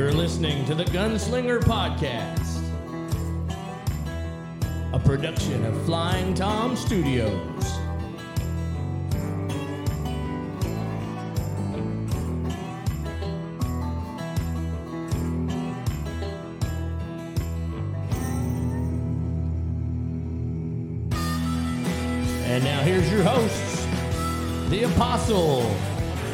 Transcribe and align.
You're 0.00 0.12
listening 0.12 0.64
to 0.64 0.74
the 0.74 0.86
Gunslinger 0.86 1.60
Podcast, 1.60 2.62
a 4.94 4.98
production 4.98 5.62
of 5.66 5.84
Flying 5.84 6.32
Tom 6.32 6.74
Studios. 6.74 7.30
And 22.46 22.64
now 22.64 22.80
here's 22.84 23.12
your 23.12 23.22
hosts, 23.22 23.86
the 24.70 24.84
Apostle 24.84 25.60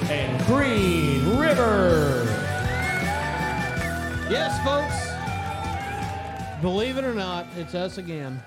and 0.08 0.46
Green 0.46 1.36
River. 1.36 2.35
Yes, 4.28 4.58
folks. 4.64 5.10
Believe 6.60 6.96
it 6.98 7.04
or 7.04 7.14
not, 7.14 7.46
it's 7.56 7.74
us 7.74 7.98
again. 7.98 8.42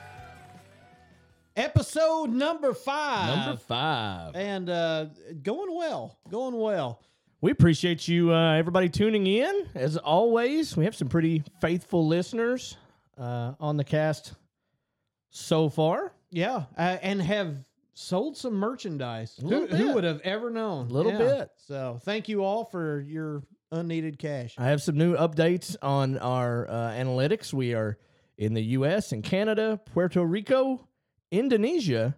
Episode 1.56 2.32
number 2.32 2.74
five. 2.74 3.38
Number 3.48 3.58
five. 3.62 4.36
And 4.36 4.70
uh, 4.70 5.06
going 5.42 5.74
well. 5.76 6.18
Going 6.30 6.58
well. 6.58 7.02
We 7.42 7.52
appreciate 7.52 8.08
you, 8.10 8.34
uh, 8.34 8.54
everybody, 8.56 8.90
tuning 8.90 9.26
in. 9.26 9.68
As 9.74 9.96
always, 9.96 10.76
we 10.76 10.84
have 10.84 10.96
some 10.96 11.08
pretty 11.08 11.44
faithful 11.62 12.06
listeners 12.06 12.76
uh, 13.18 13.54
on 13.60 13.78
the 13.78 13.84
cast 13.86 14.34
so 15.30 15.70
far. 15.70 16.12
Yeah. 16.32 16.64
Uh, 16.78 16.98
and 17.02 17.22
have 17.22 17.56
sold 17.94 18.36
some 18.36 18.54
merchandise. 18.54 19.38
Who, 19.42 19.68
who 19.68 19.94
would 19.94 20.04
have 20.04 20.20
ever 20.22 20.50
known? 20.50 20.88
A 20.88 20.94
little 20.94 21.14
Yeah. 21.14 21.18
bit. 21.20 21.50
So 21.56 22.00
thank 22.04 22.28
you 22.28 22.44
all 22.44 22.66
for 22.66 23.00
your 23.02 23.44
unneeded 23.72 24.20
cash. 24.20 24.56
I 24.58 24.68
have 24.68 24.82
some 24.82 24.98
new 24.98 25.16
updates 25.16 25.76
on 25.82 26.18
our 26.18 26.70
uh, 26.70 26.74
analytics. 26.92 27.54
We 27.54 27.74
are 27.74 27.98
in 28.38 28.54
the 28.54 28.64
U.S. 28.64 29.12
and 29.12 29.24
Canada, 29.24 29.80
Puerto 29.94 30.24
Rico, 30.24 30.88
Indonesia, 31.32 32.16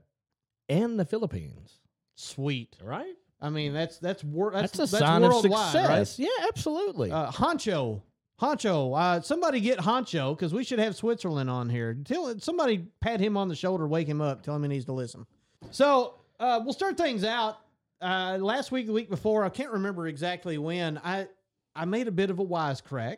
and 0.70 1.00
the 1.00 1.06
Philippines. 1.06 1.80
Sweet. 2.16 2.78
Right? 2.84 3.16
I 3.42 3.50
mean, 3.50 3.74
that's 3.74 3.98
that's 3.98 4.24
wor- 4.24 4.52
that's, 4.52 4.78
That's, 4.78 4.94
a 4.94 4.98
sign 4.98 5.24
of 5.24 5.32
worldwide, 5.32 5.72
success. 5.72 6.20
Yeah, 6.20 6.48
absolutely. 6.48 7.12
Uh, 7.12 7.32
Honcho. 7.32 8.02
Honcho, 8.40 8.98
uh, 8.98 9.22
somebody 9.22 9.60
get 9.60 9.78
Honcho 9.78 10.36
because 10.36 10.52
we 10.52 10.64
should 10.64 10.80
have 10.80 10.96
Switzerland 10.96 11.50
on 11.50 11.70
here. 11.70 11.94
Tell 11.94 12.38
somebody 12.40 12.88
pat 13.00 13.20
him 13.20 13.38
on 13.38 13.48
the 13.48 13.56
shoulder, 13.56 13.88
wake 13.88 14.08
him 14.08 14.20
up, 14.20 14.42
tell 14.42 14.56
him 14.56 14.64
he 14.64 14.70
needs 14.70 14.86
to 14.86 14.94
listen. 14.94 15.28
So 15.70 16.16
uh, 16.40 16.60
we'll 16.64 16.74
start 16.74 16.98
things 16.98 17.24
out. 17.24 17.60
Uh, 18.02 18.40
last 18.42 18.72
week, 18.72 18.88
the 18.88 18.94
week 18.94 19.12
before, 19.12 19.44
I 19.46 19.50
can't 19.50 19.72
remember 19.72 20.08
exactly 20.08 20.58
when. 20.58 21.00
I 21.04 21.28
I 21.76 21.86
made 21.86 22.08
a 22.08 22.12
bit 22.12 22.30
of 22.30 22.40
a 22.40 22.46
wisecrack 22.46 23.18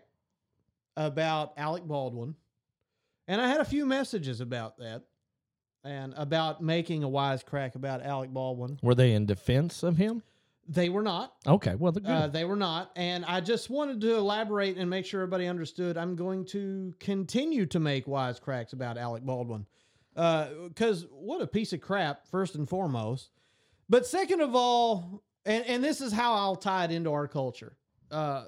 about 0.96 1.54
Alec 1.58 1.84
Baldwin, 1.84 2.36
and 3.28 3.42
I 3.42 3.48
had 3.48 3.62
a 3.62 3.66
few 3.66 3.86
messages 3.86 4.42
about 4.42 4.78
that, 4.78 5.04
and 5.84 6.14
about 6.16 6.62
making 6.62 7.04
a 7.04 7.10
wisecrack 7.10 7.76
about 7.76 8.02
Alec 8.04 8.30
Baldwin. 8.32 8.80
Were 8.82 8.96
they 8.96 9.14
in 9.14 9.26
defense 9.26 9.84
of 9.84 9.98
him? 9.98 10.24
They 10.68 10.88
were 10.88 11.02
not. 11.02 11.34
Okay, 11.46 11.76
well, 11.76 11.92
they're 11.92 12.02
good. 12.02 12.10
Uh, 12.10 12.28
they 12.28 12.46
were 12.46 12.56
not. 12.56 12.92
And 12.96 13.26
I 13.26 13.42
just 13.42 13.70
wanted 13.70 14.00
to 14.02 14.16
elaborate 14.16 14.78
and 14.78 14.90
make 14.90 15.06
sure 15.06 15.22
everybody 15.22 15.48
understood. 15.48 15.98
I'm 15.98 16.16
going 16.16 16.46
to 16.46 16.94
continue 17.02 17.66
to 17.66 17.82
make 17.82 18.06
wisecracks 18.06 18.72
about 18.72 18.98
Alec 18.98 19.24
Baldwin. 19.24 19.66
Because 20.16 21.06
what 21.12 21.42
a 21.42 21.48
piece 21.48 21.74
of 21.74 21.82
crap, 21.82 22.28
first 22.28 22.56
and 22.56 22.70
foremost. 22.70 23.32
But 23.90 24.06
second 24.06 24.40
of 24.40 24.56
all, 24.56 25.22
and, 25.46 25.66
and 25.66 25.84
this 25.84 26.00
is 26.00 26.14
how 26.14 26.34
I'll 26.34 26.56
tie 26.56 26.86
it 26.86 26.92
into 26.92 27.12
our 27.12 27.28
culture. 27.28 27.76
Uh, 28.14 28.46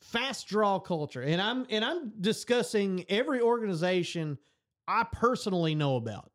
fast 0.00 0.46
draw 0.46 0.78
culture. 0.78 1.22
And 1.22 1.40
I'm 1.40 1.66
and 1.70 1.84
I'm 1.84 2.12
discussing 2.20 3.04
every 3.08 3.40
organization 3.40 4.38
I 4.86 5.04
personally 5.10 5.74
know 5.74 5.96
about. 5.96 6.30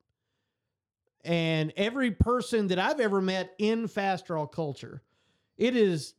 And 1.24 1.72
every 1.78 2.12
person 2.12 2.68
that 2.68 2.80
I've 2.80 3.00
ever 3.00 3.22
met 3.22 3.54
in 3.60 3.88
fast 3.88 4.26
draw 4.26 4.48
culture 4.48 5.04
it 5.60 5.76
is 5.76 6.16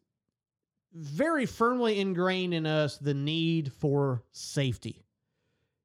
very 0.92 1.46
firmly 1.46 1.98
ingrained 1.98 2.54
in 2.54 2.66
us 2.66 2.98
the 2.98 3.14
need 3.14 3.72
for 3.72 4.22
safety. 4.32 5.02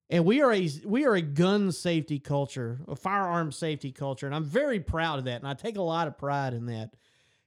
And 0.09 0.25
we 0.25 0.41
are 0.41 0.53
a 0.53 0.69
we 0.85 1.05
are 1.05 1.15
a 1.15 1.21
gun 1.21 1.71
safety 1.71 2.19
culture, 2.19 2.79
a 2.87 2.95
firearm 2.95 3.51
safety 3.51 3.91
culture, 3.91 4.27
and 4.27 4.35
I'm 4.35 4.43
very 4.43 4.79
proud 4.79 5.17
of 5.17 5.25
that, 5.25 5.41
and 5.41 5.47
I 5.47 5.55
take 5.55 5.77
a 5.77 5.81
lot 5.81 6.07
of 6.07 6.17
pride 6.17 6.53
in 6.53 6.67
that. 6.67 6.91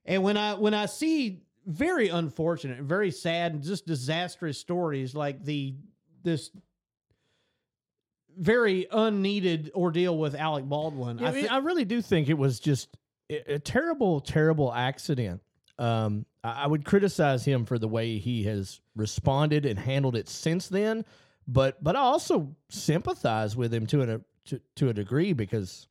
And 0.04 0.24
when 0.24 0.36
I 0.36 0.54
when 0.54 0.74
I 0.74 0.86
see 0.86 1.42
very 1.68 2.08
unfortunate, 2.08 2.80
very 2.80 3.10
sad, 3.10 3.52
and 3.52 3.62
just 3.62 3.86
disastrous 3.86 4.58
stories 4.58 5.14
like 5.14 5.44
the 5.44 5.74
this 6.24 6.50
very 8.36 8.86
unneeded 8.90 9.70
ordeal 9.74 10.16
with 10.16 10.34
Alec 10.34 10.64
Baldwin, 10.64 11.18
Yeah, 11.18 11.26
I, 11.26 11.28
I 11.28 11.32
mean, 11.32 11.48
I 11.48 11.58
really 11.58 11.84
do 11.84 12.00
think 12.00 12.28
it 12.28 12.38
was 12.38 12.58
just 12.58 12.88
a, 13.28 13.58
terrible, 13.58 14.20
terrible 14.20 14.72
accident. 14.72 15.42
Um, 15.78 16.24
I, 16.42 16.62
I 16.62 16.66
would 16.66 16.84
criticize 16.84 17.44
him 17.44 17.66
for 17.66 17.78
the 17.78 17.88
way 17.88 18.18
he 18.18 18.44
has 18.44 18.80
responded 18.96 19.66
and 19.66 19.78
handled 19.78 20.16
it 20.16 20.28
since 20.28 20.68
then, 20.68 21.04
but 21.46 21.82
but 21.82 21.96
I 21.96 22.00
also 22.00 22.54
sympathize 22.70 23.56
with 23.56 23.72
him 23.74 23.86
to 23.88 24.02
a 24.02 24.20
to, 24.46 24.60
to 24.76 24.88
a 24.88 24.94
degree 24.94 25.34
because 25.34 25.86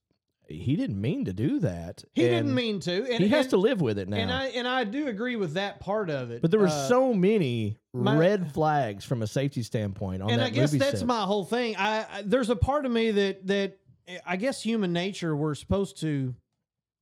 he 0.49 0.75
didn't 0.75 0.99
mean 0.99 1.25
to 1.25 1.33
do 1.33 1.59
that. 1.59 2.03
he 2.13 2.23
and 2.25 2.31
didn't 2.31 2.55
mean 2.55 2.79
to, 2.81 2.91
and 3.11 3.21
he 3.23 3.29
has 3.29 3.45
and- 3.45 3.49
to 3.51 3.57
live 3.57 3.81
with 3.81 3.97
it 3.99 4.07
now. 4.07 4.17
And 4.17 4.31
I 4.31 4.45
and 4.47 4.67
I 4.67 4.83
do 4.83 5.07
agree 5.07 5.35
with 5.35 5.53
that 5.53 5.79
part 5.79 6.09
of 6.09 6.31
it. 6.31 6.41
but 6.41 6.51
there 6.51 6.59
were 6.59 6.67
Uh, 6.67 6.87
so 6.87 7.13
many 7.13 7.77
my- 7.93 8.17
red 8.17 8.51
flags 8.53 9.03
from 9.05 9.21
a 9.21 9.27
safety 9.27 9.63
standpoint 9.63 10.21
on 10.21 10.29
and 10.29 10.39
that 10.41 10.45
I 10.47 10.49
guess 10.49 10.71
that's 10.71 10.99
set. 10.99 11.07
my 11.07 11.21
whole 11.23 11.43
thing. 11.45 11.75
I, 11.77 12.05
I 12.09 12.21
there's 12.23 12.49
a 12.49 12.55
part 12.55 12.85
of 12.85 12.91
me 12.91 13.11
that 13.11 13.45
that 13.47 13.77
I 14.25 14.37
guess 14.37 14.61
human 14.61 14.93
nature 14.93 15.35
we're 15.35 15.55
supposed 15.55 15.99
to 16.01 16.33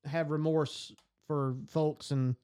have 0.05 0.31
remorse 0.31 0.91
for 1.27 1.55
folks 1.67 2.11
and 2.11 2.35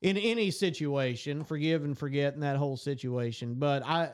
in 0.00 0.16
any 0.16 0.50
situation, 0.50 1.44
forgive 1.44 1.84
and 1.84 1.96
forget 1.96 2.34
in 2.34 2.40
that 2.40 2.56
whole 2.56 2.76
situation. 2.76 3.54
But 3.54 3.84
I 3.84 4.10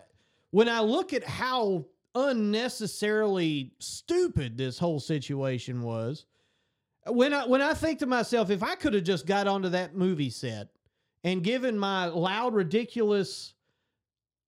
when 0.51 0.69
I 0.69 0.81
look 0.81 1.13
at 1.13 1.25
how 1.25 1.87
unnecessarily 2.15 3.73
stupid 3.79 4.57
this 4.57 4.79
whole 4.79 5.01
situation 5.01 5.83
was, 5.83 6.27
when 7.07 7.33
I 7.33 7.47
when 7.47 7.63
I 7.63 7.75
think 7.75 8.01
to 8.01 8.07
myself, 8.07 8.51
if 8.51 8.63
I 8.63 8.75
could 8.75 8.95
have 8.95 9.05
just 9.05 9.27
got 9.27 9.47
onto 9.47 9.71
that 9.71 9.95
movie 9.95 10.31
set 10.31 10.69
and 11.25 11.43
given 11.43 11.79
my 11.79 12.07
loud, 12.07 12.55
ridiculous 12.55 13.55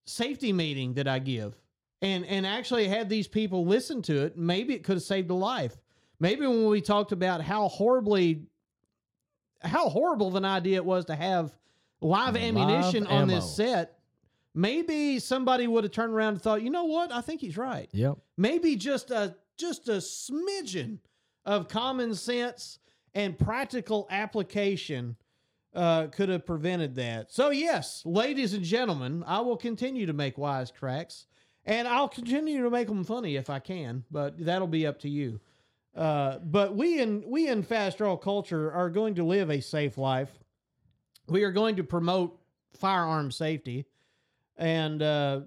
safety 0.05 0.53
meeting 0.53 0.93
that 0.95 1.07
I 1.07 1.19
give 1.19 1.55
and 2.01 2.25
and 2.25 2.45
actually 2.45 2.87
had 2.87 3.09
these 3.09 3.27
people 3.27 3.65
listen 3.65 4.01
to 4.03 4.25
it, 4.25 4.37
maybe 4.37 4.73
it 4.73 4.83
could 4.83 4.95
have 4.97 5.03
saved 5.03 5.29
a 5.31 5.35
life. 5.35 5.77
Maybe 6.19 6.45
when 6.45 6.67
we 6.67 6.81
talked 6.81 7.11
about 7.11 7.41
how 7.41 7.67
horribly 7.67 8.43
how 9.61 9.89
horrible 9.89 10.27
of 10.27 10.35
an 10.35 10.45
idea 10.45 10.77
it 10.77 10.85
was 10.85 11.05
to 11.05 11.15
have 11.15 11.55
live 12.01 12.35
Live 12.35 12.43
ammunition 12.43 13.07
on 13.07 13.23
ammo. 13.23 13.35
this 13.35 13.55
set, 13.55 13.99
maybe 14.53 15.19
somebody 15.19 15.67
would 15.67 15.83
have 15.83 15.91
turned 15.93 16.13
around 16.13 16.33
and 16.33 16.41
thought, 16.41 16.61
you 16.61 16.69
know 16.69 16.85
what? 16.85 17.11
I 17.11 17.21
think 17.21 17.41
he's 17.41 17.57
right 17.57 17.89
Yep. 17.93 18.17
maybe 18.37 18.75
just 18.75 19.11
a 19.11 19.35
just 19.57 19.87
a 19.89 19.93
smidgen 19.97 20.97
of 21.45 21.67
common 21.67 22.15
sense 22.15 22.79
and 23.13 23.37
practical 23.37 24.07
application 24.09 25.15
uh, 25.73 26.07
could 26.07 26.29
have 26.29 26.45
prevented 26.45 26.95
that. 26.95 27.31
So 27.31 27.49
yes, 27.49 28.01
ladies 28.05 28.53
and 28.53 28.63
gentlemen, 28.63 29.23
I 29.25 29.39
will 29.41 29.57
continue 29.57 30.05
to 30.05 30.13
make 30.13 30.37
wise 30.37 30.71
cracks, 30.71 31.27
and 31.65 31.87
I'll 31.87 32.09
continue 32.09 32.63
to 32.63 32.69
make 32.69 32.87
them 32.87 33.03
funny 33.03 33.35
if 33.37 33.49
I 33.49 33.59
can. 33.59 34.03
But 34.11 34.37
that'll 34.43 34.67
be 34.67 34.85
up 34.87 34.99
to 34.99 35.09
you. 35.09 35.39
Uh, 35.95 36.39
but 36.39 36.75
we 36.75 36.99
in 36.99 37.23
we 37.27 37.47
in 37.47 37.63
fast 37.63 37.97
draw 37.99 38.17
culture 38.17 38.71
are 38.71 38.89
going 38.89 39.15
to 39.15 39.23
live 39.23 39.49
a 39.49 39.61
safe 39.61 39.97
life. 39.97 40.31
We 41.27 41.43
are 41.43 41.51
going 41.51 41.75
to 41.77 41.83
promote 41.83 42.37
firearm 42.77 43.31
safety, 43.31 43.85
and 44.57 45.01
uh, 45.01 45.41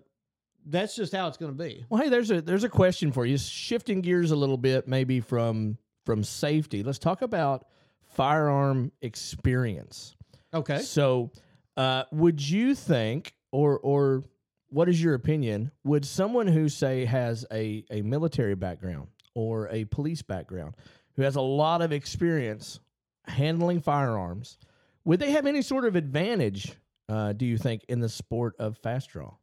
that's 0.66 0.96
just 0.96 1.12
how 1.14 1.28
it's 1.28 1.36
going 1.36 1.56
to 1.56 1.62
be. 1.62 1.84
Well, 1.88 2.02
hey, 2.02 2.08
there's 2.08 2.30
a 2.30 2.40
there's 2.40 2.64
a 2.64 2.68
question 2.68 3.12
for 3.12 3.26
you. 3.26 3.38
Shifting 3.38 4.00
gears 4.00 4.30
a 4.30 4.36
little 4.36 4.56
bit, 4.56 4.88
maybe 4.88 5.20
from 5.20 5.78
from 6.04 6.24
safety. 6.24 6.82
Let's 6.82 6.98
talk 6.98 7.22
about 7.22 7.66
firearm 8.02 8.92
experience. 9.02 10.16
Okay. 10.52 10.78
So, 10.78 11.32
uh, 11.76 12.04
would 12.12 12.40
you 12.40 12.74
think, 12.74 13.34
or 13.52 13.78
or 13.78 14.24
what 14.68 14.88
is 14.88 15.02
your 15.02 15.14
opinion? 15.14 15.70
Would 15.84 16.04
someone 16.04 16.46
who 16.46 16.68
say 16.68 17.04
has 17.04 17.44
a 17.52 17.84
a 17.90 18.02
military 18.02 18.54
background 18.54 19.08
or 19.34 19.68
a 19.68 19.84
police 19.86 20.22
background, 20.22 20.74
who 21.16 21.22
has 21.22 21.36
a 21.36 21.40
lot 21.40 21.82
of 21.82 21.92
experience 21.92 22.80
handling 23.26 23.80
firearms, 23.80 24.58
would 25.04 25.20
they 25.20 25.32
have 25.32 25.46
any 25.46 25.62
sort 25.62 25.84
of 25.84 25.96
advantage? 25.96 26.74
Uh, 27.08 27.32
do 27.32 27.44
you 27.44 27.58
think 27.58 27.84
in 27.88 28.00
the 28.00 28.08
sport 28.08 28.54
of 28.58 28.78
fast 28.78 29.10
draw? 29.10 29.34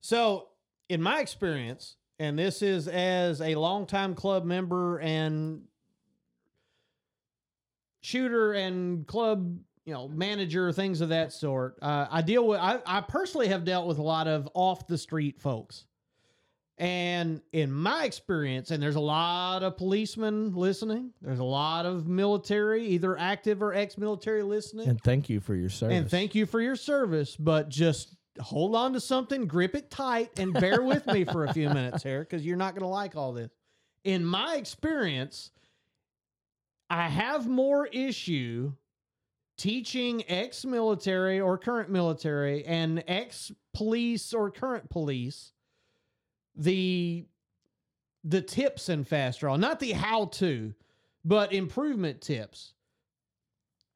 So, 0.00 0.48
in 0.88 1.02
my 1.02 1.20
experience, 1.20 1.96
and 2.18 2.38
this 2.38 2.62
is 2.62 2.88
as 2.88 3.40
a 3.40 3.54
longtime 3.54 4.14
club 4.14 4.44
member 4.44 4.98
and 4.98 5.62
shooter 8.00 8.52
and 8.52 9.06
club 9.06 9.58
you 9.84 9.92
know, 9.92 10.08
manager, 10.08 10.72
things 10.72 11.00
of 11.00 11.10
that 11.10 11.32
sort. 11.32 11.76
Uh, 11.82 12.06
I 12.10 12.22
deal 12.22 12.46
with, 12.46 12.58
I, 12.58 12.80
I 12.86 13.00
personally 13.02 13.48
have 13.48 13.64
dealt 13.64 13.86
with 13.86 13.98
a 13.98 14.02
lot 14.02 14.26
of 14.26 14.48
off 14.54 14.86
the 14.86 14.96
street 14.96 15.40
folks. 15.40 15.84
And 16.76 17.40
in 17.52 17.70
my 17.70 18.04
experience, 18.04 18.72
and 18.72 18.82
there's 18.82 18.96
a 18.96 19.00
lot 19.00 19.62
of 19.62 19.76
policemen 19.76 20.54
listening, 20.54 21.12
there's 21.22 21.38
a 21.38 21.44
lot 21.44 21.86
of 21.86 22.08
military, 22.08 22.84
either 22.86 23.16
active 23.16 23.62
or 23.62 23.72
ex 23.72 23.96
military 23.96 24.42
listening. 24.42 24.88
And 24.88 25.00
thank 25.00 25.28
you 25.28 25.38
for 25.38 25.54
your 25.54 25.70
service. 25.70 25.96
And 25.96 26.10
thank 26.10 26.34
you 26.34 26.46
for 26.46 26.60
your 26.60 26.74
service, 26.74 27.36
but 27.36 27.68
just 27.68 28.16
hold 28.40 28.74
on 28.74 28.92
to 28.94 29.00
something, 29.00 29.46
grip 29.46 29.76
it 29.76 29.88
tight, 29.88 30.36
and 30.38 30.52
bear 30.52 30.82
with 30.82 31.06
me 31.06 31.24
for 31.24 31.44
a 31.44 31.52
few 31.52 31.68
minutes 31.68 32.02
here 32.02 32.20
because 32.20 32.44
you're 32.44 32.56
not 32.56 32.74
going 32.74 32.82
to 32.82 32.88
like 32.88 33.14
all 33.14 33.32
this. 33.32 33.50
In 34.02 34.24
my 34.24 34.56
experience, 34.56 35.52
I 36.90 37.08
have 37.08 37.46
more 37.46 37.86
issue 37.86 38.72
teaching 39.56 40.24
ex 40.28 40.64
military 40.64 41.40
or 41.40 41.56
current 41.56 41.88
military 41.88 42.64
and 42.64 43.04
ex 43.06 43.52
police 43.72 44.34
or 44.34 44.50
current 44.50 44.90
police 44.90 45.52
the 46.56 47.26
the 48.24 48.40
tips 48.40 48.88
in 48.88 49.04
fast 49.04 49.40
draw 49.40 49.56
not 49.56 49.80
the 49.80 49.92
how 49.92 50.26
to 50.26 50.72
but 51.24 51.52
improvement 51.52 52.20
tips 52.20 52.74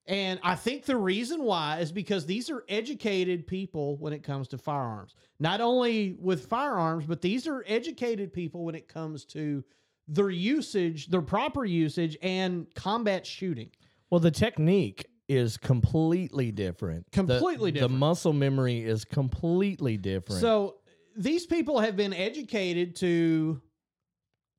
and 0.06 0.40
I 0.42 0.54
think 0.54 0.84
the 0.86 0.96
reason 0.96 1.42
why 1.44 1.80
is 1.80 1.92
because 1.92 2.24
these 2.24 2.48
are 2.48 2.64
educated 2.66 3.46
people 3.46 3.98
when 3.98 4.14
it 4.14 4.22
comes 4.22 4.48
to 4.48 4.56
firearms. 4.58 5.14
Not 5.38 5.60
only 5.60 6.16
with 6.18 6.46
firearms, 6.46 7.04
but 7.04 7.20
these 7.20 7.46
are 7.46 7.62
educated 7.66 8.32
people 8.32 8.64
when 8.64 8.74
it 8.74 8.88
comes 8.88 9.26
to 9.26 9.62
their 10.08 10.30
usage, 10.30 11.08
their 11.08 11.20
proper 11.20 11.66
usage, 11.66 12.16
and 12.22 12.66
combat 12.74 13.26
shooting. 13.26 13.68
Well, 14.08 14.20
the 14.20 14.30
technique 14.30 15.04
is 15.28 15.58
completely 15.58 16.52
different. 16.52 17.04
The- 17.12 17.16
Completely 17.24 17.70
different. 17.72 17.92
The 17.92 17.98
muscle 17.98 18.32
memory 18.32 18.80
is 18.82 19.04
completely 19.04 19.98
different. 19.98 20.40
So 20.40 20.76
these 21.18 21.46
people 21.46 21.80
have 21.80 21.96
been 21.96 22.14
educated 22.14 22.96
to 22.96 23.60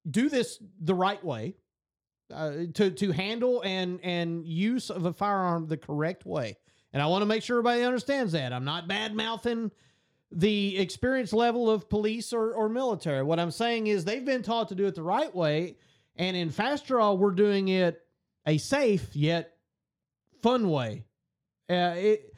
do 0.10 0.30
this 0.30 0.62
the 0.82 0.94
right 0.94 1.24
way, 1.24 1.56
uh, 2.34 2.52
to 2.74 2.92
to 2.92 3.12
handle 3.12 3.62
and 3.62 4.00
and 4.04 4.46
use 4.46 4.90
of 4.90 5.06
a 5.06 5.14
firearm 5.14 5.68
the 5.68 5.78
correct 5.78 6.26
way. 6.26 6.58
And 6.94 7.02
I 7.02 7.08
want 7.08 7.22
to 7.22 7.26
make 7.26 7.44
sure 7.44 7.60
everybody 7.60 7.84
understands 7.84 8.34
that. 8.34 8.52
I'm 8.52 8.66
not 8.66 8.88
bad 8.88 9.16
mouthing 9.16 9.72
the 10.32 10.78
experience 10.78 11.34
level 11.34 11.70
of 11.70 11.90
police 11.90 12.34
or, 12.34 12.54
or 12.54 12.70
military. 12.70 13.24
What 13.24 13.40
I'm 13.40 13.52
saying 13.52 13.88
is 13.88 14.06
they've 14.06 14.26
been 14.26 14.44
taught 14.44 14.70
to 14.70 14.76
do 14.76 14.86
it 14.86 14.96
the 14.96 15.04
right 15.04 15.34
way. 15.34 15.78
And 16.18 16.38
in 16.38 16.50
fast 16.50 16.86
draw, 16.86 17.14
we're 17.14 17.32
doing 17.32 17.70
it 17.70 18.02
a 18.46 18.58
safe 18.58 19.16
yet 19.16 19.56
fun 20.42 20.70
way. 20.70 21.06
Uh, 21.70 21.94
it, 21.96 22.34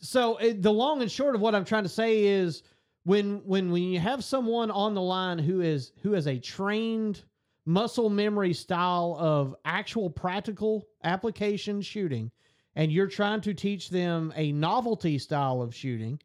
so 0.00 0.36
it, 0.36 0.62
the 0.62 0.72
long 0.72 1.02
and 1.02 1.10
short 1.10 1.34
of 1.34 1.40
what 1.40 1.54
I'm 1.54 1.64
trying 1.64 1.82
to 1.82 1.88
say 1.88 2.24
is 2.24 2.62
when 3.08 3.42
when 3.44 3.70
when 3.70 3.82
you 3.82 3.98
have 3.98 4.22
someone 4.22 4.70
on 4.70 4.94
the 4.94 5.00
line 5.00 5.38
who 5.38 5.60
is 5.60 5.92
who 6.02 6.14
is 6.14 6.26
a 6.26 6.38
trained 6.38 7.22
muscle 7.64 8.10
memory 8.10 8.52
style 8.52 9.16
of 9.18 9.54
actual 9.64 10.10
practical 10.10 10.86
application 11.04 11.80
shooting 11.80 12.30
and 12.76 12.92
you're 12.92 13.06
trying 13.06 13.40
to 13.40 13.54
teach 13.54 13.90
them 13.90 14.32
a 14.36 14.52
novelty 14.52 15.18
style 15.18 15.60
of 15.62 15.74
shooting 15.74 16.20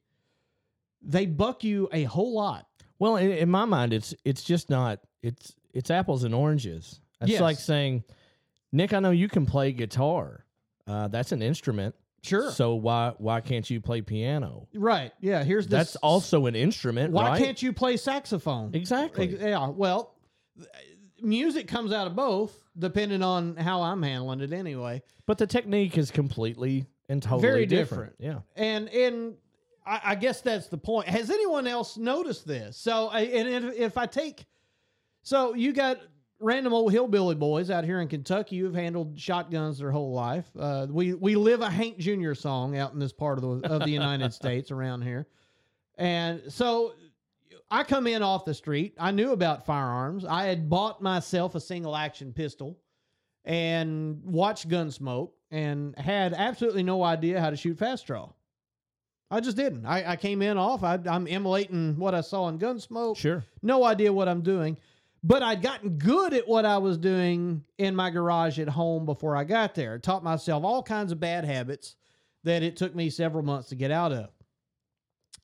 they 1.01 1.25
buck 1.25 1.63
you 1.63 1.89
a 1.91 2.03
whole 2.03 2.33
lot 2.33 2.68
well, 3.00 3.18
in, 3.18 3.31
in 3.31 3.50
my 3.50 3.65
mind, 3.65 3.91
it's 3.91 4.13
it's 4.24 4.44
just 4.44 4.69
not. 4.69 5.00
It's 5.21 5.53
it's 5.74 5.91
apples 5.91 6.24
and 6.24 6.33
oranges. 6.33 7.01
It's 7.19 7.31
Yes. 7.31 7.41
like 7.41 7.57
saying, 7.57 8.06
Nick, 8.71 8.94
I 8.94 9.00
know 9.00 9.12
you 9.12 9.27
can 9.27 9.45
play 9.45 9.74
guitar. 9.74 10.45
Uh, 10.88 11.09
that's 11.09 11.33
an 11.33 11.41
instrument. 11.41 11.95
Sure 12.24 12.52
So 12.52 12.75
why 12.75 13.14
why 13.18 13.42
can't 13.42 13.70
you 13.70 13.80
play 13.81 14.02
piano? 14.02 14.68
right 14.74 15.12
yeah 15.20 15.44
here's 15.44 15.68
this 15.68 15.78
That's 15.78 15.96
also 15.98 16.46
an 16.48 16.56
instrument, 16.56 17.14
why 17.14 17.30
right? 17.30 17.44
can't 17.44 17.62
you 17.62 17.74
play 17.74 17.98
saxophone 17.98 18.74
exactly. 18.74 19.38
Yeah, 19.40 19.68
well, 19.68 20.16
music 21.22 21.68
comes 21.68 21.92
out 21.92 22.08
of 22.08 22.16
both, 22.16 22.54
depending 22.78 23.24
on 23.24 23.56
how 23.56 23.81
I'm 23.81 24.02
handling 24.02 24.42
it 24.42 24.54
anyway. 24.54 25.02
But 25.25 25.38
the 25.38 25.48
technique 25.48 25.98
is 25.98 26.12
completely 26.12 26.86
and 27.10 27.22
totally 27.22 27.42
Very 27.42 27.66
different. 27.66 28.16
Yeah. 28.20 28.40
And 28.56 28.90
and 28.90 29.36
I, 29.86 30.02
I 30.04 30.16
guess 30.16 30.42
that's 30.42 30.68
the 30.68 30.78
point. 30.78 31.08
Has 31.08 31.30
anyone 31.30 31.68
else 31.68 31.98
noticed 31.98 32.48
this? 32.48 32.78
So, 32.78 33.08
I, 33.10 33.22
and 33.22 33.66
if, 33.66 33.74
if 33.75 33.98
I 33.98 34.06
take, 34.06 34.46
so 35.24 35.54
you 35.54 35.74
got 35.74 36.00
random 36.44 36.74
old 36.74 36.92
hillbilly 36.92 37.36
boys 37.36 37.69
out 37.69 37.84
here 37.84 38.01
in 38.01 38.07
Kentucky 38.07 38.60
who've 38.60 38.75
handled 38.75 39.19
shotguns 39.19 39.80
their 39.80 39.92
whole 39.92 40.13
life. 40.13 40.45
Uh, 40.57 40.88
we 40.90 41.13
we 41.13 41.36
live 41.36 41.62
a 41.62 41.69
Hank 41.69 41.98
Jr. 41.98 42.34
song 42.34 42.78
out 42.78 42.94
in 42.94 43.00
this 43.00 43.13
part 43.13 43.38
of 43.38 43.62
the 43.62 43.69
of 43.69 43.84
the 43.84 43.92
United 43.92 44.34
States 44.42 44.69
around 44.69 45.01
here, 45.01 45.28
and 45.98 46.42
so 46.50 46.94
I 47.72 47.84
come 47.84 48.06
in 48.06 48.22
off 48.22 48.45
the 48.45 48.54
street. 48.54 48.94
I 49.00 49.12
knew 49.12 49.31
about 49.31 49.66
firearms. 49.66 50.25
I 50.25 50.44
had 50.44 50.69
bought 50.69 51.01
myself 51.01 51.56
a 51.56 51.60
single 51.60 51.95
action 51.95 52.34
pistol 52.34 52.78
and 53.46 54.22
watched 54.24 54.69
Gunsmoke 54.69 55.31
and 55.51 55.98
had 55.98 56.34
absolutely 56.34 56.84
no 56.84 57.04
idea 57.04 57.39
how 57.39 57.50
to 57.50 57.56
shoot 57.56 57.78
fast 57.78 58.06
draw. 58.06 58.30
I 59.31 59.39
just 59.39 59.57
didn't. 59.57 59.86
I, 59.86 60.12
I 60.12 60.16
came 60.16 60.44
in 60.44 60.57
off. 60.57 60.84
I, 60.84 61.00
I'm 61.10 61.28
emulating 61.28 61.98
what 61.98 62.13
I 62.13 62.22
saw 62.22 62.48
in 62.50 62.60
Gunsmoke. 62.60 63.18
Sure. 63.18 63.44
No 63.63 63.84
idea 63.84 64.13
what 64.13 64.30
I'm 64.30 64.42
doing. 64.42 64.78
But 65.24 65.42
I'd 65.42 65.62
gotten 65.62 65.98
good 65.98 66.34
at 66.34 66.48
what 66.48 66.66
I 66.66 66.80
was 66.80 66.98
doing 66.98 67.64
in 67.78 67.96
my 67.96 68.10
garage 68.10 68.60
at 68.60 68.68
home 68.68 69.06
before 69.06 69.38
I 69.38 69.46
got 69.46 69.74
there. 69.74 69.98
Taught 69.98 70.24
myself 70.24 70.66
all 70.66 70.84
kinds 70.84 71.14
of 71.14 71.20
bad 71.20 71.46
habits 71.46 71.96
that 72.44 72.62
it 72.62 72.75
took 72.75 72.94
me 72.94 73.10
several 73.10 73.44
months 73.44 73.70
to 73.70 73.75
get 73.75 73.90
out 73.90 74.12
of. 74.12 74.30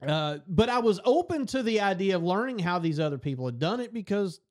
Uh, 0.06 0.38
but 0.48 0.70
I 0.70 0.80
was 0.80 1.00
open 1.06 1.46
to 1.48 1.64
the 1.64 1.82
idea 1.82 2.16
of 2.18 2.24
learning 2.24 2.60
how 2.60 2.80
these 2.80 3.00
other 3.00 3.18
people 3.18 3.46
had 3.46 3.60
done 3.60 3.80
it 3.80 3.94
because 3.94 4.42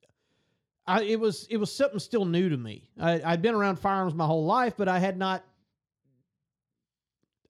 I, 0.86 1.02
it 1.02 1.20
was 1.20 1.46
it 1.50 1.58
was 1.58 1.74
something 1.74 1.98
still 1.98 2.24
new 2.24 2.48
to 2.48 2.56
me. 2.56 2.88
I, 2.98 3.20
I'd 3.22 3.42
been 3.42 3.54
around 3.54 3.76
firearms 3.78 4.14
my 4.14 4.26
whole 4.26 4.46
life, 4.46 4.74
but 4.76 4.88
I 4.88 4.98
had 4.98 5.18
not. 5.18 5.44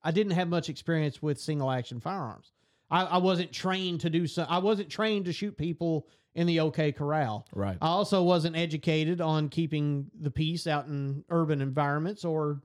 I 0.03 0.11
didn't 0.11 0.33
have 0.33 0.49
much 0.49 0.69
experience 0.69 1.23
with 1.23 1.41
single 1.41 1.71
action 1.71 2.01
firearms. 2.01 2.53
I, 2.91 3.05
I 3.05 3.19
wasn't 3.19 3.53
trained 3.53 4.01
to 4.01 4.11
do 4.11 4.27
so. 4.27 4.47
I 4.49 4.59
wasn't 4.59 4.89
trained 4.89 5.27
to 5.27 5.33
shoot 5.33 5.57
people 5.57 6.07
in 6.35 6.47
the 6.47 6.61
OK 6.61 6.93
Corral. 6.93 7.47
Right. 7.55 7.77
I 7.81 7.89
also 7.89 8.23
wasn't 8.23 8.57
educated 8.57 9.21
on 9.21 9.49
keeping 9.49 10.11
the 10.21 10.31
peace 10.31 10.67
out 10.67 10.87
in 10.87 11.25
urban 11.31 11.61
environments 11.61 12.25
or 12.25 12.61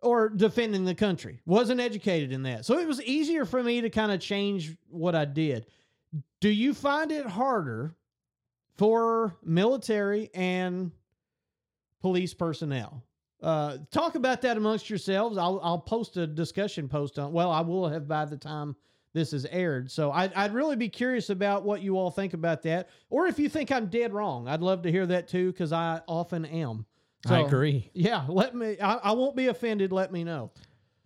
or 0.00 0.28
defending 0.28 0.84
the 0.84 0.94
country. 0.94 1.40
Wasn't 1.46 1.80
educated 1.80 2.30
in 2.30 2.42
that. 2.42 2.66
So 2.66 2.78
it 2.78 2.86
was 2.86 3.02
easier 3.02 3.46
for 3.46 3.62
me 3.62 3.80
to 3.80 3.90
kind 3.90 4.12
of 4.12 4.20
change 4.20 4.76
what 4.88 5.14
I 5.14 5.24
did. 5.24 5.66
Do 6.40 6.50
you 6.50 6.74
find 6.74 7.10
it 7.10 7.26
harder 7.26 7.94
for 8.76 9.34
military 9.42 10.30
and 10.34 10.92
police 12.02 12.34
personnel? 12.34 13.02
Uh, 13.42 13.78
talk 13.90 14.14
about 14.14 14.42
that 14.42 14.56
amongst 14.56 14.88
yourselves. 14.88 15.36
I'll 15.38 15.60
I'll 15.62 15.78
post 15.78 16.16
a 16.16 16.26
discussion 16.26 16.88
post 16.88 17.18
on. 17.18 17.32
Well, 17.32 17.50
I 17.50 17.60
will 17.62 17.88
have 17.88 18.06
by 18.06 18.26
the 18.26 18.36
time 18.36 18.76
this 19.14 19.32
is 19.32 19.46
aired. 19.46 19.90
So 19.90 20.12
I'd, 20.12 20.32
I'd 20.34 20.52
really 20.52 20.76
be 20.76 20.88
curious 20.90 21.30
about 21.30 21.64
what 21.64 21.80
you 21.80 21.96
all 21.96 22.10
think 22.10 22.34
about 22.34 22.62
that, 22.64 22.90
or 23.08 23.26
if 23.26 23.38
you 23.38 23.48
think 23.48 23.72
I'm 23.72 23.86
dead 23.86 24.12
wrong. 24.12 24.46
I'd 24.48 24.60
love 24.60 24.82
to 24.82 24.90
hear 24.90 25.06
that 25.06 25.28
too, 25.28 25.52
because 25.52 25.72
I 25.72 26.02
often 26.06 26.44
am. 26.44 26.84
I 27.26 27.40
agree. 27.40 27.90
Yeah, 27.94 28.26
let 28.28 28.54
me. 28.54 28.76
I, 28.78 28.96
I 28.96 29.12
won't 29.12 29.34
be 29.34 29.46
offended. 29.46 29.92
Let 29.92 30.12
me 30.12 30.24
know. 30.24 30.50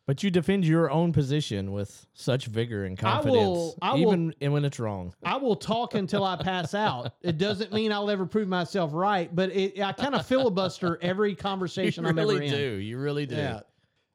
But 0.04 0.22
you 0.22 0.30
defend 0.30 0.66
your 0.66 0.90
own 0.90 1.12
position 1.12 1.70
with 1.70 2.06
such 2.14 2.46
vigor 2.46 2.86
and 2.86 2.98
I 2.98 3.02
confidence, 3.02 3.36
will- 3.36 3.78
I 3.82 3.98
even 3.98 4.34
and 4.40 4.52
when 4.54 4.64
it's 4.64 4.80
wrong. 4.80 5.14
I 5.22 5.36
will 5.36 5.54
talk 5.54 5.94
until 5.94 6.24
I 6.24 6.36
pass 6.36 6.74
out. 6.74 7.12
It 7.22 7.36
doesn't 7.36 7.74
mean 7.74 7.92
I'll 7.92 8.08
ever 8.08 8.24
prove 8.24 8.48
myself 8.48 8.92
right, 8.94 9.32
but 9.32 9.54
it, 9.54 9.78
I 9.82 9.92
kind 9.92 10.14
of 10.14 10.24
filibuster 10.26 10.98
every 11.02 11.34
conversation 11.34 12.04
you 12.04 12.10
I'm 12.10 12.16
really 12.16 12.36
ever 12.36 12.44
in. 12.44 12.50
do. 12.50 12.76
You 12.78 12.98
really 12.98 13.26
do. 13.26 13.36
Yeah. 13.36 13.60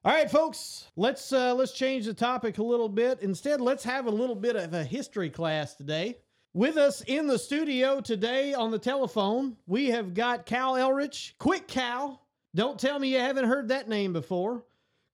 All 0.06 0.14
right, 0.14 0.30
folks. 0.30 0.88
Let's 0.98 1.32
uh, 1.32 1.56
let's 1.56 1.72
change 1.72 2.08
the 2.08 2.14
topic 2.14 2.58
a 2.58 2.64
little 2.64 2.90
bit. 2.90 3.20
Instead, 3.22 3.62
let's 3.62 3.86
have 3.86 4.06
a 4.06 4.12
little 4.12 4.36
bit 4.36 4.58
of 4.58 4.74
a 4.74 4.84
history 4.84 5.30
class 5.30 5.76
today. 5.76 6.18
With 6.54 6.76
us 6.76 7.02
in 7.04 7.26
the 7.26 7.40
studio 7.40 8.02
today 8.02 8.54
on 8.54 8.70
the 8.70 8.78
telephone, 8.78 9.56
we 9.66 9.88
have 9.92 10.14
got 10.14 10.46
Cal 10.46 10.74
Eilrich. 10.74 11.38
Quick 11.40 11.70
Cal. 11.70 12.22
Don't 12.54 12.78
tell 12.78 13.00
me 13.00 13.14
you 13.14 13.20
haven't 13.20 13.46
heard 13.46 13.70
that 13.70 13.88
name 13.88 14.12
before. 14.12 14.66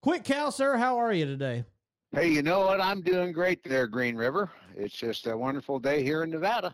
Quick 0.01 0.23
Cal, 0.23 0.51
sir. 0.51 0.75
How 0.75 0.97
are 0.97 1.13
you 1.13 1.25
today? 1.27 1.65
Hey, 2.11 2.29
you 2.29 2.41
know 2.41 2.61
what? 2.61 2.81
I'm 2.81 3.01
doing 3.01 3.31
great 3.31 3.63
there, 3.63 3.85
Green 3.85 4.15
River. 4.15 4.49
It's 4.75 4.95
just 4.95 5.27
a 5.27 5.37
wonderful 5.37 5.77
day 5.77 6.03
here 6.03 6.23
in 6.23 6.31
Nevada. 6.31 6.73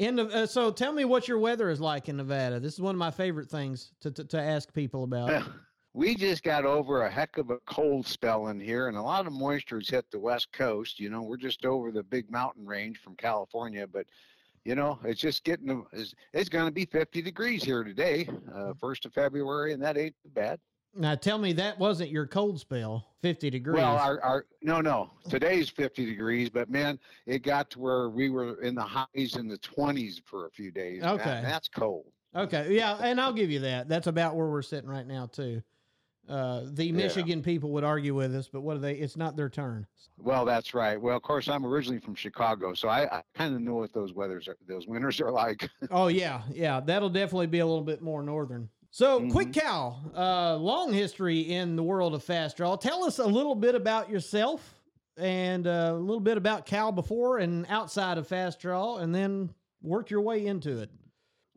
In 0.00 0.16
the, 0.16 0.26
uh, 0.26 0.46
so, 0.46 0.72
tell 0.72 0.92
me 0.92 1.04
what 1.04 1.28
your 1.28 1.38
weather 1.38 1.70
is 1.70 1.80
like 1.80 2.08
in 2.08 2.16
Nevada. 2.16 2.58
This 2.58 2.74
is 2.74 2.80
one 2.80 2.96
of 2.96 2.98
my 2.98 3.12
favorite 3.12 3.48
things 3.48 3.92
to 4.00 4.10
to, 4.10 4.24
to 4.24 4.42
ask 4.42 4.74
people 4.74 5.04
about. 5.04 5.44
we 5.94 6.16
just 6.16 6.42
got 6.42 6.64
over 6.64 7.02
a 7.04 7.10
heck 7.10 7.38
of 7.38 7.50
a 7.50 7.58
cold 7.66 8.04
spell 8.06 8.48
in 8.48 8.58
here, 8.60 8.88
and 8.88 8.96
a 8.96 9.02
lot 9.02 9.26
of 9.26 9.32
moisture's 9.32 9.88
hit 9.88 10.10
the 10.10 10.18
west 10.18 10.52
coast. 10.52 10.98
You 10.98 11.08
know, 11.08 11.22
we're 11.22 11.36
just 11.36 11.64
over 11.64 11.92
the 11.92 12.02
big 12.02 12.30
mountain 12.30 12.66
range 12.66 12.98
from 12.98 13.14
California, 13.14 13.86
but 13.86 14.04
you 14.64 14.74
know, 14.74 14.98
it's 15.04 15.20
just 15.20 15.44
getting. 15.44 15.84
It's, 15.92 16.14
it's 16.32 16.48
going 16.48 16.66
to 16.66 16.72
be 16.72 16.84
50 16.84 17.22
degrees 17.22 17.62
here 17.62 17.84
today, 17.84 18.28
uh, 18.52 18.72
first 18.80 19.06
of 19.06 19.12
February, 19.12 19.72
and 19.72 19.82
that 19.82 19.96
ain't 19.96 20.16
too 20.22 20.30
bad. 20.30 20.58
Now 20.96 21.14
tell 21.16 21.38
me 21.38 21.52
that 21.54 21.78
wasn't 21.78 22.10
your 22.10 22.26
cold 22.26 22.58
spell, 22.60 23.04
50 23.22 23.50
degrees. 23.50 23.74
Well, 23.76 23.96
our, 23.96 24.20
our 24.22 24.46
no, 24.62 24.80
no. 24.80 25.10
Today's 25.28 25.68
50 25.68 26.06
degrees, 26.06 26.50
but 26.50 26.70
man, 26.70 26.98
it 27.26 27.42
got 27.42 27.68
to 27.70 27.80
where 27.80 28.08
we 28.10 28.30
were 28.30 28.60
in 28.62 28.74
the 28.76 28.82
highs 28.82 29.36
in 29.36 29.48
the 29.48 29.58
20s 29.58 30.22
for 30.24 30.46
a 30.46 30.50
few 30.50 30.70
days. 30.70 31.02
and 31.02 31.18
that- 31.20 31.26
Okay. 31.26 31.40
that's 31.42 31.68
cold. 31.68 32.06
okay, 32.34 32.68
yeah, 32.74 32.96
and 33.00 33.20
I'll 33.20 33.32
give 33.32 33.50
you 33.50 33.58
that. 33.60 33.88
That's 33.88 34.06
about 34.06 34.34
where 34.36 34.46
we're 34.48 34.62
sitting 34.62 34.88
right 34.88 35.06
now 35.06 35.26
too. 35.26 35.62
Uh, 36.28 36.62
the 36.72 36.90
Michigan 36.92 37.42
people 37.42 37.70
would 37.70 37.84
argue 37.84 38.14
with 38.14 38.34
us, 38.34 38.48
but 38.48 38.62
what 38.62 38.76
are 38.76 38.80
they? 38.80 38.94
It's 38.94 39.16
not 39.16 39.36
their 39.36 39.50
turn. 39.50 39.86
Well, 40.16 40.44
that's 40.44 40.74
right. 40.74 41.00
Well, 41.00 41.16
of 41.16 41.22
course, 41.22 41.48
I'm 41.48 41.66
originally 41.66 42.00
from 42.00 42.14
Chicago, 42.14 42.72
so 42.72 42.88
I, 42.88 43.18
I 43.18 43.22
kind 43.34 43.54
of 43.54 43.60
know 43.60 43.74
what 43.74 43.92
those 43.92 44.12
weathers 44.14 44.48
are, 44.48 44.56
those 44.66 44.86
winters 44.86 45.20
are 45.20 45.30
like. 45.32 45.68
Oh 45.90 46.08
yeah, 46.08 46.42
yeah, 46.52 46.80
that'll 46.80 47.10
definitely 47.10 47.48
be 47.48 47.58
a 47.58 47.66
little 47.66 47.84
bit 47.84 48.00
more 48.00 48.22
northern. 48.22 48.68
So, 48.90 49.28
quick 49.28 49.52
Cal, 49.52 50.00
uh, 50.16 50.56
long 50.56 50.92
history 50.92 51.40
in 51.40 51.74
the 51.74 51.82
world 51.82 52.14
of 52.14 52.22
fast 52.22 52.56
draw. 52.56 52.76
Tell 52.76 53.02
us 53.04 53.18
a 53.18 53.26
little 53.26 53.56
bit 53.56 53.74
about 53.74 54.08
yourself 54.08 54.80
and 55.16 55.66
uh, 55.66 55.90
a 55.94 55.98
little 55.98 56.20
bit 56.20 56.36
about 56.36 56.64
Cal 56.64 56.92
before 56.92 57.38
and 57.38 57.66
outside 57.68 58.18
of 58.18 58.28
fast 58.28 58.60
draw, 58.60 58.98
and 58.98 59.12
then 59.12 59.52
work 59.82 60.10
your 60.10 60.20
way 60.20 60.46
into 60.46 60.78
it. 60.78 60.90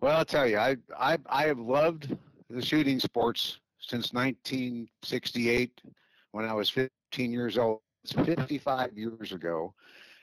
Well, 0.02 0.18
I'll 0.18 0.26
tell 0.26 0.48
you, 0.48 0.58
I 0.58 0.78
I 0.98 1.20
I 1.28 1.44
have 1.44 1.60
loved 1.60 2.18
the 2.50 2.62
shooting 2.62 3.00
sports 3.00 3.60
since 3.80 4.14
1968 4.14 5.82
when 6.32 6.46
I 6.46 6.54
was 6.54 6.70
15 6.70 7.32
years 7.32 7.58
old. 7.58 7.82
It's 8.04 8.14
55 8.14 8.98
years 8.98 9.34
ago, 9.34 9.74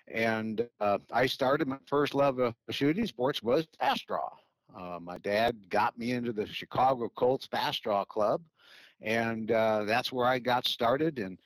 and 0.08 0.66
uh, 0.80 0.98
I 1.12 1.26
started 1.26 1.68
my 1.68 1.78
first 1.86 2.14
love 2.14 2.38
of 2.38 2.54
shooting 2.70 3.06
sports 3.06 3.42
was 3.42 3.66
fast 3.78 4.06
draw. 4.06 4.30
Uh, 4.76 4.98
my 5.00 5.18
dad 5.18 5.56
got 5.68 5.96
me 5.98 6.12
into 6.12 6.32
the 6.32 6.46
Chicago 6.46 7.08
Colts 7.14 7.46
Fast 7.46 7.82
Draw 7.82 8.04
Club, 8.06 8.42
and 9.00 9.50
uh, 9.50 9.84
that's 9.84 10.12
where 10.12 10.26
I 10.26 10.38
got 10.38 10.66
started. 10.66 11.18
And 11.18 11.38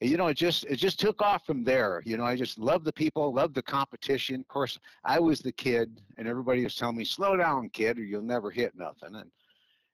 you 0.00 0.16
know, 0.16 0.26
it 0.26 0.36
just 0.36 0.64
it 0.64 0.76
just 0.76 0.98
took 0.98 1.22
off 1.22 1.46
from 1.46 1.64
there. 1.64 2.02
You 2.04 2.16
know, 2.16 2.24
I 2.24 2.36
just 2.36 2.58
loved 2.58 2.84
the 2.84 2.92
people, 2.92 3.32
loved 3.32 3.54
the 3.54 3.62
competition. 3.62 4.40
Of 4.40 4.48
course, 4.48 4.78
I 5.04 5.20
was 5.20 5.40
the 5.40 5.52
kid, 5.52 6.00
and 6.18 6.26
everybody 6.26 6.64
was 6.64 6.74
telling 6.74 6.96
me, 6.96 7.04
"Slow 7.04 7.36
down, 7.36 7.68
kid, 7.70 7.98
or 7.98 8.04
you'll 8.04 8.22
never 8.22 8.50
hit 8.50 8.74
nothing." 8.74 9.14
And 9.14 9.30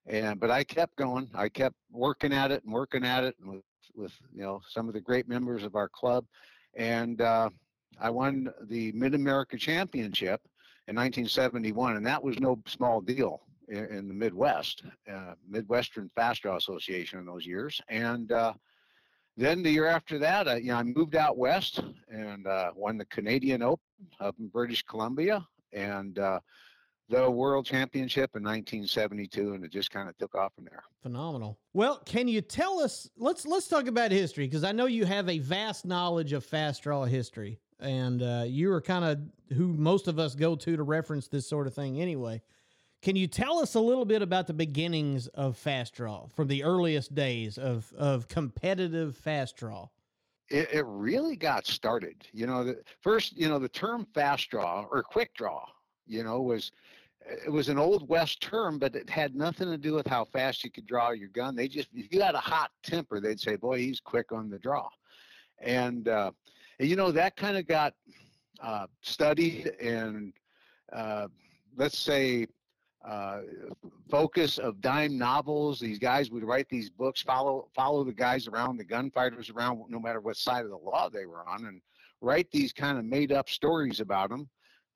and 0.07 0.41
but 0.41 0.51
I 0.51 0.65
kept 0.65 0.97
going. 0.97 1.29
I 1.35 1.49
kept 1.49 1.77
working 1.91 2.33
at 2.33 2.51
it 2.51 2.65
and 2.65 2.73
working 2.73 3.05
at 3.05 3.25
it 3.25 3.35
with 3.43 3.63
with 3.95 4.13
you 4.33 4.43
know 4.43 4.61
some 4.69 4.89
of 4.89 4.95
the 4.95 5.01
great 5.01 5.29
members 5.29 5.65
of 5.65 5.75
our 5.75 5.89
club, 5.89 6.25
and 6.75 7.21
uh, 7.21 7.51
I 8.01 8.11
won 8.11 8.53
the 8.69 8.93
Mid 8.93 9.15
America 9.15 9.57
Championship 9.57 10.41
in 10.89 10.97
1971, 10.97 11.97
and 11.97 12.07
that 12.07 12.23
was 12.23 12.39
no 12.41 12.59
small 12.67 13.01
deal 13.01 13.43
in, 13.69 13.85
in 13.87 14.09
the 14.09 14.15
Midwest, 14.15 14.83
uh, 15.11 15.35
Midwestern 15.49 16.11
Fast 16.15 16.43
Draw 16.43 16.57
Association 16.57 17.19
in 17.19 17.27
those 17.27 17.47
years, 17.47 17.81
and. 17.89 18.33
Uh, 18.33 18.53
then 19.37 19.63
the 19.63 19.71
year 19.71 19.87
after 19.87 20.19
that, 20.19 20.49
I, 20.49 20.57
you 20.57 20.67
know, 20.67 20.77
I 20.77 20.83
moved 20.83 21.17
out 21.17 21.39
west 21.39 21.81
and 22.11 22.47
uh, 22.47 22.73
won 22.75 22.99
the 22.99 23.07
Canadian 23.07 23.63
Open 23.63 23.81
up 24.19 24.35
in 24.39 24.49
British 24.49 24.83
Columbia 24.83 25.47
and 25.73 26.19
uh, 26.19 26.41
the 27.11 27.29
World 27.29 27.67
Championship 27.67 28.37
in 28.37 28.43
1972, 28.43 29.55
and 29.55 29.65
it 29.65 29.73
just 29.73 29.91
kind 29.91 30.09
of 30.09 30.17
took 30.17 30.35
off 30.35 30.55
from 30.55 30.65
there. 30.65 30.85
Phenomenal. 31.03 31.59
Well, 31.75 32.01
can 32.07 32.29
you 32.29 32.41
tell 32.41 32.79
us? 32.79 33.11
Let's 33.17 33.45
let's 33.45 33.67
talk 33.67 33.89
about 33.89 34.13
history 34.13 34.47
because 34.47 34.65
I 34.65 34.73
know 34.73 34.87
you 34.87 35.05
have 35.05 35.29
a 35.29 35.41
vast 35.41 35.85
knowledge 35.85 36.33
of 36.33 36.45
fast 36.45 36.85
draw 36.85 37.05
history, 37.05 37.59
and 37.81 38.23
uh, 38.23 38.45
you 38.47 38.73
are 38.73 38.81
kind 38.81 39.05
of 39.05 39.57
who 39.57 39.67
most 39.67 40.07
of 40.07 40.19
us 40.19 40.35
go 40.35 40.55
to 40.55 40.77
to 40.77 40.83
reference 40.83 41.27
this 41.27 41.49
sort 41.49 41.67
of 41.67 41.75
thing 41.75 42.01
anyway. 42.01 42.41
Can 43.03 43.17
you 43.17 43.27
tell 43.27 43.59
us 43.59 43.75
a 43.75 43.81
little 43.81 44.05
bit 44.05 44.23
about 44.23 44.47
the 44.47 44.53
beginnings 44.53 45.27
of 45.29 45.57
fast 45.57 45.95
draw 45.95 46.27
from 46.29 46.49
the 46.49 46.63
earliest 46.63 47.15
days 47.15 47.59
of 47.59 47.93
of 47.99 48.29
competitive 48.29 49.17
fast 49.17 49.57
draw? 49.57 49.89
It, 50.49 50.69
it 50.73 50.85
really 50.87 51.37
got 51.37 51.67
started. 51.67 52.27
You 52.33 52.47
know, 52.47 52.65
the, 52.65 52.83
first, 53.01 53.37
you 53.37 53.49
know, 53.49 53.59
the 53.59 53.69
term 53.69 54.07
fast 54.15 54.51
draw 54.51 54.85
or 54.91 55.03
quick 55.03 55.33
draw, 55.35 55.65
you 56.07 56.25
know, 56.25 56.43
was 56.43 56.73
it 57.27 57.51
was 57.51 57.69
an 57.69 57.79
old 57.79 58.09
west 58.09 58.41
term, 58.41 58.79
but 58.79 58.95
it 58.95 59.09
had 59.09 59.35
nothing 59.35 59.69
to 59.69 59.79
do 59.79 59.95
with 59.95 60.07
how 60.07 60.25
fast 60.25 60.65
you 60.65 60.71
could 60.71 60.87
draw 60.87 61.11
your 61.11 61.29
gun. 61.29 61.55
They 61.55 61.69
just 61.69 61.89
if 61.95 62.13
you 62.13 62.21
had 62.21 62.35
a 62.35 62.41
hot 62.41 62.71
temper, 62.83 63.21
they'd 63.21 63.41
say, 63.41 63.57
"Boy, 63.57 63.79
he's 63.79 64.01
quick 64.01 64.33
on 64.33 64.51
the 64.51 64.59
draw," 64.59 64.89
and 65.59 66.09
uh, 66.09 66.31
and, 66.79 66.89
you 66.89 66.97
know 66.97 67.13
that 67.13 67.37
kind 67.37 67.57
of 67.57 67.67
got 67.67 67.95
uh, 68.63 68.87
studied 69.03 69.69
and 69.81 70.33
uh, 70.93 71.29
let's 71.77 71.99
say 71.99 72.47
uh, 73.07 73.41
focus 74.11 74.59
of 74.59 74.81
dime 74.81 75.17
novels. 75.17 75.79
These 75.79 75.99
guys 75.99 76.31
would 76.31 76.45
write 76.45 76.69
these 76.69 76.91
books, 76.91 77.23
follow 77.23 77.69
follow 77.75 78.05
the 78.05 78.13
guys 78.13 78.49
around, 78.49 78.77
the 78.77 78.85
gunfighters 78.85 79.51
around, 79.51 79.83
no 79.89 80.01
matter 80.01 80.21
what 80.21 80.37
side 80.37 80.65
of 80.65 80.71
the 80.71 80.77
law 80.77 81.09
they 81.09 81.27
were 81.27 81.47
on, 81.47 81.67
and 81.67 81.81
write 82.21 82.51
these 82.51 82.73
kind 82.73 82.99
of 82.99 83.05
made 83.05 83.33
up 83.33 83.49
stories 83.49 84.01
about 84.01 84.31
them. 84.31 84.49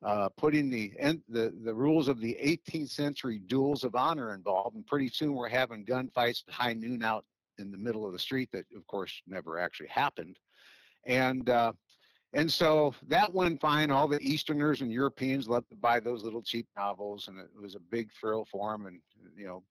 Uh, 0.05 0.29
putting 0.37 0.69
the, 0.69 0.93
the 1.31 1.55
the 1.65 1.75
rules 1.75 2.09
of 2.09 2.21
the 2.21 2.37
18th 2.43 2.91
century 2.91 3.39
duels 3.47 3.85
of 3.85 3.95
honor 3.95 4.35
involved, 4.35 4.77
and 4.77 4.87
pretty 4.87 5.09
soon 5.09 5.35
we're 5.35 5.49
having 5.49 5.83
gunfights 5.83 6.43
at 6.47 6.53
high 6.53 6.75
noon 6.75 7.03
out 7.03 7.25
in 7.59 7.71
the 7.71 7.79
middle 7.79 8.07
of 8.07 8.13
the 8.13 8.19
street 8.19 8.51
that, 8.53 8.67
of 8.77 8.87
course, 8.87 9.23
never 9.27 9.59
actually 9.59 9.89
happened. 9.89 10.39
And 11.07 11.49
uh, 11.49 11.73
and 12.35 12.53
so 12.53 12.95
that 13.09 13.33
went 13.33 13.61
fine. 13.61 13.91
All 13.91 14.09
the 14.09 14.21
Easterners 14.21 14.83
and 14.83 14.93
Europeans 14.93 15.49
loved 15.49 15.71
to 15.71 15.77
buy 15.77 16.01
those 16.01 16.23
little 16.23 16.43
cheap 16.43 16.67
novels, 16.77 17.29
and 17.29 17.39
it 17.39 17.49
was 17.59 17.75
a 17.75 17.81
big 17.81 18.11
thrill 18.13 18.45
for 18.45 18.73
them. 18.73 18.87
And 18.87 19.01
you 19.37 19.47
know, 19.47 19.63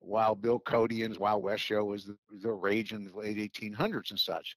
while 0.00 0.34
Bill 0.34 0.60
Cody 0.60 1.02
and 1.02 1.16
Wild 1.16 1.42
West 1.42 1.62
show 1.62 1.84
was 1.84 2.04
the, 2.04 2.16
the 2.42 2.52
rage 2.52 2.92
in 2.92 3.04
the 3.04 3.16
late 3.16 3.38
1800s 3.38 4.10
and 4.10 4.20
such. 4.20 4.54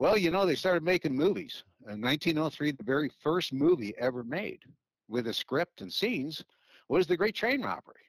Well, 0.00 0.16
you 0.16 0.30
know, 0.30 0.46
they 0.46 0.54
started 0.54 0.82
making 0.82 1.14
movies. 1.14 1.62
In 1.86 2.00
1903, 2.00 2.72
the 2.72 2.82
very 2.82 3.10
first 3.22 3.52
movie 3.52 3.92
ever 3.98 4.24
made 4.24 4.60
with 5.08 5.26
a 5.26 5.34
script 5.34 5.82
and 5.82 5.92
scenes 5.92 6.42
was 6.88 7.06
The 7.06 7.18
Great 7.18 7.34
Train 7.34 7.60
Robbery, 7.60 8.00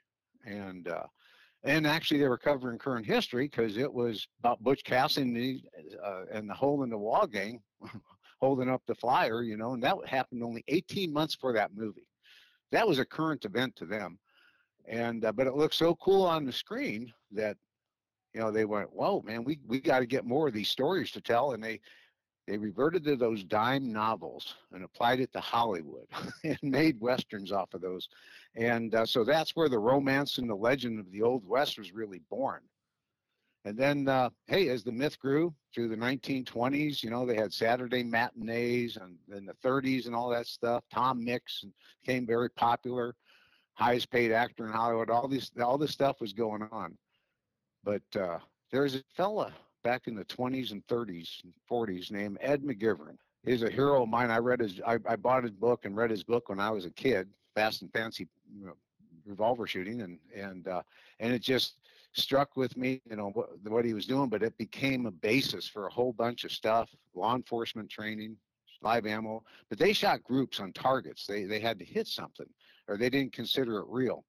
and 0.45 0.88
uh, 0.88 1.03
and 1.65 1.86
actually 1.86 2.21
they 2.21 2.29
were 2.29 2.38
covering 2.38 2.79
current 2.79 3.05
history 3.05 3.50
because 3.50 3.75
it 3.75 3.93
was 3.93 4.25
about 4.39 4.63
Butch 4.63 4.86
Cassidy 4.86 5.65
uh, 6.01 6.21
and 6.31 6.50
the 6.50 6.53
Hole 6.53 6.83
in 6.83 6.89
the 6.89 6.98
Wall 6.98 7.27
gang 7.27 7.62
holding 8.39 8.69
up 8.69 8.81
the 8.88 8.95
flyer, 8.95 9.43
you 9.43 9.57
know, 9.57 9.74
and 9.74 9.83
that 9.83 9.98
happened 10.07 10.43
only 10.43 10.63
18 10.69 11.12
months 11.12 11.36
before 11.36 11.53
that 11.53 11.75
movie. 11.75 12.07
That 12.71 12.88
was 12.88 13.00
a 13.00 13.05
current 13.05 13.43
event 13.43 13.75
to 13.75 13.86
them, 13.86 14.17
and 14.88 15.25
uh, 15.25 15.33
but 15.33 15.45
it 15.45 15.55
looked 15.55 15.75
so 15.75 15.95
cool 15.95 16.24
on 16.24 16.45
the 16.45 16.53
screen 16.53 17.12
that 17.33 17.57
you 18.34 18.42
know 18.42 18.52
they 18.52 18.66
went, 18.66 18.94
"Whoa, 18.94 19.22
man, 19.22 19.44
we 19.44 19.60
we 19.68 19.80
got 19.80 20.00
to 20.00 20.06
get 20.06 20.26
more 20.26 20.48
of 20.48 20.54
these 20.54 20.70
stories 20.70 21.12
to 21.12 21.22
tell," 21.22 21.54
and 21.54 21.64
they 21.64 21.80
they 22.48 22.58
reverted 22.58 23.04
to 23.06 23.16
those 23.16 23.44
dime 23.44 23.92
novels 23.92 24.56
and 24.72 24.84
applied 24.84 25.20
it 25.20 25.32
to 25.34 25.40
Hollywood 25.40 26.08
and 26.44 26.60
made 26.64 27.00
westerns 27.00 27.52
off 27.52 27.74
of 27.74 27.82
those, 27.82 28.10
and 28.56 28.96
uh, 28.96 29.06
so 29.06 29.24
that's 29.24 29.56
where 29.56 29.70
the 29.70 29.80
romance 29.80 30.38
and 30.38 30.50
the 30.50 30.56
legend 30.56 31.00
of 31.00 31.12
the 31.12 31.22
old 31.22 31.48
west 31.48 31.78
was 31.78 31.94
really 31.94 32.22
born. 32.30 32.62
And 33.64 33.78
then, 33.78 34.08
uh, 34.08 34.30
hey, 34.48 34.70
as 34.70 34.84
the 34.84 34.92
myth 34.92 35.20
grew 35.20 35.54
through 35.74 35.90
the 35.90 35.96
1920s, 35.96 37.04
you 37.04 37.12
know, 37.12 37.26
they 37.26 37.36
had 37.36 37.54
Saturday 37.54 38.04
matinees 38.04 38.98
and 38.98 39.18
in 39.36 39.46
the 39.46 39.54
30s 39.64 40.08
and 40.08 40.16
all 40.16 40.30
that 40.30 40.48
stuff. 40.48 40.84
Tom 40.92 41.24
Mix 41.24 41.64
became 42.04 42.26
very 42.26 42.50
popular, 42.50 43.16
highest 43.74 44.10
paid 44.10 44.32
actor 44.32 44.66
in 44.66 44.74
Hollywood. 44.74 45.12
All 45.12 45.28
these, 45.28 45.52
all 45.62 45.78
this 45.78 45.92
stuff 45.92 46.20
was 46.20 46.34
going 46.34 46.68
on. 46.72 46.98
But 47.84 48.04
uh, 48.20 48.40
there's 48.72 48.96
a 48.96 49.04
fella 49.16 49.52
back 49.84 50.08
in 50.08 50.16
the 50.16 50.26
20s 50.26 50.72
and 50.72 50.86
30s 50.88 51.44
and 51.44 51.54
40s 51.70 52.12
named 52.12 52.38
Ed 52.42 52.62
McGivern. 52.64 53.18
He's 53.44 53.64
a 53.64 53.70
hero 53.70 54.04
of 54.04 54.10
mine. 54.10 54.30
I 54.30 54.38
read 54.38 54.60
his, 54.60 54.80
I, 54.86 55.00
I 55.08 55.16
bought 55.16 55.44
his 55.44 55.52
book 55.52 55.86
and 55.86 55.96
read 55.96 56.12
his 56.12 56.24
book 56.24 56.50
when 56.50 56.60
I 56.60 56.70
was 56.70 56.86
a 56.86 56.92
kid, 56.92 57.28
Fast 57.56 57.82
and 57.82 57.92
Fancy 57.92 58.28
you 58.56 58.68
know, 58.68 58.74
revolver 59.26 59.68
shooting, 59.68 60.02
and 60.02 60.20
and 60.36 60.68
uh, 60.68 60.82
and 61.20 61.34
it 61.34 61.42
just 61.42 61.76
struck 62.14 62.56
with 62.56 62.76
me, 62.78 63.02
you 63.10 63.16
know, 63.16 63.30
what, 63.30 63.50
what 63.64 63.86
he 63.86 63.94
was 63.94 64.06
doing, 64.06 64.30
but 64.30 64.44
it 64.44 64.58
became 64.58 65.06
a 65.06 65.12
basis 65.12 65.68
for 65.68 65.88
a 65.88 65.92
whole 65.92 66.14
bunch 66.14 66.44
of 66.44 66.52
stuff, 66.52 66.90
law 67.16 67.36
enforcement 67.36 67.90
training, 67.90 68.36
live 68.82 69.06
ammo. 69.06 69.44
But 69.70 69.80
they 69.80 69.94
shot 69.94 70.24
groups 70.24 70.60
on 70.60 70.74
targets. 70.74 71.26
They 71.26 71.46
they 71.46 71.60
had 71.60 71.80
to 71.80 71.86
hit 71.86 72.08
something, 72.08 72.50
or 72.88 72.98
they 72.98 73.10
didn't 73.10 73.34
consider 73.34 73.80
it 73.80 73.86
real. 73.88 74.24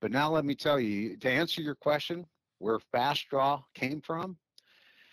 But 0.00 0.12
now 0.12 0.30
let 0.30 0.44
me 0.44 0.54
tell 0.54 0.78
you, 0.78 1.16
to 1.16 1.30
answer 1.30 1.60
your 1.60 1.74
question, 1.74 2.24
where 2.58 2.78
fast 2.78 3.28
draw 3.28 3.62
came 3.74 4.00
from, 4.00 4.36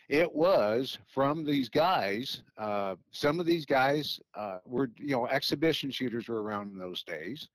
it 0.10 0.34
was 0.34 0.98
from 1.08 1.44
these 1.44 1.70
guys. 1.70 2.44
Uh, 2.58 2.96
some 3.12 3.40
of 3.40 3.46
these 3.46 3.66
guys 3.66 4.20
uh, 4.36 4.58
were, 4.66 4.92
you 4.98 5.12
know, 5.12 5.28
exhibition 5.28 5.90
shooters 5.90 6.28
were 6.28 6.44
around 6.44 6.72
in 6.72 6.78
those 6.78 7.04
days, 7.04 7.48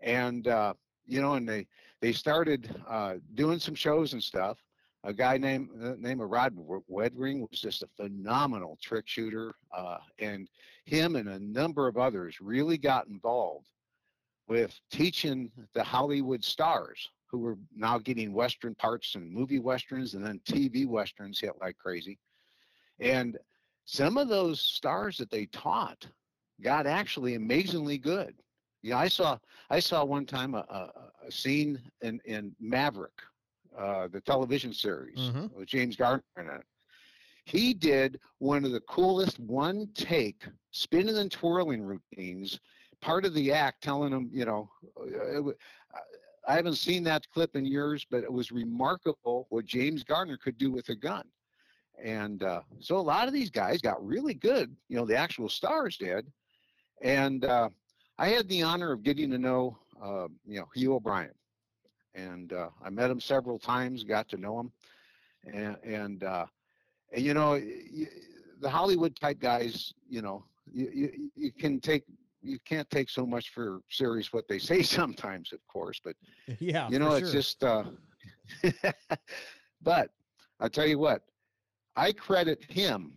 and 0.00 0.48
uh, 0.48 0.74
you 1.06 1.20
know, 1.20 1.34
and 1.34 1.48
they 1.48 1.66
they 2.00 2.12
started 2.12 2.74
uh, 2.88 3.14
doing 3.34 3.58
some 3.58 3.74
shows 3.74 4.12
and 4.12 4.22
stuff. 4.22 4.58
A 5.04 5.12
guy 5.12 5.36
named 5.36 5.68
uh, 5.82 5.94
name 5.98 6.20
of 6.20 6.30
Rod 6.30 6.56
Redwing 6.90 7.48
was 7.48 7.60
just 7.60 7.82
a 7.82 7.88
phenomenal 7.96 8.78
trick 8.82 9.06
shooter, 9.06 9.54
uh, 9.76 9.98
and 10.18 10.48
him 10.86 11.16
and 11.16 11.28
a 11.28 11.38
number 11.38 11.86
of 11.86 11.96
others 11.96 12.40
really 12.40 12.78
got 12.78 13.06
involved 13.06 13.68
with 14.48 14.78
teaching 14.90 15.50
the 15.74 15.84
Hollywood 15.84 16.42
stars 16.42 17.10
who 17.34 17.40
were 17.40 17.58
now 17.74 17.98
getting 17.98 18.32
Western 18.32 18.76
parts 18.76 19.16
and 19.16 19.28
movie 19.32 19.58
Westerns 19.58 20.14
and 20.14 20.24
then 20.24 20.40
TV 20.46 20.86
Westerns 20.86 21.40
hit 21.40 21.52
like 21.60 21.76
crazy. 21.76 22.18
And 23.00 23.36
some 23.84 24.16
of 24.16 24.28
those 24.28 24.60
stars 24.60 25.18
that 25.18 25.30
they 25.30 25.46
taught 25.46 26.06
got 26.62 26.86
actually 26.86 27.34
amazingly 27.34 27.98
good. 27.98 28.36
Yeah, 28.82 28.98
I 28.98 29.08
saw 29.08 29.38
I 29.68 29.80
saw 29.80 30.04
one 30.04 30.26
time 30.26 30.54
a, 30.54 30.64
a, 30.70 31.26
a 31.26 31.32
scene 31.32 31.80
in, 32.02 32.20
in 32.24 32.54
Maverick, 32.60 33.20
uh, 33.76 34.06
the 34.08 34.20
television 34.20 34.72
series 34.72 35.18
Mhm. 35.18 35.52
with 35.52 35.66
James 35.66 35.96
Garner 35.96 36.22
in 36.38 36.46
it. 36.48 36.62
He 37.46 37.74
did 37.74 38.20
one 38.38 38.64
of 38.64 38.70
the 38.70 38.80
coolest 38.82 39.40
one 39.40 39.88
take 39.94 40.46
spinning 40.70 41.16
and 41.18 41.32
twirling 41.32 41.82
routines. 41.82 42.60
Part 43.00 43.24
of 43.26 43.34
the 43.34 43.52
act, 43.52 43.82
telling 43.82 44.12
him, 44.12 44.30
you 44.32 44.44
know, 44.44 44.70
uh, 44.96 45.50
I 46.46 46.54
haven't 46.54 46.76
seen 46.76 47.02
that 47.04 47.28
clip 47.32 47.56
in 47.56 47.64
years, 47.64 48.06
but 48.10 48.22
it 48.22 48.32
was 48.32 48.52
remarkable 48.52 49.46
what 49.50 49.64
James 49.64 50.04
Garner 50.04 50.36
could 50.36 50.58
do 50.58 50.70
with 50.70 50.88
a 50.90 50.94
gun. 50.94 51.24
And 52.02 52.42
uh, 52.42 52.60
so 52.80 52.96
a 52.96 52.98
lot 52.98 53.28
of 53.28 53.34
these 53.34 53.50
guys 53.50 53.80
got 53.80 54.04
really 54.04 54.34
good. 54.34 54.74
You 54.88 54.96
know, 54.96 55.06
the 55.06 55.16
actual 55.16 55.48
stars 55.48 55.96
did. 55.96 56.26
And 57.02 57.44
uh, 57.44 57.68
I 58.18 58.28
had 58.28 58.48
the 58.48 58.62
honor 58.62 58.92
of 58.92 59.02
getting 59.02 59.30
to 59.30 59.38
know, 59.38 59.78
uh, 60.02 60.28
you 60.46 60.60
know, 60.60 60.68
Hugh 60.74 60.94
O'Brian. 60.94 61.30
And 62.14 62.52
uh, 62.52 62.68
I 62.84 62.90
met 62.90 63.10
him 63.10 63.20
several 63.20 63.58
times, 63.58 64.04
got 64.04 64.28
to 64.28 64.36
know 64.36 64.60
him. 64.60 64.72
And, 65.52 65.76
and, 65.84 66.24
uh, 66.24 66.46
and 67.12 67.24
you 67.24 67.34
know, 67.34 67.60
the 68.60 68.70
Hollywood 68.70 69.16
type 69.16 69.40
guys, 69.40 69.92
you 70.08 70.22
know, 70.22 70.44
you, 70.72 70.90
you, 70.94 71.30
you 71.36 71.52
can 71.52 71.80
take, 71.80 72.04
you 72.44 72.58
can't 72.64 72.88
take 72.90 73.08
so 73.08 73.26
much 73.26 73.50
for 73.50 73.80
serious 73.88 74.32
what 74.32 74.46
they 74.48 74.58
say 74.58 74.82
sometimes, 74.98 75.52
of 75.52 75.60
course, 75.66 76.00
but 76.04 76.14
Yeah, 76.58 76.88
you 76.88 76.98
know, 76.98 77.12
it's 77.12 77.30
sure. 77.30 77.40
just, 77.40 77.64
uh, 77.64 77.84
but 79.82 80.10
I 80.60 80.68
tell 80.68 80.86
you 80.86 80.98
what, 80.98 81.22
I 81.96 82.12
credit 82.12 82.62
him 82.70 83.14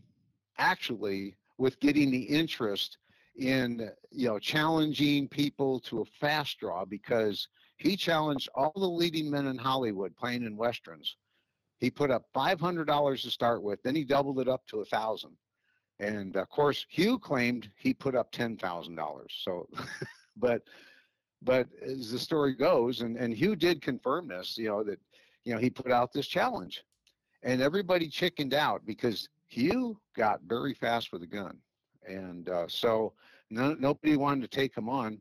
actually 0.57 1.37
with 1.57 1.79
getting 1.79 2.11
the 2.11 2.21
interest 2.21 2.97
in, 3.37 3.89
you 4.11 4.27
know, 4.27 4.39
challenging 4.39 5.27
people 5.27 5.79
to 5.81 6.01
a 6.01 6.05
fast 6.19 6.59
draw 6.59 6.85
because 6.85 7.47
he 7.77 7.95
challenged 7.95 8.49
all 8.55 8.73
the 8.75 8.87
leading 8.87 9.29
men 9.29 9.47
in 9.47 9.57
Hollywood 9.57 10.15
playing 10.15 10.43
in 10.43 10.57
Westerns. 10.57 11.17
He 11.79 11.91
put 11.91 12.09
up 12.09 12.23
$500 12.35 13.21
to 13.21 13.29
start 13.29 13.61
with, 13.61 13.81
then 13.83 13.95
he 13.95 14.03
doubled 14.03 14.39
it 14.39 14.47
up 14.47 14.65
to 14.67 14.79
a 14.81 14.85
thousand. 14.85 15.33
And 15.99 16.35
of 16.35 16.49
course, 16.49 16.85
Hugh 16.89 17.17
claimed 17.17 17.69
he 17.75 17.93
put 17.93 18.15
up 18.15 18.31
$10,000. 18.31 19.25
So, 19.29 19.67
but 20.37 20.61
but 21.41 21.67
as 21.81 22.11
the 22.11 22.19
story 22.19 22.55
goes, 22.55 23.01
and, 23.01 23.15
and 23.15 23.33
Hugh 23.33 23.55
did 23.55 23.81
confirm 23.81 24.27
this, 24.27 24.57
you 24.57 24.69
know, 24.69 24.83
that, 24.83 24.99
you 25.45 25.53
know, 25.53 25.59
he 25.59 25.69
put 25.69 25.91
out 25.91 26.11
this 26.11 26.27
challenge 26.27 26.83
and 27.43 27.61
everybody 27.61 28.07
chickened 28.07 28.53
out 28.53 28.85
because 28.85 29.29
Hugh 29.47 29.99
got 30.15 30.41
very 30.47 30.73
fast 30.73 31.11
with 31.11 31.23
a 31.23 31.27
gun. 31.27 31.57
And 32.07 32.49
uh, 32.49 32.67
so 32.67 33.13
no, 33.49 33.75
nobody 33.75 34.17
wanted 34.17 34.49
to 34.49 34.55
take 34.55 34.75
him 34.75 34.89
on 34.89 35.19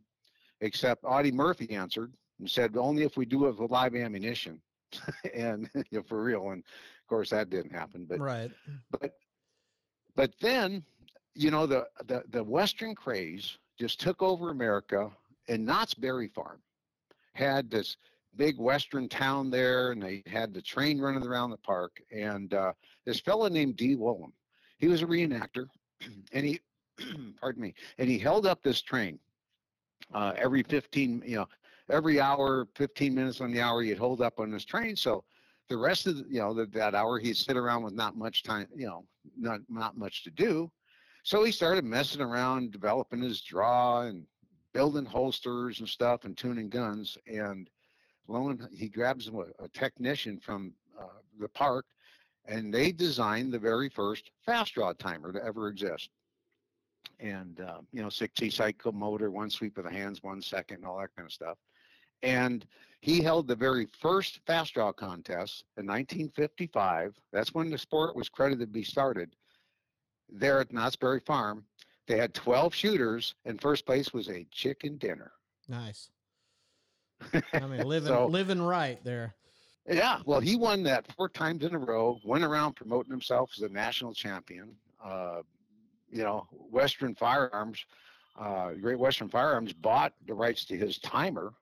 except 0.61 1.04
Audie 1.04 1.33
Murphy 1.33 1.71
answered 1.71 2.12
and 2.38 2.50
said, 2.50 2.76
only 2.76 3.02
if 3.02 3.16
we 3.16 3.26
do 3.26 3.47
it 3.47 3.59
with 3.59 3.71
live 3.71 3.95
ammunition. 3.95 4.61
and, 5.35 5.68
you 5.75 5.99
know, 5.99 6.02
for 6.02 6.23
real. 6.23 6.50
And 6.50 6.62
of 6.62 7.09
course 7.09 7.30
that 7.30 7.50
didn't 7.50 7.73
happen, 7.73 8.06
but 8.09 8.18
right. 8.18 8.50
but 8.90 9.12
but 10.17 10.33
then 10.41 10.83
you 11.35 11.51
know 11.51 11.67
the, 11.67 11.87
the 12.07 12.25
the 12.31 12.43
western 12.43 12.95
craze 12.95 13.59
just 13.79 14.01
took 14.01 14.23
over 14.23 14.51
america 14.51 15.11
and 15.49 15.65
knott's 15.65 15.95
berry 15.95 16.29
farm 16.29 16.59
had 17.35 17.71
this 17.71 17.97
big 18.37 18.59
western 18.59 19.09
town 19.09 19.51
there 19.51 19.93
and 19.93 20.03
they 20.03 20.23
had 20.27 20.53
the 20.53 20.61
train 20.61 20.99
running 20.99 21.27
around 21.27 21.51
the 21.51 21.57
park 21.59 22.03
and 22.11 22.53
uh, 22.55 22.73
this 23.05 23.21
fellow 23.21 23.49
named 23.49 23.77
Dee 23.77 23.97
Woolem, 23.97 24.33
he 24.79 24.89
was 24.89 25.03
a 25.03 25.07
reenactor 25.07 25.67
and 26.33 26.45
he 26.45 26.61
pardon 27.41 27.63
me 27.63 27.75
and 27.99 28.09
he 28.09 28.19
held 28.19 28.47
up 28.47 28.63
this 28.63 28.83
train 28.83 29.19
uh, 30.13 30.33
every 30.37 30.63
15 30.63 31.23
you 31.26 31.37
know 31.37 31.47
every 31.91 32.21
hour 32.21 32.67
15 32.75 33.15
minutes 33.15 33.41
on 33.41 33.52
the 33.52 33.61
hour 33.61 33.83
he'd 33.83 33.99
hold 33.99 34.21
up 34.21 34.39
on 34.39 34.50
this 34.50 34.65
train. 34.65 34.97
So 34.97 35.25
the 35.69 35.76
rest 35.76 36.07
of 36.07 36.17
the, 36.17 36.25
you 36.29 36.41
know 36.41 36.55
the, 36.55 36.67
that 36.67 36.95
hour 36.95 37.19
he'd 37.19 37.37
sit 37.37 37.57
around 37.57 37.83
with 37.83 37.95
not 37.95 38.17
much 38.17 38.43
time 38.43 38.69
you 38.75 38.87
know 38.87 39.05
not 39.37 39.61
not 39.69 39.97
much 39.97 40.25
to 40.25 40.31
do. 40.31 40.71
So 41.23 41.43
he 41.43 41.50
started 41.50 41.85
messing 41.85 42.21
around 42.21 42.71
developing 42.71 43.21
his 43.21 43.41
draw 43.41 44.02
and 44.02 44.25
building 44.73 45.05
holsters 45.05 45.81
and 45.81 45.89
stuff 45.89 46.25
and 46.25 46.37
tuning 46.37 46.69
guns. 46.69 47.19
And 47.26 47.69
lo 48.29 48.49
and 48.49 48.69
he 48.73 48.89
grabs 48.89 49.29
a, 49.29 49.65
a 49.65 49.69
technician 49.73 50.39
from 50.39 50.73
uh, 50.99 51.19
the 51.41 51.49
park 51.49 51.87
and 52.45 52.73
they 52.73 52.93
designed 52.93 53.52
the 53.52 53.59
very 53.59 53.89
first 53.89 54.31
fast 54.45 54.75
draw 54.75 54.93
timer 54.93 55.33
to 55.33 55.45
ever 55.45 55.69
exist. 55.69 56.11
And 57.19 57.61
uh, 57.61 57.81
you 57.93 58.02
know 58.02 58.09
60 58.09 58.50
cycle 58.50 58.93
motor 58.93 59.31
one 59.31 59.50
sweep 59.50 59.79
of 59.79 59.85
the 59.85 59.91
hands 59.91 60.23
one 60.23 60.43
second 60.43 60.85
all 60.85 60.99
that 60.99 61.15
kind 61.17 61.26
of 61.26 61.33
stuff 61.33 61.57
and 62.23 62.67
he 63.00 63.21
held 63.23 63.47
the 63.47 63.55
very 63.57 63.87
first 64.00 64.41
fast 64.47 64.75
draw 64.75 64.93
contest 64.93 65.65
in 65.76 65.87
1955. 65.87 67.15
That's 67.33 67.55
when 67.55 67.71
the 67.71 67.79
sport 67.79 68.17
was 68.17 68.29
credited 68.29 68.69
to 68.69 68.73
be 68.73 68.83
started 68.85 69.35
there 70.29 70.61
at 70.61 70.73
Knott's 70.73 70.97
Berry 70.97 71.21
Farm. 71.21 71.65
They 72.09 72.17
had 72.19 72.35
12 72.35 72.75
shooters, 72.75 73.35
and 73.45 73.61
first 73.61 73.87
place 73.87 74.13
was 74.13 74.29
a 74.29 74.47
chicken 74.50 74.97
dinner. 74.97 75.33
Nice. 75.69 76.11
I 77.52 77.61
mean, 77.67 77.81
living 77.87 78.09
So- 78.09 78.26
living 78.26 78.61
right 78.63 79.02
there. 79.05 79.35
Yeah, 79.89 80.19
well, 80.26 80.41
he 80.41 80.57
won 80.57 80.83
that 80.83 81.07
four 81.17 81.29
times 81.29 81.65
in 81.65 81.73
a 81.73 81.79
row. 81.79 82.19
Went 82.25 82.43
around 82.43 82.75
promoting 82.75 83.13
himself 83.13 83.52
as 83.57 83.63
a 83.63 83.69
national 83.69 84.13
champion. 84.15 84.75
Uh, 85.02 85.43
you 86.11 86.25
know, 86.25 86.49
Western 86.50 87.15
Firearms, 87.15 87.85
uh, 88.37 88.73
Great 88.73 88.99
Western 88.99 89.29
Firearms 89.29 89.73
bought 89.73 90.13
the 90.26 90.35
rights 90.35 90.65
to 90.67 90.76
his 90.76 90.99
timer, 90.99 91.52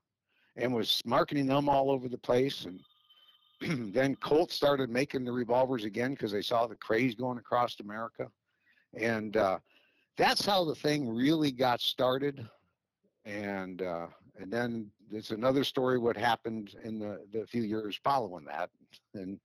and 0.56 0.72
was 0.72 1.00
marketing 1.04 1.46
them 1.46 1.68
all 1.68 1.90
over 1.90 2.08
the 2.08 2.18
place. 2.18 2.66
And 2.66 3.92
then 3.92 4.16
Colt 4.16 4.52
started 4.52 4.90
making 4.90 5.24
the 5.24 5.32
revolvers 5.32 5.84
again 5.84 6.12
because 6.12 6.32
they 6.32 6.42
saw 6.42 6.66
the 6.66 6.76
craze 6.76 7.14
going 7.14 7.38
across 7.38 7.78
America, 7.80 8.28
and 8.94 9.36
uh, 9.36 9.58
that's 10.16 10.44
how 10.44 10.64
the 10.64 10.74
thing 10.74 11.08
really 11.08 11.50
got 11.50 11.80
started. 11.80 12.46
And 13.24 13.82
uh, 13.82 14.06
and 14.38 14.52
then 14.52 14.90
it's 15.10 15.30
another 15.30 15.64
story 15.64 15.98
what 15.98 16.16
happened 16.16 16.74
in 16.84 16.98
the, 16.98 17.24
the 17.32 17.46
few 17.46 17.62
years 17.62 17.98
following 18.02 18.44
that. 18.46 18.70
And 19.14 19.38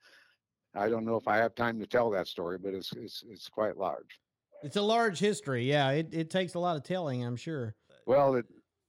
I 0.75 0.89
don't 0.89 1.05
know 1.05 1.15
if 1.15 1.27
I 1.27 1.37
have 1.37 1.55
time 1.55 1.79
to 1.79 1.87
tell 1.87 2.09
that 2.11 2.27
story, 2.27 2.57
but 2.57 2.73
it's 2.73 2.91
it's 2.93 3.23
it's 3.29 3.47
quite 3.47 3.77
large. 3.77 4.19
It's 4.63 4.75
a 4.75 4.81
large 4.81 5.19
history. 5.19 5.63
Yeah, 5.63 5.91
it, 5.91 6.09
it 6.11 6.29
takes 6.29 6.55
a 6.55 6.59
lot 6.59 6.75
of 6.75 6.83
telling, 6.83 7.23
I'm 7.23 7.37
sure. 7.37 7.75
Well, 8.05 8.35
it, 8.35 8.45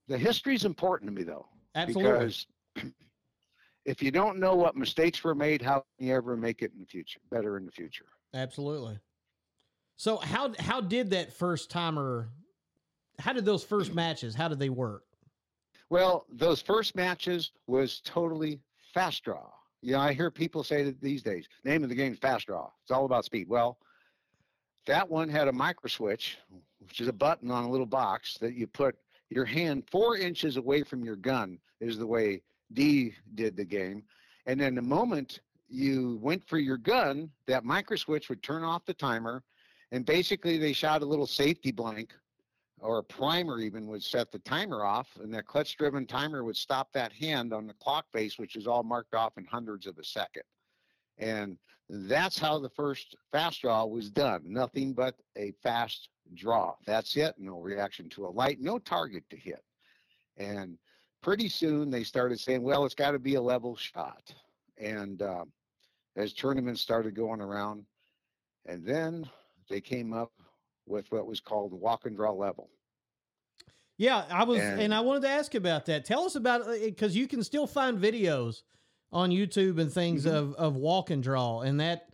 the 0.08 0.18
history 0.18 0.56
is 0.56 0.64
important 0.64 1.08
to 1.08 1.14
me 1.14 1.22
though, 1.22 1.46
Absolutely. 1.74 2.12
because 2.12 2.46
if 3.84 4.02
you 4.02 4.10
don't 4.10 4.38
know 4.38 4.54
what 4.54 4.76
mistakes 4.76 5.22
were 5.22 5.34
made, 5.34 5.62
how 5.62 5.84
can 5.98 6.06
you 6.06 6.14
ever 6.14 6.36
make 6.36 6.62
it 6.62 6.72
in 6.72 6.80
the 6.80 6.86
future 6.86 7.20
better 7.30 7.56
in 7.56 7.64
the 7.64 7.72
future? 7.72 8.06
Absolutely. 8.34 8.98
So 9.96 10.16
how 10.16 10.52
how 10.58 10.80
did 10.80 11.10
that 11.10 11.32
first 11.32 11.70
timer 11.70 12.30
how 13.20 13.32
did 13.32 13.44
those 13.44 13.62
first 13.62 13.94
matches, 13.94 14.34
how 14.34 14.48
did 14.48 14.58
they 14.58 14.70
work? 14.70 15.04
Well, 15.90 16.24
those 16.30 16.62
first 16.62 16.96
matches 16.96 17.52
was 17.66 18.00
totally 18.04 18.60
fast 18.94 19.24
draw. 19.24 19.50
You 19.82 19.92
know, 19.92 20.00
I 20.00 20.12
hear 20.12 20.30
people 20.30 20.62
say 20.62 20.84
that 20.84 21.00
these 21.00 21.22
days, 21.22 21.48
name 21.64 21.82
of 21.82 21.88
the 21.88 21.94
game 21.94 22.12
is 22.12 22.18
fast 22.18 22.46
draw. 22.46 22.70
It's 22.82 22.90
all 22.90 23.04
about 23.04 23.24
speed. 23.24 23.48
Well, 23.48 23.78
that 24.86 25.08
one 25.08 25.28
had 25.28 25.48
a 25.48 25.52
micro 25.52 25.88
switch, 25.88 26.38
which 26.78 27.00
is 27.00 27.08
a 27.08 27.12
button 27.12 27.50
on 27.50 27.64
a 27.64 27.70
little 27.70 27.86
box 27.86 28.38
that 28.38 28.54
you 28.54 28.66
put 28.66 28.96
your 29.30 29.44
hand 29.44 29.84
four 29.90 30.16
inches 30.16 30.56
away 30.56 30.82
from 30.82 31.04
your 31.04 31.16
gun 31.16 31.58
is 31.80 31.96
the 31.96 32.06
way 32.06 32.42
Dee 32.72 33.14
did 33.34 33.56
the 33.56 33.64
game. 33.64 34.02
And 34.46 34.60
then 34.60 34.74
the 34.74 34.82
moment 34.82 35.40
you 35.68 36.18
went 36.20 36.46
for 36.46 36.58
your 36.58 36.76
gun, 36.76 37.30
that 37.46 37.64
micro 37.64 37.96
switch 37.96 38.28
would 38.28 38.42
turn 38.42 38.64
off 38.64 38.84
the 38.84 38.94
timer. 38.94 39.42
And 39.92 40.04
basically 40.04 40.58
they 40.58 40.72
shot 40.72 41.02
a 41.02 41.06
little 41.06 41.26
safety 41.26 41.72
blank 41.72 42.12
or 42.80 42.98
a 42.98 43.04
primer 43.04 43.60
even 43.60 43.86
would 43.86 44.02
set 44.02 44.32
the 44.32 44.38
timer 44.40 44.84
off 44.84 45.08
and 45.22 45.32
that 45.34 45.46
clutch 45.46 45.76
driven 45.76 46.06
timer 46.06 46.44
would 46.44 46.56
stop 46.56 46.92
that 46.92 47.12
hand 47.12 47.52
on 47.52 47.66
the 47.66 47.74
clock 47.74 48.06
face 48.10 48.38
which 48.38 48.56
is 48.56 48.66
all 48.66 48.82
marked 48.82 49.14
off 49.14 49.36
in 49.36 49.44
hundreds 49.44 49.86
of 49.86 49.98
a 49.98 50.04
second 50.04 50.42
and 51.20 51.56
that's 51.88 52.38
how 52.38 52.58
the 52.58 52.68
first 52.68 53.16
fast 53.32 53.62
draw 53.62 53.84
was 53.84 54.10
done 54.10 54.42
nothing 54.44 54.92
but 54.92 55.14
a 55.36 55.52
fast 55.62 56.08
draw 56.34 56.74
that's 56.86 57.16
it 57.16 57.34
no 57.38 57.58
reaction 57.60 58.08
to 58.08 58.26
a 58.26 58.28
light 58.28 58.58
no 58.60 58.78
target 58.78 59.24
to 59.30 59.36
hit 59.36 59.62
and 60.36 60.76
pretty 61.22 61.48
soon 61.48 61.90
they 61.90 62.04
started 62.04 62.38
saying 62.38 62.62
well 62.62 62.84
it's 62.84 62.94
got 62.94 63.10
to 63.12 63.18
be 63.18 63.34
a 63.34 63.40
level 63.40 63.76
shot 63.76 64.32
and 64.78 65.22
uh, 65.22 65.44
as 66.16 66.32
tournaments 66.32 66.80
started 66.80 67.14
going 67.14 67.40
around 67.40 67.84
and 68.66 68.84
then 68.84 69.28
they 69.68 69.80
came 69.80 70.12
up 70.12 70.32
with 70.86 71.10
what 71.10 71.26
was 71.26 71.40
called 71.40 71.72
walk 71.72 72.04
and 72.06 72.16
draw 72.16 72.32
level. 72.32 72.68
Yeah, 73.96 74.24
I 74.30 74.44
was 74.44 74.60
and, 74.60 74.80
And- 74.80 74.94
I 74.94 75.00
wanted 75.00 75.22
to 75.22 75.28
ask 75.28 75.54
about 75.54 75.86
that. 75.86 76.04
Tell 76.04 76.24
us 76.24 76.34
about 76.34 76.62
it 76.68 76.82
because 76.82 77.14
you 77.14 77.28
can 77.28 77.42
still 77.44 77.66
find 77.66 77.98
videos 77.98 78.62
on 79.12 79.30
YouTube 79.30 79.80
and 79.80 79.92
things 79.92 80.24
Mhm. 80.24 80.32
of 80.34 80.54
of 80.54 80.76
walk 80.76 81.10
and 81.10 81.22
draw, 81.22 81.60
and 81.60 81.80
that 81.80 82.10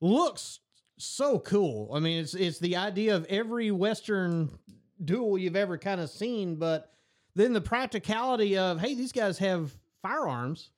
looks 0.00 0.60
so 0.98 1.38
cool. 1.40 1.90
I 1.92 2.00
mean, 2.00 2.20
it's 2.20 2.34
it's 2.34 2.58
the 2.58 2.76
idea 2.76 3.16
of 3.16 3.24
every 3.26 3.70
Western 3.70 4.58
duel 5.04 5.36
you've 5.38 5.56
ever 5.56 5.76
kind 5.78 6.00
of 6.00 6.08
seen, 6.10 6.56
but 6.56 6.92
then 7.34 7.52
the 7.52 7.60
practicality 7.60 8.56
of 8.56 8.80
hey, 8.80 8.94
these 8.94 9.12
guys 9.12 9.38
have 9.38 9.76
firearms. 10.02 10.70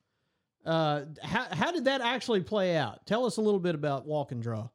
Uh, 0.64 1.04
how 1.22 1.44
how 1.54 1.70
did 1.72 1.84
that 1.84 2.00
actually 2.00 2.42
play 2.42 2.76
out? 2.76 3.06
Tell 3.06 3.24
us 3.26 3.36
a 3.36 3.40
little 3.42 3.60
bit 3.60 3.74
about 3.74 4.06
walk 4.06 4.32
and 4.32 4.42
draw. 4.42 4.68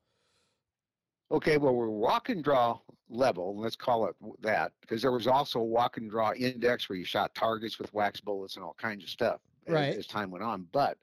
Okay, 1.32 1.58
well, 1.58 1.73
we're 1.73 1.89
walk 1.89 2.29
and 2.29 2.43
draw 2.43 2.79
level, 3.10 3.58
let's 3.60 3.75
call 3.75 4.06
it 4.08 4.15
that, 4.41 4.71
because 4.82 5.01
there 5.01 5.12
was 5.12 5.27
also 5.27 5.60
a 5.60 5.63
walk 5.63 5.97
and 5.97 6.10
draw 6.10 6.32
index 6.34 6.88
where 6.89 6.97
you 6.97 7.03
shot 7.06 7.34
targets 7.36 7.79
with 7.79 7.93
wax 7.93 8.21
bullets 8.21 8.56
and 8.56 8.63
all 8.63 8.75
kinds 8.79 9.03
of 9.03 9.10
stuff 9.10 9.41
Right. 9.67 9.95
as 9.95 10.08
time 10.08 10.32
went 10.32 10.43
on. 10.43 10.67
But 10.71 10.97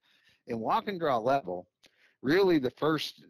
in 0.46 0.60
walk 0.60 0.88
and 0.88 0.98
draw 0.98 1.18
level, 1.18 1.66
really 2.22 2.58
the 2.58 2.70
first, 2.70 3.24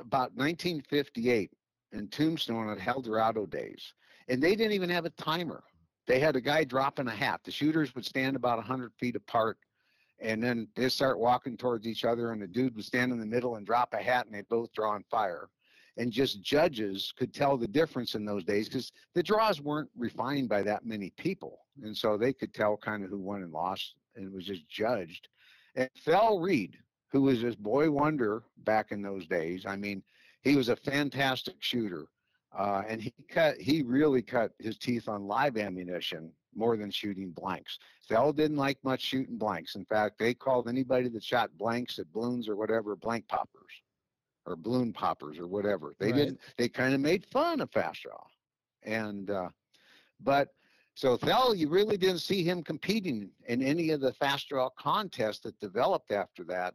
about 0.00 0.34
1958 0.34 1.50
in 1.92 2.08
Tombstone 2.08 2.70
at 2.70 2.78
Helldorado 2.78 3.48
days, 3.48 3.94
and 4.28 4.42
they 4.42 4.54
didn't 4.54 4.72
even 4.72 4.90
have 4.90 5.04
a 5.04 5.10
timer. 5.10 5.62
They 6.06 6.20
had 6.20 6.36
a 6.36 6.40
guy 6.40 6.64
dropping 6.64 7.08
a 7.08 7.14
hat. 7.14 7.40
The 7.44 7.50
shooters 7.50 7.94
would 7.94 8.04
stand 8.04 8.36
about 8.36 8.58
100 8.58 8.92
feet 8.98 9.16
apart, 9.16 9.58
and 10.20 10.42
then 10.42 10.68
they 10.74 10.88
start 10.88 11.18
walking 11.18 11.56
towards 11.56 11.86
each 11.86 12.04
other, 12.04 12.32
and 12.32 12.40
the 12.40 12.46
dude 12.46 12.74
would 12.76 12.84
stand 12.84 13.12
in 13.12 13.20
the 13.20 13.26
middle 13.26 13.56
and 13.56 13.66
drop 13.66 13.94
a 13.94 14.02
hat, 14.02 14.26
and 14.26 14.34
they 14.34 14.42
both 14.42 14.72
draw 14.72 14.92
on 14.92 15.04
fire 15.10 15.48
and 15.98 16.12
just 16.12 16.40
judges 16.42 17.12
could 17.16 17.34
tell 17.34 17.58
the 17.58 17.66
difference 17.66 18.14
in 18.14 18.24
those 18.24 18.44
days 18.44 18.68
because 18.68 18.92
the 19.14 19.22
draws 19.22 19.60
weren't 19.60 19.90
refined 19.96 20.48
by 20.48 20.62
that 20.62 20.86
many 20.86 21.10
people 21.18 21.58
and 21.82 21.94
so 21.94 22.16
they 22.16 22.32
could 22.32 22.54
tell 22.54 22.76
kind 22.76 23.04
of 23.04 23.10
who 23.10 23.18
won 23.18 23.42
and 23.42 23.52
lost 23.52 23.96
and 24.18 24.26
it 24.26 24.32
was 24.32 24.44
just 24.46 24.68
judged 24.68 25.28
and 25.76 25.88
Thell 26.04 26.40
Reed 26.40 26.78
who 27.10 27.22
was 27.22 27.40
this 27.40 27.54
boy 27.54 27.90
wonder 27.90 28.44
back 28.58 28.92
in 28.92 29.00
those 29.00 29.26
days 29.26 29.64
I 29.66 29.76
mean 29.76 30.02
he 30.42 30.56
was 30.56 30.68
a 30.68 30.76
fantastic 30.76 31.56
shooter 31.60 32.06
uh, 32.56 32.82
and 32.86 33.00
he 33.00 33.12
cut 33.28 33.56
he 33.58 33.82
really 33.82 34.22
cut 34.22 34.52
his 34.58 34.76
teeth 34.78 35.08
on 35.08 35.26
live 35.26 35.56
ammunition 35.56 36.32
more 36.54 36.76
than 36.76 36.90
shooting 36.90 37.30
blanks 37.30 37.78
Phil 38.06 38.32
didn't 38.32 38.56
like 38.56 38.78
much 38.82 39.00
shooting 39.00 39.38
blanks 39.38 39.74
in 39.76 39.84
fact 39.84 40.18
they 40.18 40.34
called 40.34 40.68
anybody 40.68 41.08
that 41.08 41.24
shot 41.24 41.56
blanks 41.56 41.98
at 41.98 42.12
balloons 42.12 42.48
or 42.48 42.56
whatever 42.56 42.96
blank 42.96 43.26
poppers 43.28 43.82
or 44.46 44.56
balloon 44.56 44.94
poppers 44.94 45.38
or 45.38 45.46
whatever. 45.46 45.94
They 45.98 46.06
Right. 46.10 46.16
didn't. 46.16 46.40
They 46.56 46.70
kind 46.70 46.94
of 46.94 47.00
made 47.00 47.26
fun 47.26 47.60
of 47.60 47.70
fast 47.70 48.02
draw, 48.02 48.24
and 48.82 49.30
uh, 49.30 49.50
but 50.20 50.54
so 50.98 51.16
Thell, 51.16 51.54
you 51.54 51.68
really 51.68 51.96
didn't 51.96 52.18
see 52.18 52.42
him 52.42 52.60
competing 52.60 53.30
in 53.46 53.62
any 53.62 53.90
of 53.90 54.00
the 54.00 54.12
fast 54.14 54.48
draw 54.48 54.68
contests 54.70 55.38
that 55.44 55.56
developed 55.60 56.10
after 56.10 56.42
that. 56.46 56.74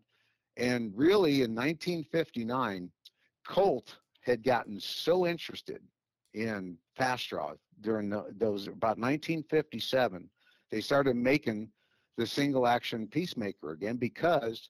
And 0.55 0.93
really, 0.95 1.41
in 1.41 1.53
1959, 1.53 2.89
Colt 3.45 3.97
had 4.21 4.41
gotten 4.41 4.79
so 4.79 5.27
interested 5.27 5.81
in 6.33 6.77
fast 6.95 7.27
draw 7.27 7.51
during 7.81 8.09
those 8.09 8.67
about 8.67 8.97
1957, 8.97 10.29
they 10.71 10.79
started 10.79 11.17
making 11.17 11.67
the 12.15 12.25
single 12.25 12.65
action 12.65 13.07
peacemaker 13.07 13.71
again 13.71 13.97
because 13.97 14.69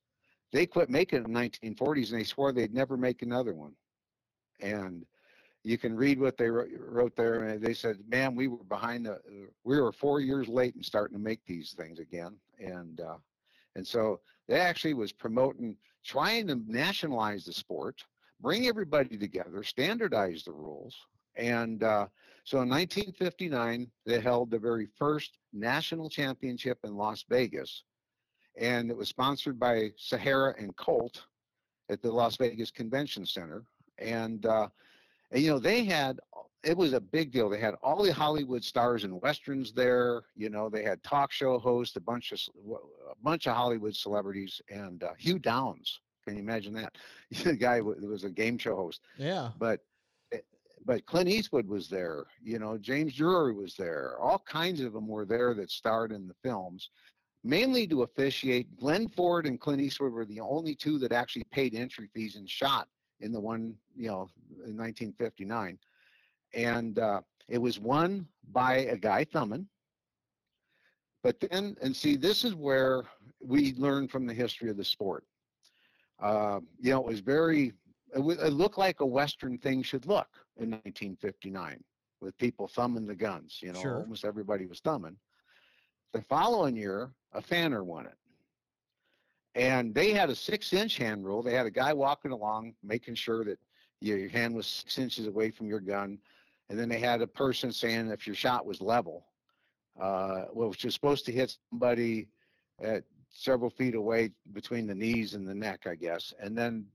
they 0.52 0.66
quit 0.66 0.90
making 0.90 1.20
it 1.20 1.28
in 1.28 1.34
the 1.34 1.40
1940s 1.40 2.10
and 2.10 2.20
they 2.20 2.24
swore 2.24 2.52
they'd 2.52 2.74
never 2.74 2.98
make 2.98 3.22
another 3.22 3.54
one. 3.54 3.76
And 4.62 5.06
you 5.64 5.78
can 5.78 5.96
read 5.96 6.20
what 6.20 6.38
they 6.38 6.50
wrote, 6.50 6.70
wrote 6.78 7.16
there. 7.16 7.44
And 7.44 7.62
they 7.62 7.74
said, 7.74 8.00
"Man, 8.08 8.36
we 8.36 8.48
were 8.48 8.64
behind 8.64 9.06
the. 9.06 9.20
We 9.64 9.80
were 9.80 9.92
four 9.92 10.20
years 10.20 10.48
late 10.48 10.76
in 10.76 10.84
starting 10.84 11.18
to 11.18 11.24
make 11.24 11.46
these 11.46 11.74
things 11.74 12.00
again." 12.00 12.36
And 12.60 13.02
uh, 13.02 13.18
and 13.76 13.86
so 13.86 14.20
they 14.48 14.60
actually 14.60 14.94
was 14.94 15.12
promoting, 15.12 15.78
trying 16.04 16.48
to 16.48 16.56
nationalize 16.68 17.46
the 17.46 17.54
sport, 17.54 18.04
bring 18.42 18.68
everybody 18.68 19.18
together, 19.18 19.64
standardize 19.64 20.44
the 20.44 20.52
rules. 20.52 20.96
And 21.36 21.82
uh, 21.82 22.08
so 22.44 22.62
in 22.62 22.70
1959, 22.70 23.88
they 24.06 24.20
held 24.20 24.52
the 24.52 24.60
very 24.60 24.88
first 24.98 25.38
national 25.52 26.10
championship 26.10 26.78
in 26.84 26.96
Las 26.96 27.26
Vegas 27.28 27.84
and 28.56 28.90
it 28.90 28.98
was 28.98 29.10
sponsored 29.10 29.60
by 29.60 29.92
Sahara 29.98 30.54
and 30.58 30.76
Colt 30.76 31.26
at 31.90 32.02
the 32.02 32.12
Las 32.12 32.38
Vegas 32.38 32.72
Convention 32.72 33.26
Center. 33.26 33.64
And, 33.98 34.46
uh, 34.46 34.70
and 35.34 35.42
you 35.42 35.50
know, 35.50 35.60
they 35.60 35.84
had 35.84 36.20
it 36.64 36.78
was 36.78 36.94
a 36.94 37.02
big 37.02 37.32
deal. 37.32 37.50
They 37.50 37.60
had 37.60 37.76
all 37.84 38.04
the 38.04 38.14
Hollywood 38.14 38.64
stars 38.64 39.04
and 39.04 39.22
westerns 39.22 39.74
there. 39.74 40.24
You 40.36 40.50
know, 40.50 40.70
they 40.70 40.84
had 40.84 41.04
talk 41.04 41.32
show 41.32 41.60
hosts, 41.60 41.98
a 41.98 42.02
bunch 42.02 42.32
of 42.32 42.40
a 43.12 43.16
bunch 43.22 43.48
of 43.48 43.56
Hollywood 43.56 43.96
celebrities, 43.96 44.62
and 44.70 45.04
uh, 45.04 45.14
Hugh 45.18 45.40
Downs. 45.40 46.00
Can 46.26 46.36
you 46.36 46.42
imagine 46.42 46.74
that? 46.76 46.96
the 47.44 47.56
guy 47.56 47.82
was 47.82 48.24
a 48.24 48.30
game 48.30 48.58
show 48.58 48.76
host 48.76 49.02
Yeah, 49.18 49.50
but 49.60 49.82
eh, 50.32 50.38
but 50.86 51.06
Clint 51.06 51.28
Eastwood 51.28 51.68
was 51.68 51.90
there. 51.90 52.26
You 52.42 52.60
know, 52.60 52.78
James 52.78 53.16
Drury 53.16 53.54
was 53.54 53.76
there. 53.76 54.16
All 54.22 54.40
kinds 54.40 54.80
of 54.80 54.94
them 54.94 55.08
were 55.08 55.26
there 55.26 55.54
that 55.56 55.70
starred 55.70 56.14
in 56.14 56.28
the 56.28 56.36
films, 56.44 56.92
mainly 57.44 57.88
to 57.88 58.04
officiate. 58.04 58.78
Glenn 58.78 59.10
Ford 59.10 59.48
and 59.48 59.60
Clint 59.60 59.82
Eastwood 59.82 60.14
were 60.14 60.26
the 60.26 60.40
only 60.40 60.76
two 60.76 60.98
that 61.00 61.12
actually 61.12 61.44
paid 61.52 61.76
entry 61.76 62.10
fees 62.14 62.36
and 62.38 62.50
shot 62.50 62.88
in 63.24 63.32
the 63.32 63.40
one, 63.40 63.76
you 63.96 64.08
know, 64.08 64.30
in 64.66 64.78
1959. 64.78 65.80
And 66.54 67.00
uh, 67.00 67.22
it 67.48 67.58
was 67.58 67.80
won 67.80 68.28
by 68.52 68.76
a 68.76 68.98
guy 68.98 69.24
Thumman. 69.26 69.66
But 71.24 71.40
then, 71.40 71.78
and 71.82 71.96
see, 71.96 72.16
this 72.18 72.44
is 72.44 72.54
where 72.54 73.04
we 73.42 73.74
learn 73.76 74.08
from 74.08 74.26
the 74.28 74.34
history 74.34 74.70
of 74.70 74.78
the 74.78 74.84
sport. 74.84 75.24
Uh, 76.22 76.60
you 76.80 76.92
know, 76.92 77.00
it 77.00 77.08
was 77.08 77.22
very 77.22 77.74
it, 78.14 78.18
w- 78.18 78.40
it 78.40 78.54
looked 78.54 78.78
like 78.78 79.00
a 79.00 79.06
Western 79.06 79.58
thing 79.58 79.82
should 79.82 80.06
look 80.06 80.28
in 80.58 80.70
1959 80.72 81.82
with 82.22 82.38
people 82.38 82.68
thumbing 82.68 83.08
the 83.08 83.16
guns. 83.16 83.60
You 83.62 83.72
know, 83.74 83.82
Sure. 83.82 84.00
almost 84.00 84.26
everybody 84.26 84.66
was 84.66 84.80
thumbing. 84.82 85.18
The 86.14 86.22
following 86.22 86.76
year, 86.76 87.10
a 87.34 87.42
Fanner 87.42 87.84
won 87.84 88.06
it. 88.06 88.18
And 89.56 89.94
they 89.94 90.12
had 90.12 90.30
a 90.30 90.36
six 90.36 90.74
inch 90.74 90.98
hand 90.98 91.26
rule. 91.26 91.44
They 91.44 91.54
had 91.54 91.66
a 91.66 91.72
guy 91.72 91.94
walking 91.94 92.32
along 92.32 92.74
making 92.84 93.16
sure 93.16 93.44
that 93.46 93.60
your, 94.02 94.28
hand 94.30 94.56
was 94.56 94.68
six 94.68 94.98
inches 94.98 95.28
away 95.28 95.52
from 95.52 95.68
your 95.68 95.80
gun. 95.80 96.18
And 96.70 96.80
then 96.80 96.90
they 96.90 97.00
had 97.00 97.22
a 97.22 97.28
person 97.28 97.72
saying 97.72 98.10
if 98.10 98.26
your 98.26 98.36
shot 98.36 98.66
was 98.66 98.82
level, 98.82 99.26
uh, 100.02 100.46
which 100.54 100.84
was 100.84 100.94
supposed 100.94 101.26
to 101.26 101.32
hit 101.32 101.56
somebody 101.70 102.28
at 102.82 103.04
several 103.30 103.70
feet 103.70 103.96
away 103.96 104.32
between 104.54 104.88
the 104.88 104.96
knees 104.96 105.34
and 105.34 105.48
the 105.48 105.54
neck, 105.54 105.82
I 105.86 105.96
guess. 105.96 106.34
And 106.40 106.58
then 106.58 106.86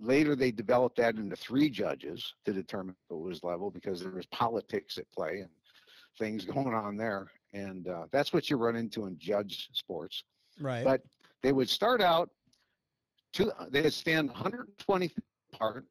later 0.00 0.36
they 0.36 0.50
developed 0.50 0.96
that 0.96 1.16
into 1.16 1.36
three 1.36 1.70
judges 1.70 2.34
to 2.44 2.52
determine 2.52 2.94
if 3.08 3.14
it 3.14 3.18
was 3.18 3.42
level 3.42 3.70
because 3.70 4.00
there 4.02 4.12
was 4.12 4.26
politics 4.26 4.98
at 4.98 5.10
play 5.12 5.40
and 5.40 5.50
things 6.18 6.44
going 6.54 6.74
on 6.74 6.96
there. 6.96 7.28
And 7.52 7.88
uh, 7.88 8.06
that's 8.10 8.32
what 8.32 8.50
you 8.50 8.56
run 8.56 8.76
into 8.76 9.06
in 9.06 9.18
judge 9.18 9.70
sports. 9.72 10.24
right. 10.60 10.84
But 10.84 11.02
they 11.42 11.52
would 11.52 11.68
start 11.68 12.00
out, 12.00 12.30
to, 13.34 13.52
they 13.70 13.82
would 13.82 13.92
stand 13.92 14.28
120 14.28 15.08
feet 15.08 15.24
apart 15.52 15.84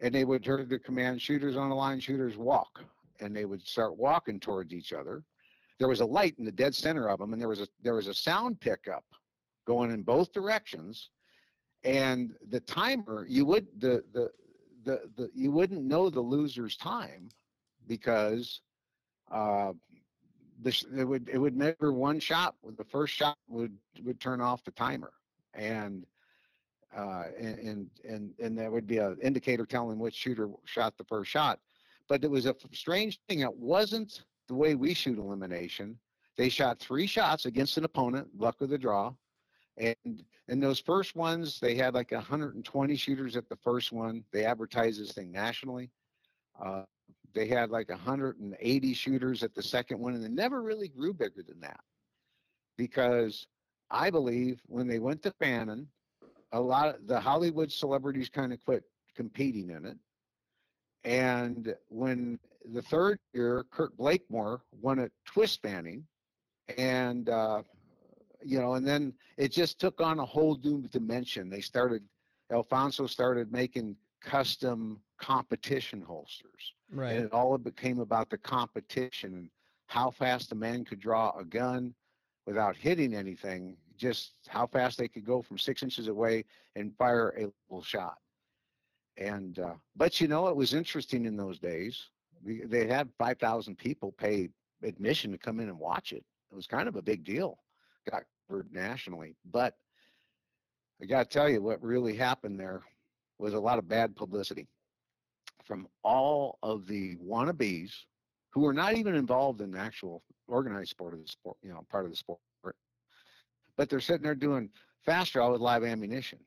and 0.00 0.14
they 0.14 0.24
would 0.24 0.44
turn 0.44 0.68
the 0.68 0.78
command 0.78 1.20
shooters 1.20 1.56
on 1.56 1.70
the 1.70 1.74
line, 1.74 2.00
shooters 2.00 2.36
walk. 2.36 2.84
And 3.20 3.34
they 3.34 3.44
would 3.44 3.66
start 3.66 3.96
walking 3.96 4.40
towards 4.40 4.74
each 4.74 4.92
other. 4.92 5.22
There 5.78 5.88
was 5.88 6.00
a 6.00 6.04
light 6.04 6.34
in 6.38 6.44
the 6.44 6.52
dead 6.52 6.74
center 6.74 7.08
of 7.08 7.20
them, 7.20 7.32
and 7.32 7.40
there 7.40 7.48
was 7.48 7.60
a 7.60 7.68
there 7.82 7.94
was 7.94 8.08
a 8.08 8.14
sound 8.14 8.60
pickup 8.60 9.04
going 9.66 9.92
in 9.92 10.02
both 10.02 10.32
directions. 10.32 11.10
And 11.84 12.34
the 12.50 12.60
timer, 12.60 13.24
you 13.28 13.44
would 13.46 13.66
the 13.78 14.02
the 14.12 14.30
the, 14.84 15.02
the 15.16 15.30
you 15.34 15.52
wouldn't 15.52 15.84
know 15.84 16.10
the 16.10 16.20
loser's 16.20 16.76
time 16.76 17.28
because 17.86 18.60
uh, 19.30 19.72
the 20.62 20.72
sh- 20.72 20.84
it 20.96 21.04
would 21.04 21.28
it 21.28 21.38
would 21.38 21.56
measure 21.56 21.92
one 21.92 22.20
shot. 22.20 22.54
The 22.76 22.84
first 22.84 23.14
shot 23.14 23.36
would 23.48 23.76
would 24.02 24.20
turn 24.20 24.40
off 24.40 24.64
the 24.64 24.70
timer, 24.70 25.12
and 25.54 26.06
uh, 26.96 27.24
and 27.38 27.90
and 28.08 28.30
and, 28.38 28.58
that 28.58 28.70
would 28.70 28.86
be 28.86 28.98
an 28.98 29.16
indicator 29.22 29.66
telling 29.66 29.98
which 29.98 30.14
shooter 30.14 30.48
shot 30.64 30.96
the 30.96 31.04
first 31.04 31.30
shot. 31.30 31.58
But 32.08 32.22
it 32.24 32.30
was 32.30 32.46
a 32.46 32.54
strange 32.72 33.18
thing. 33.28 33.40
It 33.40 33.56
wasn't 33.56 34.22
the 34.48 34.54
way 34.54 34.74
we 34.74 34.94
shoot 34.94 35.18
elimination. 35.18 35.98
They 36.36 36.48
shot 36.48 36.78
three 36.78 37.06
shots 37.06 37.46
against 37.46 37.78
an 37.78 37.84
opponent, 37.84 38.28
luck 38.36 38.60
of 38.60 38.68
the 38.68 38.78
draw. 38.78 39.14
And 39.76 40.24
in 40.48 40.60
those 40.60 40.78
first 40.78 41.16
ones, 41.16 41.58
they 41.58 41.74
had 41.74 41.94
like 41.94 42.12
120 42.12 42.96
shooters 42.96 43.36
at 43.36 43.48
the 43.48 43.56
first 43.56 43.92
one. 43.92 44.24
They 44.32 44.44
advertised 44.44 45.00
this 45.00 45.12
thing 45.12 45.32
nationally. 45.32 45.90
Uh, 46.62 46.82
they 47.34 47.46
had 47.46 47.70
like 47.70 47.88
180 47.88 48.94
shooters 48.94 49.42
at 49.42 49.54
the 49.54 49.62
second 49.62 49.98
one, 49.98 50.14
and 50.14 50.24
it 50.24 50.30
never 50.30 50.62
really 50.62 50.88
grew 50.88 51.12
bigger 51.12 51.42
than 51.46 51.60
that. 51.60 51.80
Because 52.76 53.46
I 53.90 54.10
believe 54.10 54.60
when 54.66 54.86
they 54.86 54.98
went 54.98 55.22
to 55.22 55.32
Fannin, 55.32 55.88
a 56.52 56.60
lot 56.60 56.94
of 56.94 57.06
the 57.06 57.20
Hollywood 57.20 57.70
celebrities 57.70 58.28
kind 58.28 58.52
of 58.52 58.64
quit 58.64 58.84
competing 59.16 59.70
in 59.70 59.84
it. 59.84 59.98
And 61.04 61.74
when 61.88 62.38
the 62.72 62.82
third 62.82 63.18
year, 63.32 63.66
Kurt 63.70 63.96
Blakemore 63.96 64.62
won 64.80 64.98
at 64.98 65.10
twist 65.26 65.60
fanning, 65.62 66.04
and 66.78 67.28
uh, 67.28 67.62
you 68.42 68.60
know, 68.60 68.74
and 68.74 68.86
then 68.86 69.12
it 69.36 69.52
just 69.52 69.78
took 69.78 70.00
on 70.00 70.18
a 70.18 70.24
whole 70.24 70.58
new 70.62 70.86
dimension. 70.88 71.50
They 71.50 71.60
started, 71.60 72.02
Alfonso 72.52 73.06
started 73.06 73.52
making 73.52 73.96
custom 74.22 75.00
competition 75.18 76.00
holsters. 76.00 76.72
Right. 76.94 77.16
And 77.16 77.24
it 77.24 77.32
all 77.32 77.58
became 77.58 77.98
about 77.98 78.30
the 78.30 78.38
competition 78.38 79.34
and 79.34 79.50
how 79.86 80.10
fast 80.10 80.52
a 80.52 80.54
man 80.54 80.84
could 80.84 81.00
draw 81.00 81.36
a 81.38 81.44
gun 81.44 81.94
without 82.46 82.76
hitting 82.76 83.14
anything, 83.14 83.76
just 83.96 84.32
how 84.46 84.66
fast 84.66 84.98
they 84.98 85.08
could 85.08 85.24
go 85.24 85.42
from 85.42 85.58
six 85.58 85.82
inches 85.82 86.08
away 86.08 86.44
and 86.76 86.96
fire 86.96 87.30
a 87.36 87.50
little 87.68 87.82
shot. 87.82 88.16
And, 89.16 89.58
uh, 89.58 89.74
but 89.96 90.20
you 90.20 90.28
know, 90.28 90.46
it 90.48 90.56
was 90.56 90.74
interesting 90.74 91.26
in 91.26 91.36
those 91.36 91.58
days. 91.58 92.10
They 92.44 92.86
had 92.86 93.08
5,000 93.18 93.76
people 93.76 94.12
pay 94.12 94.50
admission 94.82 95.32
to 95.32 95.38
come 95.38 95.60
in 95.60 95.68
and 95.68 95.78
watch 95.78 96.12
it. 96.12 96.24
It 96.52 96.54
was 96.54 96.66
kind 96.66 96.88
of 96.88 96.96
a 96.96 97.02
big 97.02 97.24
deal, 97.24 97.58
got 98.10 98.24
covered 98.48 98.72
nationally. 98.72 99.36
But 99.50 99.74
I 101.00 101.06
got 101.06 101.30
to 101.30 101.38
tell 101.38 101.48
you, 101.48 101.62
what 101.62 101.82
really 101.82 102.14
happened 102.14 102.60
there 102.60 102.82
was 103.38 103.54
a 103.54 103.60
lot 103.60 103.78
of 103.78 103.88
bad 103.88 104.14
publicity 104.14 104.68
from 105.64 105.88
all 106.02 106.58
of 106.62 106.86
the 106.86 107.16
wannabes 107.16 107.90
who 108.50 108.60
were 108.60 108.72
not 108.74 108.94
even 108.96 109.14
involved 109.14 109.60
in 109.60 109.70
the 109.72 109.78
actual 109.78 110.22
organized 110.46 110.90
sport 110.90 111.14
of 111.14 111.20
the 111.20 111.26
sport, 111.26 111.56
you 111.62 111.70
know, 111.70 111.84
part 111.90 112.04
of 112.04 112.10
the 112.10 112.16
sport. 112.16 112.38
But 113.76 113.88
they're 113.88 114.00
sitting 114.00 114.22
there 114.22 114.34
doing 114.36 114.70
fast 115.04 115.32
draw 115.32 115.50
with 115.50 115.60
live 115.60 115.82
ammunition 115.82 116.38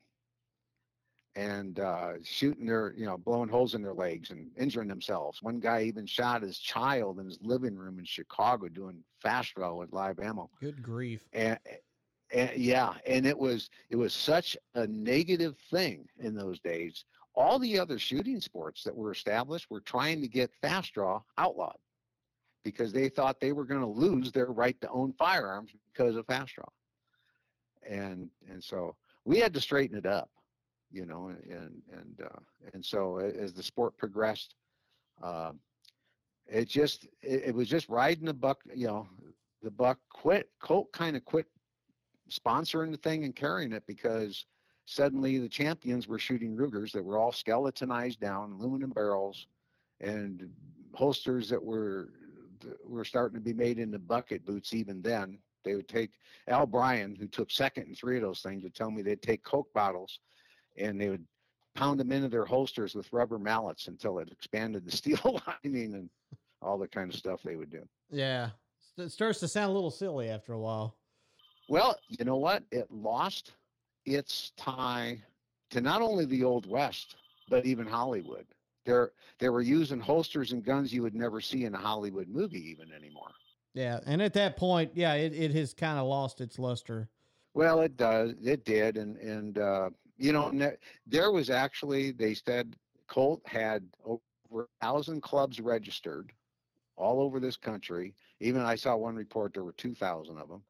and 1.36 1.78
uh, 1.78 2.14
shooting 2.22 2.66
their, 2.66 2.94
you 2.96 3.04
know, 3.06 3.16
blowing 3.18 3.48
holes 3.48 3.74
in 3.74 3.82
their 3.82 3.92
legs 3.92 4.30
and 4.30 4.50
injuring 4.56 4.88
themselves. 4.88 5.42
One 5.42 5.60
guy 5.60 5.82
even 5.82 6.06
shot 6.06 6.42
his 6.42 6.58
child 6.58 7.18
in 7.20 7.26
his 7.26 7.38
living 7.42 7.76
room 7.76 7.98
in 7.98 8.04
Chicago 8.04 8.68
doing 8.68 9.04
fast 9.20 9.54
draw 9.54 9.74
with 9.74 9.92
live 9.92 10.18
ammo 10.18 10.50
Good 10.60 10.82
grief. 10.82 11.22
and, 11.32 11.58
and 12.32 12.50
yeah 12.56 12.94
and 13.06 13.26
it 13.26 13.38
was 13.38 13.70
it 13.90 13.96
was 13.96 14.12
such 14.14 14.56
a 14.74 14.86
negative 14.86 15.56
thing 15.70 16.06
in 16.18 16.34
those 16.34 16.58
days 16.60 17.04
all 17.38 17.58
the 17.60 17.78
other 17.78 17.98
shooting 17.98 18.40
sports 18.40 18.82
that 18.82 18.94
were 18.94 19.12
established 19.12 19.70
were 19.70 19.80
trying 19.80 20.20
to 20.20 20.28
get 20.28 20.50
fast 20.60 20.92
draw 20.92 21.22
outlawed 21.38 21.78
because 22.64 22.92
they 22.92 23.08
thought 23.08 23.38
they 23.40 23.52
were 23.52 23.64
going 23.64 23.80
to 23.80 23.86
lose 23.86 24.32
their 24.32 24.46
right 24.46 24.78
to 24.80 24.90
own 24.90 25.12
firearms 25.12 25.70
because 25.92 26.16
of 26.16 26.26
fast 26.26 26.56
draw. 26.56 26.64
And 27.88 28.28
and 28.50 28.62
so 28.62 28.96
we 29.24 29.38
had 29.38 29.54
to 29.54 29.60
straighten 29.60 29.96
it 29.96 30.04
up 30.04 30.28
you 30.90 31.06
know 31.06 31.28
and 31.28 31.82
and 31.92 32.20
uh, 32.24 32.40
and 32.74 32.84
so 32.84 33.18
as 33.18 33.52
the 33.52 33.62
sport 33.62 33.96
progressed 33.96 34.54
uh, 35.22 35.52
it 36.46 36.68
just 36.68 37.04
it, 37.22 37.42
it 37.46 37.54
was 37.54 37.68
just 37.68 37.88
riding 37.88 38.24
the 38.24 38.34
buck 38.34 38.58
you 38.74 38.86
know 38.86 39.06
the 39.62 39.70
buck 39.70 39.98
quit 40.10 40.50
colt 40.60 40.90
kind 40.92 41.16
of 41.16 41.24
quit 41.24 41.46
sponsoring 42.30 42.90
the 42.90 42.96
thing 42.98 43.24
and 43.24 43.36
carrying 43.36 43.72
it 43.72 43.84
because 43.86 44.44
suddenly 44.88 45.36
the 45.36 45.48
champions 45.48 46.08
were 46.08 46.18
shooting 46.18 46.56
rugers 46.56 46.92
that 46.92 47.04
were 47.04 47.18
all 47.18 47.30
skeletonized 47.30 48.18
down 48.20 48.52
aluminum 48.52 48.88
barrels 48.88 49.46
and 50.00 50.48
holsters 50.94 51.46
that 51.50 51.62
were 51.62 52.08
that 52.60 52.88
were 52.88 53.04
starting 53.04 53.34
to 53.34 53.44
be 53.44 53.52
made 53.52 53.78
into 53.78 53.98
bucket 53.98 54.46
boots 54.46 54.72
even 54.72 55.02
then 55.02 55.38
they 55.62 55.74
would 55.74 55.88
take 55.88 56.12
al 56.48 56.64
bryan 56.64 57.14
who 57.14 57.26
took 57.26 57.50
second 57.50 57.86
in 57.86 57.94
three 57.94 58.16
of 58.16 58.22
those 58.22 58.40
things 58.40 58.62
would 58.62 58.74
tell 58.74 58.90
me 58.90 59.02
they'd 59.02 59.20
take 59.20 59.44
coke 59.44 59.70
bottles 59.74 60.20
and 60.78 60.98
they 60.98 61.10
would 61.10 61.24
pound 61.74 62.00
them 62.00 62.10
into 62.10 62.28
their 62.28 62.46
holsters 62.46 62.94
with 62.94 63.12
rubber 63.12 63.38
mallets 63.38 63.88
until 63.88 64.18
it 64.18 64.30
expanded 64.32 64.86
the 64.86 64.90
steel 64.96 65.38
lining 65.46 65.94
and 65.94 66.08
all 66.62 66.78
the 66.78 66.88
kind 66.88 67.12
of 67.12 67.18
stuff 67.18 67.42
they 67.44 67.56
would 67.56 67.70
do 67.70 67.86
Yeah. 68.10 68.50
It 68.96 69.12
starts 69.12 69.38
to 69.40 69.48
sound 69.48 69.70
a 69.70 69.72
little 69.74 69.92
silly 69.92 70.28
after 70.28 70.54
a 70.54 70.58
while. 70.58 70.96
Well, 71.68 71.94
you 72.08 72.24
know 72.24 72.38
what? 72.38 72.64
It 72.72 72.90
lost 72.90 73.52
its 74.14 74.52
tie 74.56 75.22
to 75.70 75.80
not 75.80 76.02
only 76.02 76.24
the 76.24 76.44
Old 76.44 76.66
West, 76.66 77.16
but 77.48 77.66
even 77.66 77.86
Hollywood. 77.86 78.46
They're, 78.84 79.12
they 79.38 79.48
were 79.48 79.62
using 79.62 80.00
holsters 80.00 80.52
and 80.52 80.64
guns 80.64 80.92
you 80.92 81.02
would 81.02 81.14
never 81.14 81.40
see 81.40 81.64
in 81.64 81.74
a 81.74 81.78
Hollywood 81.78 82.28
movie 82.28 82.70
even 82.70 82.92
anymore. 82.92 83.30
Yeah. 83.74 84.00
And 84.06 84.22
at 84.22 84.32
that 84.34 84.56
point, 84.56 84.92
yeah, 84.94 85.14
it, 85.14 85.34
it 85.34 85.52
has 85.54 85.74
kind 85.74 85.98
of 85.98 86.06
lost 86.06 86.40
its 86.40 86.58
luster. 86.58 87.08
Well, 87.54 87.80
it 87.80 87.96
does. 87.96 88.34
It 88.42 88.64
did, 88.64 88.96
and 88.96 89.16
and 89.16 89.58
uh, 89.58 89.90
you 90.16 90.32
know, 90.32 90.52
there 91.06 91.32
was 91.32 91.50
actually 91.50 92.12
they 92.12 92.34
said 92.34 92.76
Colt 93.08 93.40
had 93.46 93.84
over 94.04 94.20
a 94.52 94.84
thousand 94.84 95.22
clubs 95.22 95.58
registered 95.58 96.32
all 96.96 97.20
over 97.20 97.40
this 97.40 97.56
country. 97.56 98.14
Even 98.40 98.62
I 98.62 98.76
saw 98.76 98.96
one 98.96 99.16
report 99.16 99.54
there 99.54 99.64
were 99.64 99.72
two 99.72 99.94
thousand 99.94 100.38
of 100.38 100.48
them. 100.48 100.62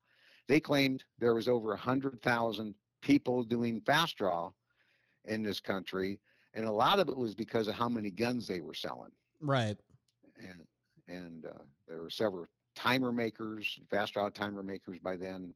They 0.47 0.61
claimed 0.61 1.05
there 1.19 1.35
was 1.35 1.49
over 1.49 1.75
a 1.75 1.77
hundred 1.77 2.23
thousand 2.23 2.75
people 3.01 3.43
doing 3.43 3.81
fast 3.81 4.17
draw 4.17 4.53
in 5.25 5.43
this 5.43 5.61
country, 5.61 6.21
and 6.55 6.65
a 6.67 6.73
lot 6.73 6.99
of 7.01 7.09
it 7.09 7.17
was 7.17 7.35
because 7.35 7.69
of 7.69 7.75
how 7.75 7.89
many 7.89 8.11
guns 8.11 8.47
they 8.47 8.61
were 8.61 8.75
selling 8.75 9.13
Right. 9.41 9.79
and 10.37 10.67
and 11.09 11.47
uh, 11.47 11.63
there 11.87 12.03
were 12.03 12.11
several 12.11 12.47
timer 12.75 13.13
makers, 13.13 13.79
fast 13.91 14.15
draw 14.15 14.29
timer 14.29 14.63
makers 14.63 14.99
by 14.99 15.17
then, 15.17 15.55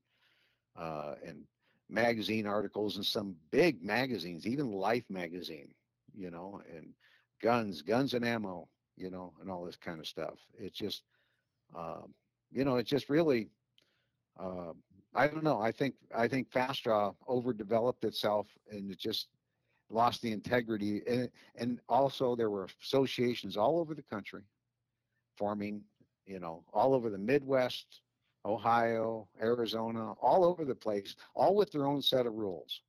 uh, 0.77 1.15
and 1.25 1.45
magazine 1.89 2.47
articles 2.47 2.97
and 2.97 3.05
some 3.05 3.37
big 3.51 3.83
magazines, 3.83 4.47
even 4.47 4.73
Life 4.73 5.05
magazine, 5.09 5.73
you 6.15 6.31
know, 6.31 6.61
and 6.75 6.95
guns, 7.41 7.83
guns 7.83 8.15
and 8.15 8.25
ammo, 8.25 8.69
you 8.97 9.11
know, 9.11 9.33
and 9.41 9.51
all 9.51 9.65
this 9.65 9.77
kind 9.77 10.01
of 10.01 10.07
stuff. 10.07 10.39
It's 10.59 10.77
just, 10.77 11.03
um, 11.75 12.15
you 12.51 12.65
know, 12.65 12.77
it's 12.77 12.91
just 12.91 13.09
really, 13.11 13.51
uh, 14.39 14.73
I 15.14 15.27
don't 15.27 15.44
know. 15.44 15.61
I 15.61 15.72
think 15.72 15.94
I 16.14 16.27
think 16.27 16.51
fast 16.51 16.85
draw 16.85 17.12
overdeveloped 17.29 18.05
itself 18.05 18.46
and 18.70 18.90
it 18.90 18.98
just 18.98 19.29
lost 19.90 20.22
the 20.22 20.33
integrity. 20.33 21.03
And 21.07 21.29
and 21.55 21.81
also 21.88 22.35
there 22.35 22.51
were 22.51 22.68
associations 22.83 23.57
all 23.57 23.79
over 23.79 23.94
the 23.94 24.03
country 24.03 24.42
forming 25.37 25.83
you 26.27 26.40
know 26.40 26.64
all 26.72 26.94
over 26.94 27.11
the 27.11 27.18
midwest 27.18 28.03
ohio 28.44 29.27
arizona 29.40 30.12
all 30.20 30.44
over 30.44 30.64
the 30.64 30.75
place 30.75 31.16
all 31.35 31.55
with 31.55 31.70
their 31.72 31.87
own 31.87 32.01
set 32.01 32.27
of 32.27 32.35
rules. 32.35 32.83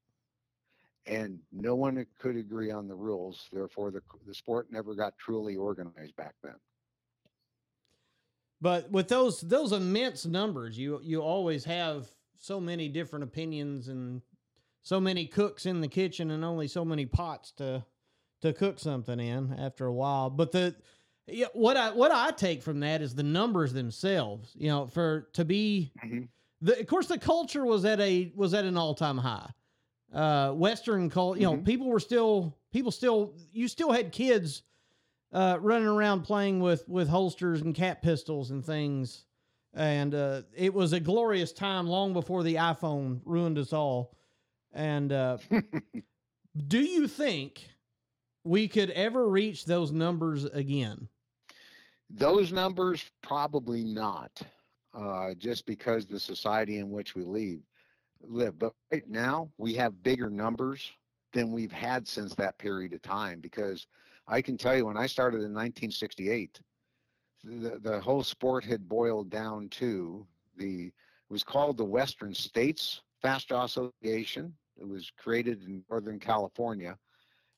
And 1.05 1.39
no 1.51 1.75
one 1.75 2.05
could 2.17 2.37
agree 2.37 2.71
on 2.71 2.87
the 2.87 2.95
rules. 2.95 3.49
Therefore 3.51 3.91
the, 3.91 4.01
the 4.25 4.33
sport 4.33 4.71
never 4.71 4.95
got 4.95 5.17
truly 5.17 5.57
organized 5.57 6.15
back 6.15 6.35
then 6.41 6.55
But 8.63 8.89
with 8.91 9.09
those 9.09 9.41
those 9.41 9.73
immense 9.73 10.25
numbers, 10.25 10.77
you 10.77 11.01
you 11.03 11.21
always 11.21 11.65
have 11.65 12.07
so 12.37 12.61
many 12.61 12.87
different 12.87 13.23
opinions 13.23 13.89
and 13.89 14.21
so 14.83 15.01
many 15.01 15.25
cooks 15.27 15.65
in 15.65 15.81
the 15.81 15.89
kitchen 15.89 16.31
and 16.31 16.45
only 16.45 16.69
so 16.69 16.85
many 16.85 17.05
pots 17.05 17.51
to 17.57 17.83
to 18.41 18.53
cook 18.53 18.79
something 18.79 19.19
in 19.19 19.53
after 19.59 19.85
a 19.85 19.93
while. 19.93 20.29
But 20.29 20.53
the 20.53 20.75
yeah, 21.27 21.47
what 21.51 21.75
I 21.75 21.91
what 21.91 22.11
I 22.11 22.31
take 22.31 22.63
from 22.63 22.79
that 22.79 23.01
is 23.01 23.13
the 23.13 23.21
numbers 23.23 23.73
themselves. 23.73 24.53
You 24.55 24.69
know, 24.69 24.87
for 24.87 25.27
to 25.33 25.43
be 25.43 25.91
Mhm. 26.01 26.29
the 26.61 26.79
of 26.79 26.87
course 26.87 27.07
the 27.07 27.19
culture 27.19 27.65
was 27.65 27.83
at 27.83 27.99
a 27.99 28.31
was 28.33 28.53
at 28.53 28.63
an 28.63 28.77
all 28.77 28.95
time 28.95 29.17
high. 29.17 29.51
Uh, 30.13 30.53
Western 30.53 31.09
cult, 31.09 31.37
you 31.37 31.43
know, 31.43 31.57
Mhm. 31.57 31.65
people 31.65 31.87
were 31.87 31.99
still 31.99 32.57
people 32.71 32.91
still 32.91 33.35
you 33.51 33.67
still 33.67 33.91
had 33.91 34.13
kids 34.13 34.63
uh, 35.33 35.57
running 35.61 35.87
around 35.87 36.21
playing 36.21 36.59
with 36.59 36.87
with 36.87 37.09
holsters 37.09 37.61
and 37.61 37.75
cat 37.75 38.01
pistols 38.01 38.51
and 38.51 38.63
things, 38.65 39.25
and 39.73 40.13
uh, 40.15 40.43
it 40.55 40.73
was 40.73 40.93
a 40.93 40.99
glorious 40.99 41.51
time 41.51 41.87
long 41.87 42.13
before 42.13 42.43
the 42.43 42.55
iPhone 42.55 43.19
ruined 43.25 43.57
us 43.57 43.73
all. 43.73 44.15
And 44.73 45.11
uh, 45.11 45.37
do 46.67 46.79
you 46.79 47.07
think 47.07 47.67
we 48.43 48.67
could 48.67 48.91
ever 48.91 49.27
reach 49.27 49.65
those 49.65 49.91
numbers 49.91 50.45
again? 50.45 51.07
those 52.09 52.51
numbers 52.51 53.03
probably 53.21 53.83
not 53.83 54.41
uh, 54.93 55.33
just 55.35 55.65
because 55.65 56.05
the 56.05 56.19
society 56.19 56.77
in 56.77 56.89
which 56.89 57.15
we 57.15 57.23
live 57.23 57.59
live 58.21 58.57
but 58.57 58.73
right 58.91 59.09
now 59.09 59.49
we 59.57 59.73
have 59.73 60.03
bigger 60.03 60.29
numbers 60.29 60.91
than 61.33 61.51
we've 61.51 61.71
had 61.71 62.07
since 62.07 62.35
that 62.35 62.57
period 62.57 62.93
of 62.93 63.01
time 63.01 63.39
because 63.41 63.87
i 64.27 64.41
can 64.41 64.57
tell 64.57 64.75
you 64.75 64.85
when 64.85 64.97
i 64.97 65.07
started 65.07 65.37
in 65.37 65.53
1968 65.53 66.59
the, 67.43 67.79
the 67.81 67.99
whole 67.99 68.23
sport 68.23 68.63
had 68.63 68.87
boiled 68.87 69.29
down 69.29 69.67
to 69.69 70.25
the 70.57 70.87
it 70.87 71.31
was 71.31 71.43
called 71.43 71.77
the 71.77 71.83
western 71.83 72.33
states 72.33 73.01
fast 73.21 73.47
draw 73.47 73.63
association 73.63 74.53
it 74.79 74.87
was 74.87 75.11
created 75.17 75.63
in 75.63 75.83
northern 75.89 76.19
california 76.19 76.97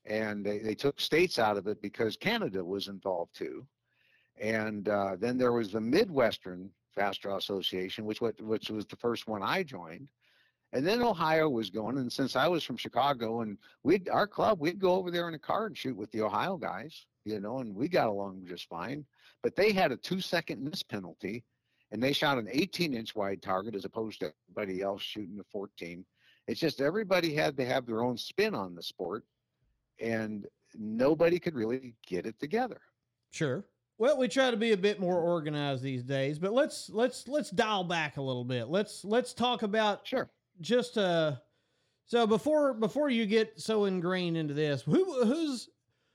and 0.06 0.46
they, 0.46 0.60
they 0.60 0.76
took 0.76 1.00
states 1.00 1.40
out 1.40 1.58
of 1.58 1.68
it 1.68 1.82
because 1.82 2.18
canada 2.18 2.64
was 2.64 2.88
involved 2.88 3.36
too 3.36 3.66
and 4.40 4.90
uh, 4.90 5.16
then 5.18 5.38
there 5.38 5.54
was 5.54 5.72
the 5.72 5.82
Midwestern 5.82 6.70
Fast 6.94 7.22
Draw 7.22 7.38
Association, 7.38 8.06
which 8.06 8.22
which 8.22 8.70
was 8.70 8.86
the 8.86 8.96
first 8.96 9.28
one 9.28 9.42
I 9.44 9.64
joined. 9.64 10.08
And 10.76 10.86
then 10.86 11.02
Ohio 11.02 11.48
was 11.48 11.70
going, 11.70 11.98
and 12.00 12.12
since 12.12 12.36
I 12.36 12.50
was 12.50 12.62
from 12.62 12.76
Chicago, 12.76 13.40
and 13.40 13.58
we 13.84 14.02
our 14.12 14.28
club, 14.28 14.60
we'd 14.60 14.78
go 14.78 14.96
over 14.96 15.10
there 15.10 15.30
in 15.30 15.34
a 15.34 15.40
car 15.40 15.68
and 15.68 15.78
shoot 15.78 15.96
with 15.96 16.12
the 16.12 16.22
Ohio 16.22 16.58
guys, 16.58 17.06
you 17.24 17.40
know, 17.40 17.60
and 17.60 17.74
we 17.74 17.88
got 17.88 18.10
along 18.10 18.44
just 18.46 18.68
fine. 18.68 19.06
But 19.42 19.56
they 19.56 19.72
had 19.72 19.94
a 19.94 19.96
two 19.96 20.20
second 20.20 20.62
miss 20.62 20.84
penalty, 20.84 21.46
and 21.94 22.04
they 22.04 22.12
shot 22.12 22.38
an 22.38 22.50
18 22.52 22.94
inch 22.94 23.16
wide 23.16 23.42
target 23.42 23.74
as 23.74 23.86
opposed 23.86 24.20
to 24.20 24.34
everybody 24.50 24.82
else 24.82 25.02
shooting 25.02 25.40
a 25.40 25.46
14. 25.50 26.06
It's 26.50 26.60
just 26.60 26.82
everybody 26.82 27.34
had 27.34 27.56
to 27.56 27.66
have 27.66 27.86
their 27.86 28.04
own 28.04 28.18
spin 28.18 28.54
on 28.54 28.76
the 28.76 28.84
sport, 28.84 29.24
and 30.02 30.46
nobody 30.78 31.40
could 31.40 31.56
really 31.56 31.96
get 32.06 32.26
it 32.26 32.38
together. 32.38 32.82
Sure. 33.32 33.64
Well, 33.98 34.18
we 34.18 34.28
try 34.28 34.52
to 34.52 34.58
be 34.58 34.74
a 34.74 34.78
bit 34.78 35.00
more 35.00 35.22
organized 35.22 35.84
these 35.84 36.04
days, 36.04 36.38
but 36.38 36.52
let's 36.52 36.90
let's 36.90 37.30
let's 37.30 37.50
dial 37.50 37.86
back 37.86 38.18
a 38.18 38.22
little 38.22 38.44
bit. 38.44 38.68
Let's 38.68 39.06
let's 39.06 39.34
talk 39.34 39.64
about 39.64 40.06
Sure. 40.06 40.30
Just 40.62 40.98
uh 40.98 41.36
so 42.06 42.28
before 42.28 42.74
before 42.74 43.10
you 43.10 43.26
get 43.26 43.60
so 43.60 43.86
ingrained 43.86 44.38
into 44.38 44.54
this, 44.54 44.82
who 44.82 45.24
who's 45.26 45.70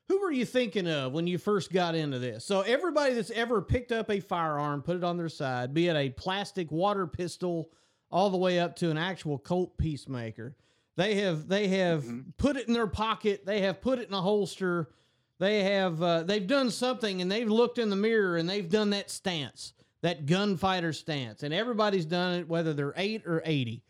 who 0.09 0.21
were 0.21 0.31
you 0.33 0.45
thinking 0.45 0.89
of 0.89 1.13
when 1.13 1.27
you 1.27 1.39
first 1.39 1.73
got 1.73 1.95
into 1.95 2.19
this? 2.19 2.45
So 2.45 2.63
everybody 2.63 3.15
that's 3.15 3.31
ever 3.31 3.63
picked 3.63 3.93
up 3.93 4.11
a 4.11 4.19
firearm, 4.21 4.83
put 4.83 4.97
it 4.97 5.05
on 5.05 5.17
their 5.17 5.29
side, 5.29 5.73
be 5.75 5.87
it 5.89 5.97
a 5.97 6.11
plastic 6.11 6.71
water 6.73 7.07
pistol 7.07 7.71
all 8.11 8.29
the 8.31 8.37
way 8.37 8.59
up 8.59 8.75
to 8.77 8.91
an 8.91 8.99
actual 8.99 9.39
Colt 9.39 9.79
Peacemaker, 9.79 10.57
they 10.97 11.15
have 11.17 11.47
they 11.49 11.69
have 11.69 12.05
Mhm. 12.05 12.25
put 12.39 12.57
it 12.57 12.67
in 12.67 12.75
their 12.75 12.89
pocket, 12.89 13.47
they 13.47 13.61
have 13.61 13.81
put 13.81 13.99
it 14.01 14.09
in 14.09 14.15
a 14.15 14.21
holster, 14.21 14.91
they 15.39 15.63
have 15.63 16.03
uh, 16.03 16.23
they've 16.25 16.47
done 16.47 16.71
something 16.71 17.21
and 17.23 17.31
they've 17.31 17.49
looked 17.51 17.79
in 17.79 17.89
the 17.91 17.97
mirror 17.97 18.37
and 18.37 18.49
they've 18.51 18.69
done 18.69 18.91
that 18.91 19.11
stance, 19.11 19.73
that 20.03 20.27
gunfighter 20.27 20.93
stance, 20.93 21.43
and 21.45 21.55
everybody's 21.55 22.05
done 22.07 22.41
it 22.41 22.49
whether 22.49 22.75
they're 22.75 22.95
eight 22.97 23.25
or 23.27 23.43
eighty. 23.45 23.83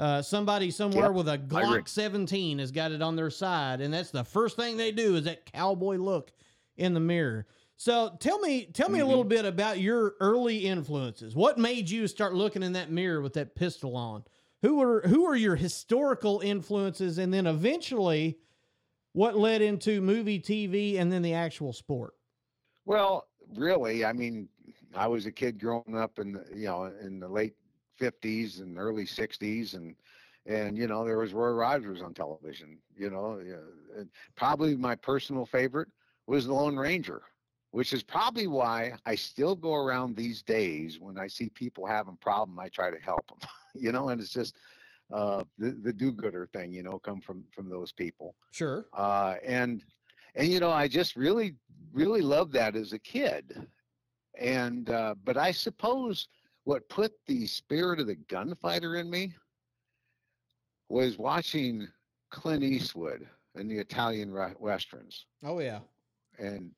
Uh, 0.00 0.22
somebody 0.22 0.70
somewhere 0.70 1.08
Yep, 1.08 1.12
with 1.12 1.28
a. 1.28 1.36
Glock 1.36 1.86
17 1.86 2.58
has 2.58 2.70
got 2.70 2.90
it 2.90 3.02
on 3.02 3.16
their 3.16 3.28
side, 3.28 3.82
and 3.82 3.92
that's 3.92 4.10
the 4.10 4.24
first 4.24 4.56
thing 4.56 4.78
they 4.78 4.92
do 4.92 5.16
is 5.16 5.24
that 5.24 5.44
cowboy 5.44 5.96
look 5.96 6.32
in 6.78 6.94
the 6.94 7.00
mirror. 7.00 7.46
So 7.76 8.16
tell 8.18 8.38
me, 8.38 8.64
tell 8.64 8.88
me 8.88 9.00
a 9.00 9.06
little 9.06 9.24
bit 9.24 9.44
about 9.44 9.78
your 9.78 10.14
early 10.20 10.66
influences. 10.66 11.36
What 11.36 11.58
made 11.58 11.90
you 11.90 12.06
start 12.06 12.32
looking 12.32 12.62
in 12.62 12.72
that 12.72 12.90
mirror 12.90 13.20
with 13.20 13.34
that 13.34 13.54
pistol 13.54 13.94
on? 13.94 14.24
Who 14.62 14.76
were 14.76 15.02
who 15.02 15.26
are 15.26 15.36
your 15.36 15.56
historical 15.56 16.40
influences, 16.40 17.18
and 17.18 17.32
then 17.32 17.46
eventually, 17.46 18.38
what 19.12 19.36
led 19.36 19.60
into 19.60 20.00
movie, 20.00 20.40
TV, 20.40 20.98
and 20.98 21.12
then 21.12 21.20
the 21.20 21.34
actual 21.34 21.74
sport? 21.74 22.14
Well, 22.86 23.28
really, 23.54 24.06
I 24.06 24.14
mean, 24.14 24.48
I 24.94 25.06
was 25.06 25.26
a 25.26 25.32
kid 25.32 25.60
growing 25.60 25.94
up 25.94 26.18
in 26.18 26.32
the, 26.32 26.44
you 26.54 26.66
know 26.66 26.90
in 27.02 27.20
the 27.20 27.28
late 27.28 27.54
'50s 28.00 28.60
and 28.60 28.78
early 28.78 29.04
'60s, 29.04 29.74
and 29.74 29.94
and 30.46 30.76
you 30.76 30.86
know 30.86 31.04
there 31.04 31.18
was 31.18 31.32
Roy 31.34 31.50
Rogers 31.50 32.02
on 32.02 32.14
television. 32.14 32.78
You 32.96 33.10
know, 33.10 33.40
and 33.96 34.08
probably 34.36 34.76
my 34.76 34.94
personal 34.96 35.46
favorite 35.46 35.88
was 36.26 36.46
the 36.46 36.54
Lone 36.54 36.76
Ranger, 36.76 37.22
which 37.72 37.92
is 37.92 38.02
probably 38.02 38.46
why 38.46 38.94
I 39.06 39.14
still 39.14 39.54
go 39.56 39.74
around 39.74 40.16
these 40.16 40.42
days 40.42 40.98
when 41.00 41.18
I 41.18 41.26
see 41.28 41.48
people 41.50 41.86
having 41.86 42.16
problem, 42.16 42.58
I 42.58 42.68
try 42.68 42.90
to 42.90 42.98
help 42.98 43.26
them. 43.28 43.38
you 43.74 43.92
know, 43.92 44.08
and 44.08 44.20
it's 44.20 44.30
just 44.32 44.56
uh, 45.12 45.44
the 45.58 45.70
the 45.82 45.92
do-gooder 45.92 46.48
thing. 46.52 46.72
You 46.72 46.82
know, 46.82 46.98
come 46.98 47.20
from 47.20 47.44
from 47.52 47.68
those 47.68 47.92
people 47.92 48.34
Sure. 48.52 48.86
uh, 48.94 49.36
and 49.44 49.84
and 50.34 50.48
you 50.48 50.60
know 50.60 50.70
I 50.70 50.88
just 50.88 51.16
really 51.16 51.54
really 51.92 52.20
loved 52.22 52.52
that 52.52 52.76
as 52.76 52.92
a 52.92 52.98
kid, 52.98 53.66
and 54.38 54.88
uh, 54.90 55.14
but 55.24 55.36
I 55.36 55.50
suppose 55.50 56.28
what 56.64 56.88
put 56.88 57.12
the 57.26 57.46
spirit 57.46 58.00
of 58.00 58.06
the 58.06 58.16
gunfighter 58.28 58.96
in 58.96 59.10
me 59.10 59.34
was 60.88 61.18
watching 61.18 61.88
Clint 62.30 62.62
Eastwood 62.62 63.26
and 63.54 63.70
the 63.70 63.78
Italian 63.78 64.32
westerns, 64.58 65.26
Oh 65.44 65.58
yeah. 65.60 65.80
and 66.38 66.70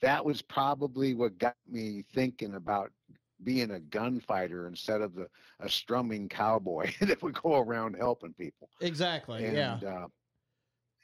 that 0.00 0.24
was 0.24 0.42
probably 0.42 1.14
what 1.14 1.38
got 1.38 1.56
me 1.68 2.04
thinking 2.14 2.54
about 2.54 2.92
being 3.44 3.70
a 3.72 3.80
gunfighter 3.80 4.66
instead 4.66 5.00
of 5.00 5.14
the 5.14 5.28
a 5.60 5.68
strumming 5.68 6.28
cowboy 6.28 6.90
that 7.00 7.22
would 7.22 7.40
go 7.40 7.56
around 7.58 7.94
helping 7.94 8.32
people. 8.34 8.68
Exactly. 8.80 9.44
and 9.44 9.56
yeah. 9.56 9.78
uh, 9.86 10.06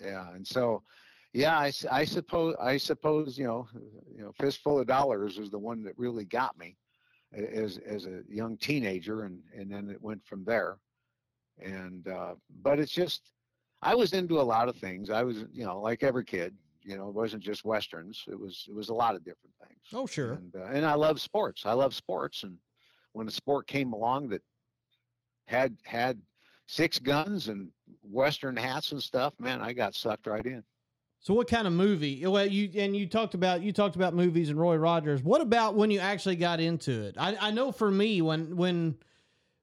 yeah 0.00 0.32
and 0.34 0.46
so 0.46 0.82
yeah 1.32 1.58
I 1.58 2.04
suppose 2.04 2.54
i 2.60 2.76
suppose 2.76 3.38
you 3.38 3.46
know 3.46 3.68
you 4.14 4.22
know 4.22 4.32
fistful 4.40 4.80
of 4.80 4.86
dollars 4.86 5.38
is 5.38 5.50
the 5.50 5.58
one 5.58 5.82
that 5.84 5.96
really 5.96 6.24
got 6.24 6.58
me 6.58 6.76
as 7.36 7.78
as 7.78 8.06
a 8.06 8.22
young 8.28 8.56
teenager 8.56 9.24
and 9.24 9.38
and 9.56 9.70
then 9.70 9.90
it 9.90 10.00
went 10.00 10.24
from 10.24 10.44
there 10.44 10.78
and 11.60 12.08
uh 12.08 12.34
but 12.62 12.78
it's 12.78 12.92
just 12.92 13.30
i 13.82 13.94
was 13.94 14.12
into 14.12 14.40
a 14.40 14.42
lot 14.42 14.68
of 14.68 14.76
things 14.76 15.10
i 15.10 15.22
was 15.22 15.44
you 15.52 15.64
know 15.64 15.80
like 15.80 16.02
every 16.02 16.24
kid 16.24 16.54
you 16.82 16.96
know 16.96 17.08
it 17.08 17.14
wasn't 17.14 17.42
just 17.42 17.64
westerns 17.64 18.24
it 18.28 18.38
was 18.38 18.64
it 18.68 18.74
was 18.74 18.88
a 18.88 18.94
lot 18.94 19.14
of 19.14 19.24
different 19.24 19.54
things 19.66 19.80
Oh 19.92 20.06
sure. 20.06 20.32
and 20.34 20.54
uh, 20.56 20.64
and 20.66 20.84
I 20.84 20.94
love 20.94 21.20
sports. 21.20 21.66
I 21.66 21.72
love 21.72 21.94
sports, 21.94 22.42
and 22.42 22.56
when 23.12 23.28
a 23.28 23.30
sport 23.30 23.66
came 23.66 23.92
along 23.92 24.28
that 24.30 24.42
had 25.46 25.76
had 25.84 26.20
six 26.66 26.98
guns 26.98 27.48
and 27.48 27.68
western 28.02 28.56
hats 28.56 28.92
and 28.92 29.02
stuff, 29.02 29.34
man, 29.38 29.60
I 29.60 29.72
got 29.74 29.94
sucked 29.94 30.26
right 30.26 30.44
in. 30.44 30.64
So 31.24 31.32
what 31.32 31.48
kind 31.48 31.66
of 31.66 31.72
movie? 31.72 32.26
Well, 32.26 32.44
you 32.46 32.68
and 32.76 32.94
you 32.94 33.06
talked 33.06 33.32
about 33.32 33.62
you 33.62 33.72
talked 33.72 33.96
about 33.96 34.12
movies 34.12 34.50
and 34.50 34.60
Roy 34.60 34.76
Rogers. 34.76 35.22
What 35.22 35.40
about 35.40 35.74
when 35.74 35.90
you 35.90 35.98
actually 35.98 36.36
got 36.36 36.60
into 36.60 37.02
it? 37.02 37.14
I, 37.18 37.34
I 37.40 37.50
know 37.50 37.72
for 37.72 37.90
me 37.90 38.20
when 38.20 38.54
when 38.58 38.96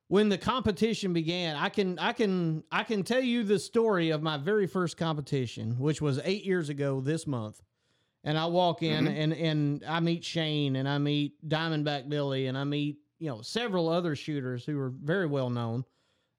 when 0.07 0.27
the 0.27 0.39
competition 0.39 1.13
began, 1.13 1.55
I 1.55 1.69
can 1.69 1.99
I 1.99 2.13
can 2.13 2.63
I 2.71 2.83
can 2.83 3.03
tell 3.03 3.21
you 3.21 3.43
the 3.43 3.59
story 3.59 4.09
of 4.09 4.23
my 4.23 4.37
very 4.37 4.65
first 4.65 4.97
competition, 4.97 5.77
which 5.77 6.01
was 6.01 6.19
eight 6.23 6.45
years 6.45 6.69
ago 6.69 6.99
this 6.99 7.27
month. 7.27 7.61
And 8.23 8.39
I 8.39 8.47
walk 8.47 8.81
in 8.81 9.05
Mhm. 9.05 9.15
and 9.15 9.33
and 9.33 9.83
I 9.87 9.99
meet 9.99 10.25
Shane 10.25 10.75
and 10.77 10.89
I 10.89 10.97
meet 10.97 11.47
Diamondback 11.47 12.09
Billy 12.09 12.47
and 12.47 12.57
I 12.57 12.63
meet 12.63 12.97
you 13.19 13.29
know 13.29 13.43
several 13.43 13.87
other 13.87 14.15
shooters 14.15 14.65
who 14.65 14.79
are 14.79 14.89
very 14.89 15.27
well 15.27 15.51
known. 15.51 15.85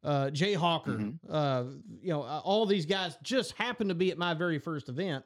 Uh, 0.04 0.30
Jay 0.30 0.52
Hawker, 0.54 0.92
Mhm. 0.98 1.18
uh, 1.28 1.64
you 2.00 2.08
know, 2.08 2.22
uh, 2.22 2.40
all 2.44 2.66
these 2.66 2.86
guys 2.86 3.16
just 3.22 3.52
happened 3.52 3.90
to 3.90 3.94
be 3.94 4.10
at 4.10 4.18
my 4.18 4.34
very 4.34 4.58
first 4.58 4.88
event. 4.88 5.24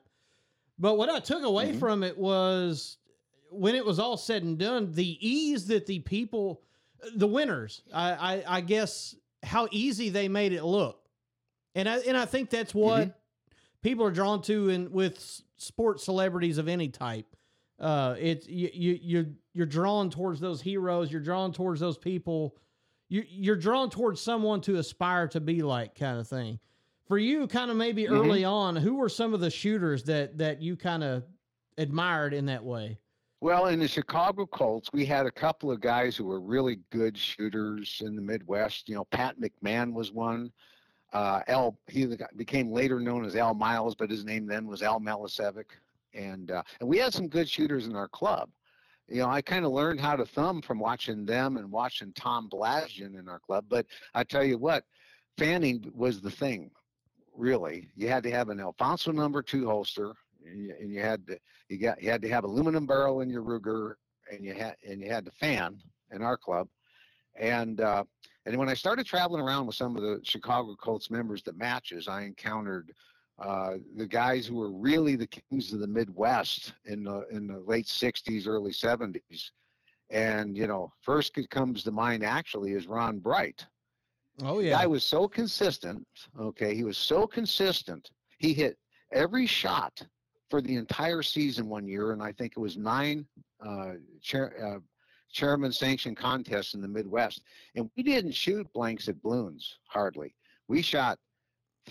But 0.78 0.98
what 0.98 1.08
I 1.08 1.18
took 1.20 1.42
away 1.42 1.72
Mhm. 1.72 1.78
from 1.78 2.02
it 2.02 2.18
was 2.18 2.98
when 3.50 3.74
it 3.74 3.86
was 3.86 3.98
all 3.98 4.18
said 4.18 4.42
and 4.42 4.58
done, 4.58 4.92
the 4.92 5.16
ease 5.26 5.66
that 5.68 5.86
the 5.86 6.00
people, 6.00 6.62
the 7.14 7.26
winners, 7.26 7.82
I, 7.92 8.12
I, 8.36 8.56
I 8.56 8.60
guess 8.60 9.14
how 9.42 9.66
easy 9.70 10.10
they 10.10 10.28
made 10.28 10.52
it 10.52 10.62
look, 10.64 11.08
and 11.74 11.88
I 11.88 11.98
and 12.00 12.16
I 12.16 12.26
think 12.26 12.50
that's 12.50 12.74
what 12.74 13.18
people 13.80 14.04
are 14.04 14.10
drawn 14.10 14.42
to 14.42 14.68
in 14.68 14.90
with 14.90 15.18
sports 15.56 16.04
celebrities 16.04 16.58
of 16.58 16.68
any 16.68 16.88
type. 16.88 17.34
Uh, 17.78 18.16
it's 18.18 18.46
you 18.48 18.68
you 18.74 18.98
you 19.00 19.36
you're 19.54 19.66
drawn 19.66 20.10
towards 20.10 20.40
those 20.40 20.60
heroes. 20.60 21.10
You're 21.10 21.20
drawn 21.22 21.52
towards 21.52 21.80
those 21.80 21.96
people. 21.96 22.56
You 23.08 23.24
you're 23.28 23.56
drawn 23.56 23.90
towards 23.90 24.20
someone 24.20 24.60
to 24.62 24.76
aspire 24.76 25.28
to 25.28 25.40
be 25.40 25.62
like, 25.62 25.94
kind 25.94 26.18
of 26.18 26.26
thing. 26.26 26.58
For 27.06 27.18
you, 27.18 27.46
kind 27.46 27.70
of 27.70 27.76
maybe 27.76 28.04
Mhm. 28.04 28.10
early 28.10 28.44
on, 28.44 28.74
who 28.74 28.96
were 28.96 29.08
some 29.08 29.32
of 29.32 29.40
the 29.40 29.50
shooters 29.50 30.02
that 30.04 30.38
that 30.38 30.60
you 30.60 30.76
kind 30.76 31.04
of 31.04 31.24
admired 31.78 32.34
in 32.34 32.46
that 32.46 32.64
way? 32.64 32.98
Well, 33.40 33.66
in 33.66 33.78
the 33.78 33.86
Chicago 33.86 34.46
Colts, 34.46 34.88
we 34.92 35.04
had 35.04 35.26
a 35.26 35.30
couple 35.30 35.70
of 35.70 35.80
guys 35.80 36.16
who 36.16 36.24
were 36.24 36.40
really 36.40 36.80
good 36.90 37.16
shooters 37.16 38.00
in 38.04 38.16
the 38.16 38.22
Midwest. 38.22 38.88
You 38.88 38.96
know, 38.96 39.04
Pat 39.04 39.36
McMahon 39.38 39.92
was 39.92 40.10
one. 40.10 40.50
Uh, 41.12 41.42
Al, 41.46 41.78
he 41.86 42.08
became 42.36 42.72
later 42.72 42.98
known 42.98 43.24
as 43.24 43.36
Al 43.36 43.54
Miles, 43.54 43.94
but 43.94 44.10
his 44.10 44.24
name 44.24 44.46
then 44.46 44.66
was 44.66 44.82
Al 44.82 44.98
Malisevic. 45.00 45.66
And 46.14 46.50
uh, 46.50 46.62
and 46.80 46.88
we 46.88 46.98
had 46.98 47.12
some 47.12 47.28
good 47.28 47.48
shooters 47.48 47.86
in 47.86 47.94
our 47.94 48.08
club. 48.08 48.50
You 49.08 49.22
know, 49.22 49.28
I 49.28 49.40
kind 49.40 49.64
of 49.64 49.72
learned 49.72 50.00
how 50.00 50.16
to 50.16 50.26
thumb 50.26 50.62
from 50.62 50.78
watching 50.78 51.24
them 51.24 51.56
and 51.56 51.70
watching 51.70 52.12
Tom 52.12 52.48
Blasgen 52.50 53.18
in 53.18 53.28
our 53.28 53.38
club. 53.38 53.66
But 53.68 53.86
I 54.14 54.24
tell 54.24 54.42
you 54.42 54.58
what, 54.58 54.84
fanning 55.38 55.90
was 55.94 56.20
the 56.20 56.30
thing. 56.30 56.70
Really, 57.34 57.88
you 57.94 58.08
had 58.08 58.22
to 58.24 58.30
have 58.30 58.48
an 58.48 58.60
Alfonso 58.60 59.12
number 59.12 59.42
two 59.42 59.66
holster, 59.66 60.14
and 60.44 60.64
you, 60.64 60.74
and 60.80 60.90
you 60.90 61.00
had 61.00 61.26
to 61.26 61.38
you 61.68 61.78
got 61.78 62.02
you 62.02 62.10
had 62.10 62.22
to 62.22 62.28
have 62.30 62.44
aluminum 62.44 62.86
barrel 62.86 63.20
in 63.20 63.28
your 63.28 63.42
Ruger, 63.42 63.94
and 64.32 64.44
you 64.44 64.54
had 64.54 64.76
and 64.88 65.00
you 65.00 65.08
had 65.08 65.26
to 65.26 65.30
fan 65.32 65.78
in 66.12 66.22
our 66.22 66.38
club, 66.38 66.66
and 67.38 67.80
uh, 67.82 68.04
and 68.46 68.56
when 68.56 68.68
I 68.68 68.74
started 68.74 69.04
traveling 69.04 69.42
around 69.42 69.66
with 69.66 69.76
some 69.76 69.96
of 69.96 70.02
the 70.02 70.20
Chicago 70.22 70.74
Colts 70.76 71.11
members 71.11 71.42
that 71.42 71.59
matches, 71.59 72.09
I 72.09 72.22
encountered 72.22 72.92
uh, 73.39 73.74
the 73.97 74.07
guys 74.07 74.47
who 74.47 74.57
were 74.57 74.72
really 74.72 75.16
the 75.16 75.26
kings 75.26 75.72
of 75.72 75.80
the 75.80 75.87
Midwest 75.87 76.72
in 76.87 77.05
the 77.05 77.26
in 77.30 77.47
the 77.47 77.59
late 77.61 77.87
'60s, 77.87 78.47
early 78.47 78.72
'70s, 78.72 79.51
and 80.11 80.57
you 80.57 80.66
know, 80.66 80.93
first 81.03 81.37
comes 81.51 81.82
to 81.82 81.93
mind 81.93 82.24
actually 82.24 82.72
is 82.72 82.87
Ron 82.87 83.18
Bright. 83.18 83.66
Oh 84.43 84.61
yeah. 84.61 84.70
The 84.70 84.82
guy 84.82 84.87
was 84.87 85.05
so 85.05 85.28
consistent. 85.28 86.07
Okay, 86.39 86.74
he 86.74 86.84
was 86.84 86.97
so 86.97 87.26
consistent. 87.26 88.11
He 88.39 88.53
hit 88.53 88.78
every 89.12 89.47
shot 89.47 90.03
for 90.51 90.61
the 90.61 90.76
entire 90.76 91.22
season 91.22 91.68
one 91.68 91.87
year, 91.87 92.12
and 92.12 92.22
I 92.22 92.32
think 92.32 92.55
it 92.57 92.61
was 92.61 92.76
nine 92.76 93.26
uh, 93.64 93.93
chair, 94.22 94.55
uh, 94.64 94.80
chairman 95.32 95.72
sanctioned 95.72 96.16
contests 96.16 96.74
in 96.74 96.80
the 96.80 96.89
Midwest. 96.89 97.43
And 97.74 97.91
we 97.97 98.03
didn't 98.03 98.32
shoot 98.32 98.66
blanks 98.72 99.09
at 99.09 99.20
balloons 99.22 99.78
hardly. 99.87 100.34
We 100.68 100.82
shot 100.82 101.18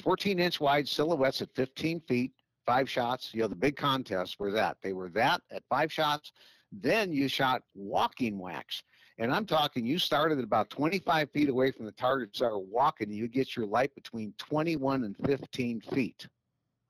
14 0.02 0.40
inch 0.40 0.60
wide 0.60 0.88
silhouettes 0.88 1.42
at 1.42 1.50
15 1.56 2.02
feet, 2.02 2.32
five 2.66 2.90
shots. 2.90 3.34
You 3.34 3.42
know, 3.42 3.48
the 3.48 3.56
big 3.56 3.76
contests 3.76 4.38
were 4.40 4.52
that. 4.52 4.78
They 4.82 4.94
were 4.94 5.10
that 5.10 5.42
at 5.52 5.64
five 5.70 5.92
shots. 5.92 6.32
Then 6.72 7.12
you 7.12 7.28
shot 7.28 7.62
walking 7.74 8.38
wax. 8.38 8.84
And 9.18 9.34
I'm 9.34 9.46
talking, 9.46 9.86
you 9.86 9.98
started 9.98 10.40
at 10.40 10.44
about 10.44 10.70
25 10.70 11.32
feet 11.32 11.48
away 11.48 11.72
from 11.72 11.86
the 11.86 11.92
target, 11.94 12.36
started 12.36 12.58
walking, 12.58 13.08
and 13.08 13.16
you 13.16 13.30
get 13.30 13.56
your 13.56 13.66
light 13.66 13.96
between 13.96 14.34
21 14.38 15.06
and 15.06 15.16
15 15.26 15.82
feet. 15.94 16.28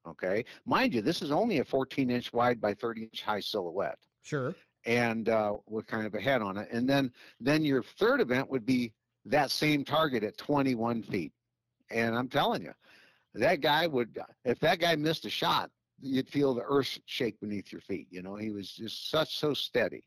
Okay. 0.07 0.43
Mind 0.65 0.93
you, 0.93 1.01
this 1.01 1.21
is 1.21 1.31
only 1.31 1.59
a 1.59 1.65
14 1.65 2.09
inch 2.09 2.33
wide 2.33 2.59
by 2.59 2.73
30 2.73 3.03
inch 3.03 3.21
high 3.21 3.39
silhouette. 3.39 3.99
Sure. 4.23 4.55
And 4.85 5.29
uh, 5.29 5.53
with 5.67 5.85
kind 5.87 6.05
of 6.05 6.15
a 6.15 6.19
head 6.19 6.41
on 6.41 6.57
it. 6.57 6.67
And 6.71 6.89
then, 6.89 7.11
then 7.39 7.63
your 7.63 7.83
third 7.83 8.21
event 8.21 8.49
would 8.49 8.65
be 8.65 8.93
that 9.25 9.51
same 9.51 9.83
target 9.83 10.23
at 10.23 10.37
21 10.37 11.03
feet. 11.03 11.31
And 11.91 12.15
I'm 12.15 12.27
telling 12.27 12.63
you, 12.63 12.73
that 13.35 13.61
guy 13.61 13.87
would, 13.87 14.17
if 14.43 14.59
that 14.59 14.79
guy 14.79 14.95
missed 14.95 15.25
a 15.25 15.29
shot, 15.29 15.69
you'd 16.01 16.29
feel 16.29 16.53
the 16.53 16.63
earth 16.63 16.99
shake 17.05 17.39
beneath 17.39 17.71
your 17.71 17.81
feet. 17.81 18.07
You 18.09 18.21
know, 18.21 18.35
he 18.35 18.51
was 18.51 18.71
just 18.71 19.09
such 19.09 19.37
so 19.37 19.53
steady. 19.53 20.03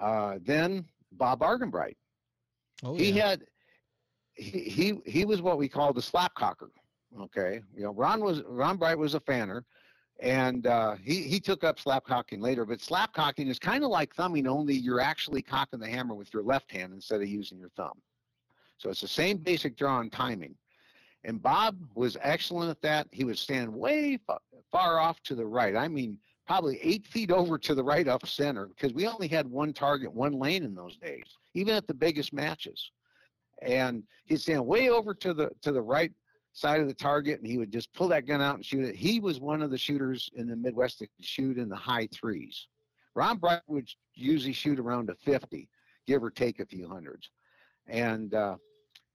Uh, 0.00 0.38
then 0.42 0.84
Bob 1.12 1.40
Argenbright. 1.40 1.96
Oh, 2.82 2.94
he 2.94 3.10
yeah. 3.10 3.28
had 3.28 3.44
he, 4.34 4.60
he 4.60 5.00
he 5.06 5.24
was 5.24 5.40
what 5.40 5.58
we 5.58 5.68
called 5.68 5.96
the 5.96 6.02
slapcocker. 6.02 6.70
Okay, 7.20 7.62
you 7.74 7.84
know, 7.84 7.92
Ron 7.92 8.20
was 8.20 8.42
Ron 8.48 8.76
Bright 8.76 8.98
was 8.98 9.14
a 9.14 9.20
fanner, 9.20 9.64
and 10.20 10.66
uh, 10.66 10.96
he 10.96 11.22
he 11.22 11.38
took 11.38 11.62
up 11.62 11.78
slapcocking 11.78 12.40
later. 12.40 12.64
But 12.64 12.80
slapcocking 12.80 13.48
is 13.48 13.58
kind 13.58 13.84
of 13.84 13.90
like 13.90 14.14
thumbing, 14.14 14.48
only 14.48 14.74
you're 14.74 15.00
actually 15.00 15.42
cocking 15.42 15.78
the 15.78 15.88
hammer 15.88 16.14
with 16.14 16.34
your 16.34 16.42
left 16.42 16.70
hand 16.70 16.92
instead 16.92 17.22
of 17.22 17.28
using 17.28 17.58
your 17.58 17.70
thumb. 17.70 18.00
So 18.78 18.90
it's 18.90 19.00
the 19.00 19.08
same 19.08 19.38
basic 19.38 19.76
draw 19.76 20.00
and 20.00 20.10
timing. 20.10 20.56
And 21.24 21.42
Bob 21.42 21.76
was 21.94 22.16
excellent 22.20 22.70
at 22.70 22.82
that. 22.82 23.08
He 23.10 23.24
would 23.24 23.38
stand 23.38 23.72
way 23.72 24.18
fa- 24.26 24.38
far 24.70 25.00
off 25.00 25.22
to 25.22 25.34
the 25.34 25.46
right. 25.46 25.74
I 25.74 25.88
mean, 25.88 26.18
probably 26.46 26.78
eight 26.82 27.06
feet 27.06 27.30
over 27.30 27.56
to 27.58 27.74
the 27.74 27.82
right 27.82 28.06
up 28.06 28.26
center 28.26 28.66
because 28.66 28.92
we 28.92 29.06
only 29.06 29.28
had 29.28 29.46
one 29.46 29.72
target, 29.72 30.12
one 30.12 30.32
lane 30.32 30.62
in 30.62 30.74
those 30.74 30.96
days, 30.98 31.24
even 31.54 31.74
at 31.74 31.86
the 31.86 31.94
biggest 31.94 32.32
matches. 32.32 32.90
And 33.62 34.02
he'd 34.26 34.40
stand 34.40 34.66
way 34.66 34.90
over 34.90 35.14
to 35.14 35.32
the 35.32 35.50
to 35.62 35.72
the 35.72 35.80
right 35.80 36.12
side 36.52 36.80
of 36.80 36.88
the 36.88 36.94
target, 36.94 37.40
and 37.40 37.48
he 37.48 37.58
would 37.58 37.72
just 37.72 37.92
pull 37.94 38.08
that 38.08 38.26
gun 38.26 38.42
out 38.42 38.56
and 38.56 38.64
shoot 38.64 38.84
it. 38.84 38.94
He 38.94 39.18
was 39.18 39.40
one 39.40 39.62
of 39.62 39.70
the 39.70 39.78
shooters 39.78 40.30
in 40.36 40.46
the 40.46 40.56
Midwest 40.56 40.98
that 40.98 41.08
could 41.16 41.24
shoot 41.24 41.56
in 41.58 41.68
the 41.68 41.76
high 41.76 42.08
threes. 42.12 42.68
Ron 43.14 43.38
Bright 43.38 43.62
would 43.66 43.88
usually 44.14 44.52
shoot 44.52 44.78
around 44.78 45.08
a 45.08 45.14
50, 45.14 45.68
give 46.06 46.22
or 46.22 46.30
take 46.30 46.60
a 46.60 46.66
few 46.66 46.88
hundreds. 46.88 47.30
And 47.86 48.34
uh, 48.34 48.56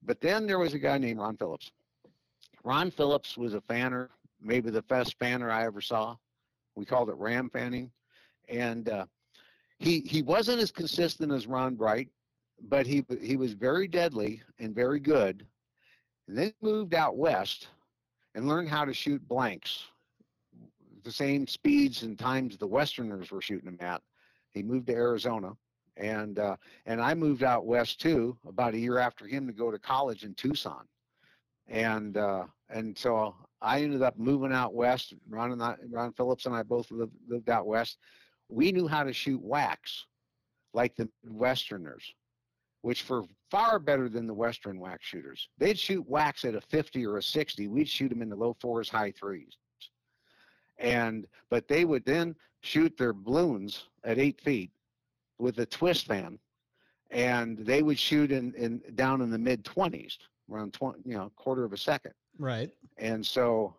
but 0.04 0.22
then 0.22 0.48
there 0.48 0.60
was 0.60 0.74
a 0.74 0.80
guy 0.80 0.98
named 0.98 1.20
Ron 1.20 1.38
Phillips. 1.38 1.72
Ron 2.64 2.92
Phillips 2.92 3.38
was 3.38 3.54
a 3.54 3.62
fanner, 3.62 4.10
maybe 4.42 4.70
the 4.70 4.82
best 4.84 5.18
fanner 5.20 5.50
I 5.50 5.66
ever 5.66 5.82
saw. 5.82 6.16
We 6.76 6.86
called 6.86 7.10
it 7.10 7.16
ram 7.16 7.50
fanning, 7.50 7.92
and 8.48 8.90
uh, 8.90 9.06
he 9.80 10.02
he 10.02 10.22
wasn't 10.22 10.62
as 10.62 10.72
consistent 10.72 11.32
as 11.32 11.48
Ron 11.48 11.76
Bright, 11.76 12.10
but 12.62 12.86
he 12.86 13.06
he 13.22 13.38
was 13.38 13.54
very 13.54 13.88
deadly 13.88 14.42
and 14.60 14.76
very 14.76 15.00
good. 15.00 15.46
And 16.28 16.38
then 16.38 16.54
moved 16.62 16.94
out 16.94 17.18
west 17.18 17.70
and 18.36 18.48
learned 18.48 18.70
how 18.70 18.86
to 18.86 18.94
shoot 18.94 19.28
blanks, 19.28 19.86
the 21.04 21.12
same 21.12 21.48
speeds 21.48 22.04
and 22.04 22.20
times 22.20 22.58
the 22.58 22.68
Westerners 22.68 23.32
were 23.32 23.42
shooting 23.42 23.66
them 23.66 23.86
at. 23.86 24.02
He 24.52 24.62
moved 24.62 24.88
to 24.88 24.94
Arizona, 24.94 25.54
and 25.98 26.40
uh, 26.40 26.56
and 26.86 27.02
I 27.02 27.14
moved 27.14 27.44
out 27.44 27.66
west 27.66 28.00
too 28.00 28.38
about 28.48 28.74
a 28.74 28.80
year 28.80 29.00
after 29.00 29.26
him 29.26 29.48
to 29.48 29.54
go 29.54 29.72
to 29.72 29.80
college 29.80 30.24
in 30.24 30.34
Tucson, 30.36 30.86
and 31.70 32.18
uh, 32.18 32.46
and 32.70 32.98
so 32.98 33.36
I 33.62 33.82
ended 33.82 34.02
up 34.02 34.18
moving 34.18 34.54
out 34.54 34.74
west. 34.74 35.14
Ron 35.30 35.52
and 35.52 35.64
I, 35.64 35.76
Ron 35.90 36.14
Phillips 36.14 36.46
and 36.46 36.56
I 36.56 36.64
both 36.64 36.90
lived, 36.92 37.14
lived 37.28 37.50
out 37.50 37.68
west. 37.68 37.98
We 38.50 38.72
knew 38.72 38.88
how 38.88 39.04
to 39.04 39.14
shoot 39.14 39.42
wax 39.42 40.06
like 40.74 40.96
the 40.96 41.10
Westerners, 41.28 42.14
which 42.82 43.08
were 43.08 43.24
far 43.52 43.80
better 43.80 44.10
than 44.10 44.28
the 44.28 44.34
Western 44.34 44.80
wax 44.80 45.06
shooters. 45.06 45.50
They'd 45.58 45.80
shoot 45.80 46.08
wax 46.08 46.46
at 46.46 46.56
a 46.56 46.62
50 46.62 47.06
or 47.06 47.18
a 47.18 47.24
60. 47.24 47.68
We'd 47.68 47.90
shoot 47.90 48.10
them 48.10 48.22
in 48.22 48.30
the 48.30 48.36
low 48.36 48.56
fours, 48.60 48.90
high 48.90 49.12
threes. 49.12 49.58
And 50.78 51.28
but 51.50 51.68
they 51.68 51.86
would 51.86 52.06
then 52.06 52.36
shoot 52.62 52.96
their 52.98 53.14
balloons 53.14 53.86
at 54.04 54.18
eight 54.18 54.40
feet 54.42 54.72
with 55.38 55.60
a 55.60 55.66
twist 55.66 56.08
fan, 56.08 56.40
and 57.12 57.58
they 57.58 57.82
would 57.82 58.00
shoot 58.00 58.32
in, 58.32 58.54
in 58.54 58.82
down 58.96 59.22
in 59.22 59.30
the 59.30 59.38
mid 59.38 59.64
20s, 59.64 60.18
around 60.52 60.74
20, 60.74 61.00
you 61.06 61.16
know, 61.16 61.32
quarter 61.36 61.64
of 61.64 61.74
a 61.74 61.78
second. 61.78 62.14
Right. 62.38 62.70
and 62.98 63.26
so 63.26 63.76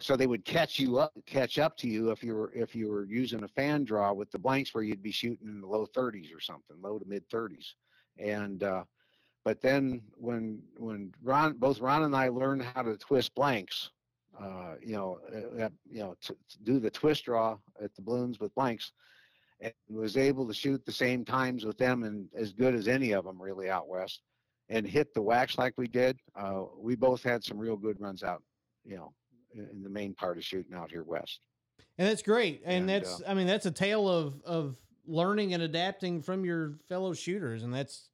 so 0.00 0.16
they 0.16 0.26
would 0.26 0.44
catch 0.44 0.78
you 0.78 0.98
up 0.98 1.12
catch 1.26 1.58
up 1.58 1.76
to 1.78 1.88
you 1.88 2.10
if 2.10 2.22
you 2.22 2.34
were 2.34 2.52
if 2.54 2.74
you 2.74 2.88
were 2.90 3.04
using 3.04 3.42
a 3.42 3.48
fan 3.48 3.84
draw 3.84 4.12
with 4.12 4.30
the 4.30 4.38
blanks 4.38 4.72
where 4.72 4.84
you'd 4.84 5.02
be 5.02 5.10
shooting 5.10 5.48
in 5.48 5.60
the 5.60 5.66
low 5.66 5.86
30s 5.86 6.34
or 6.34 6.40
something 6.40 6.76
low 6.80 6.98
to 6.98 7.04
mid 7.06 7.28
30s 7.28 7.74
and 8.18 8.62
uh 8.62 8.84
but 9.44 9.60
then 9.60 10.00
when 10.16 10.60
when 10.76 11.12
ron 11.22 11.54
both 11.54 11.80
ron 11.80 12.04
and 12.04 12.14
i 12.16 12.28
learned 12.28 12.62
how 12.62 12.82
to 12.82 12.96
twist 12.96 13.34
blanks 13.34 13.90
uh 14.40 14.74
you 14.80 14.94
know 14.94 15.18
uh, 15.34 15.64
uh, 15.64 15.68
you 15.90 16.00
know 16.00 16.14
to, 16.20 16.32
to 16.48 16.58
do 16.62 16.78
the 16.78 16.90
twist 16.90 17.24
draw 17.24 17.56
at 17.82 17.94
the 17.94 18.02
balloons 18.02 18.38
with 18.38 18.54
blanks 18.54 18.92
and 19.60 19.72
was 19.90 20.16
able 20.16 20.46
to 20.46 20.54
shoot 20.54 20.84
the 20.86 20.92
same 20.92 21.24
times 21.24 21.64
with 21.64 21.76
them 21.76 22.04
and 22.04 22.28
as 22.36 22.52
good 22.52 22.74
as 22.74 22.86
any 22.86 23.12
of 23.12 23.24
them 23.24 23.40
really 23.40 23.68
out 23.68 23.88
west 23.88 24.22
and 24.68 24.86
hit 24.86 25.14
the 25.14 25.22
wax 25.22 25.56
like 25.58 25.72
we 25.76 25.88
did 25.88 26.18
uh 26.36 26.62
we 26.78 26.94
both 26.94 27.22
had 27.22 27.42
some 27.42 27.58
real 27.58 27.76
good 27.76 28.00
runs 28.00 28.22
out 28.22 28.42
you 28.84 28.96
know, 28.96 29.12
in 29.54 29.82
the 29.82 29.90
main 29.90 30.14
part 30.14 30.38
of 30.38 30.44
shooting 30.44 30.74
out 30.74 30.90
here 30.90 31.02
west. 31.04 31.40
And 31.98 32.08
that's 32.08 32.22
great. 32.22 32.62
And, 32.64 32.80
And, 32.80 32.88
that's, 32.88 33.20
uh, 33.20 33.24
I 33.28 33.34
mean, 33.34 33.46
that's 33.46 33.66
a 33.66 33.70
tale 33.70 34.08
of, 34.08 34.40
of 34.44 34.76
learning 35.06 35.52
and 35.52 35.62
adapting 35.62 36.22
from 36.22 36.44
your 36.44 36.78
fellow 36.88 37.12
shooters. 37.12 37.64
And 37.64 37.74
that's, 37.74 38.08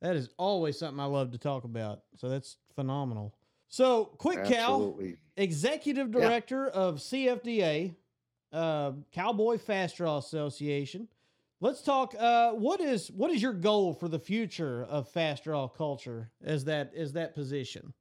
that 0.00 0.14
is 0.14 0.28
always 0.36 0.78
something 0.78 1.00
I 1.00 1.06
love 1.06 1.32
to 1.32 1.38
talk 1.38 1.64
about. 1.64 2.02
So 2.16 2.28
that's 2.28 2.56
phenomenal. 2.74 3.34
So, 3.68 4.04
quick 4.18 4.44
Cal, 4.44 4.74
Absolutely. 4.74 5.16
executive 5.36 6.14
Yeah. 6.14 6.20
director 6.20 6.68
of 6.68 6.96
CFDA, 6.96 7.96
uh, 8.52 8.92
Cowboy 9.12 9.58
Fast 9.58 9.96
Draw 9.96 10.18
Association. 10.18 11.08
Let's 11.62 11.80
talk. 11.80 12.16
Uh, 12.18 12.50
what 12.54 12.80
is 12.80 13.08
what 13.12 13.30
is 13.30 13.40
your 13.40 13.52
goal 13.52 13.94
for 13.94 14.08
the 14.08 14.18
future 14.18 14.84
of 14.90 15.08
fast 15.08 15.44
draw 15.44 15.68
culture 15.68 16.32
as 16.42 16.64
that 16.64 16.92
as 16.92 17.12
that 17.12 17.36
position? 17.36 17.94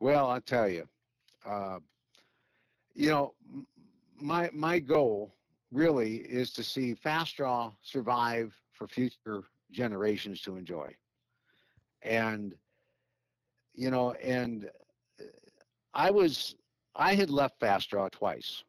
Well, 0.00 0.28
I 0.28 0.40
tell 0.40 0.68
you, 0.68 0.88
uh, 1.48 1.78
you 2.94 3.10
know, 3.10 3.34
my 4.20 4.50
my 4.52 4.80
goal 4.80 5.36
really 5.70 6.16
is 6.16 6.50
to 6.54 6.64
see 6.64 6.94
fast 6.94 7.36
draw 7.36 7.70
survive 7.80 8.52
for 8.72 8.88
future 8.88 9.44
generations 9.70 10.40
to 10.40 10.56
enjoy. 10.56 10.92
And 12.02 12.56
you 13.72 13.92
know, 13.92 14.14
and 14.14 14.68
uh, 15.20 15.24
I 15.94 16.10
was 16.10 16.56
I 16.96 17.14
had 17.14 17.30
left 17.30 17.60
fast 17.60 17.88
draw 17.88 18.08
twice. 18.08 18.64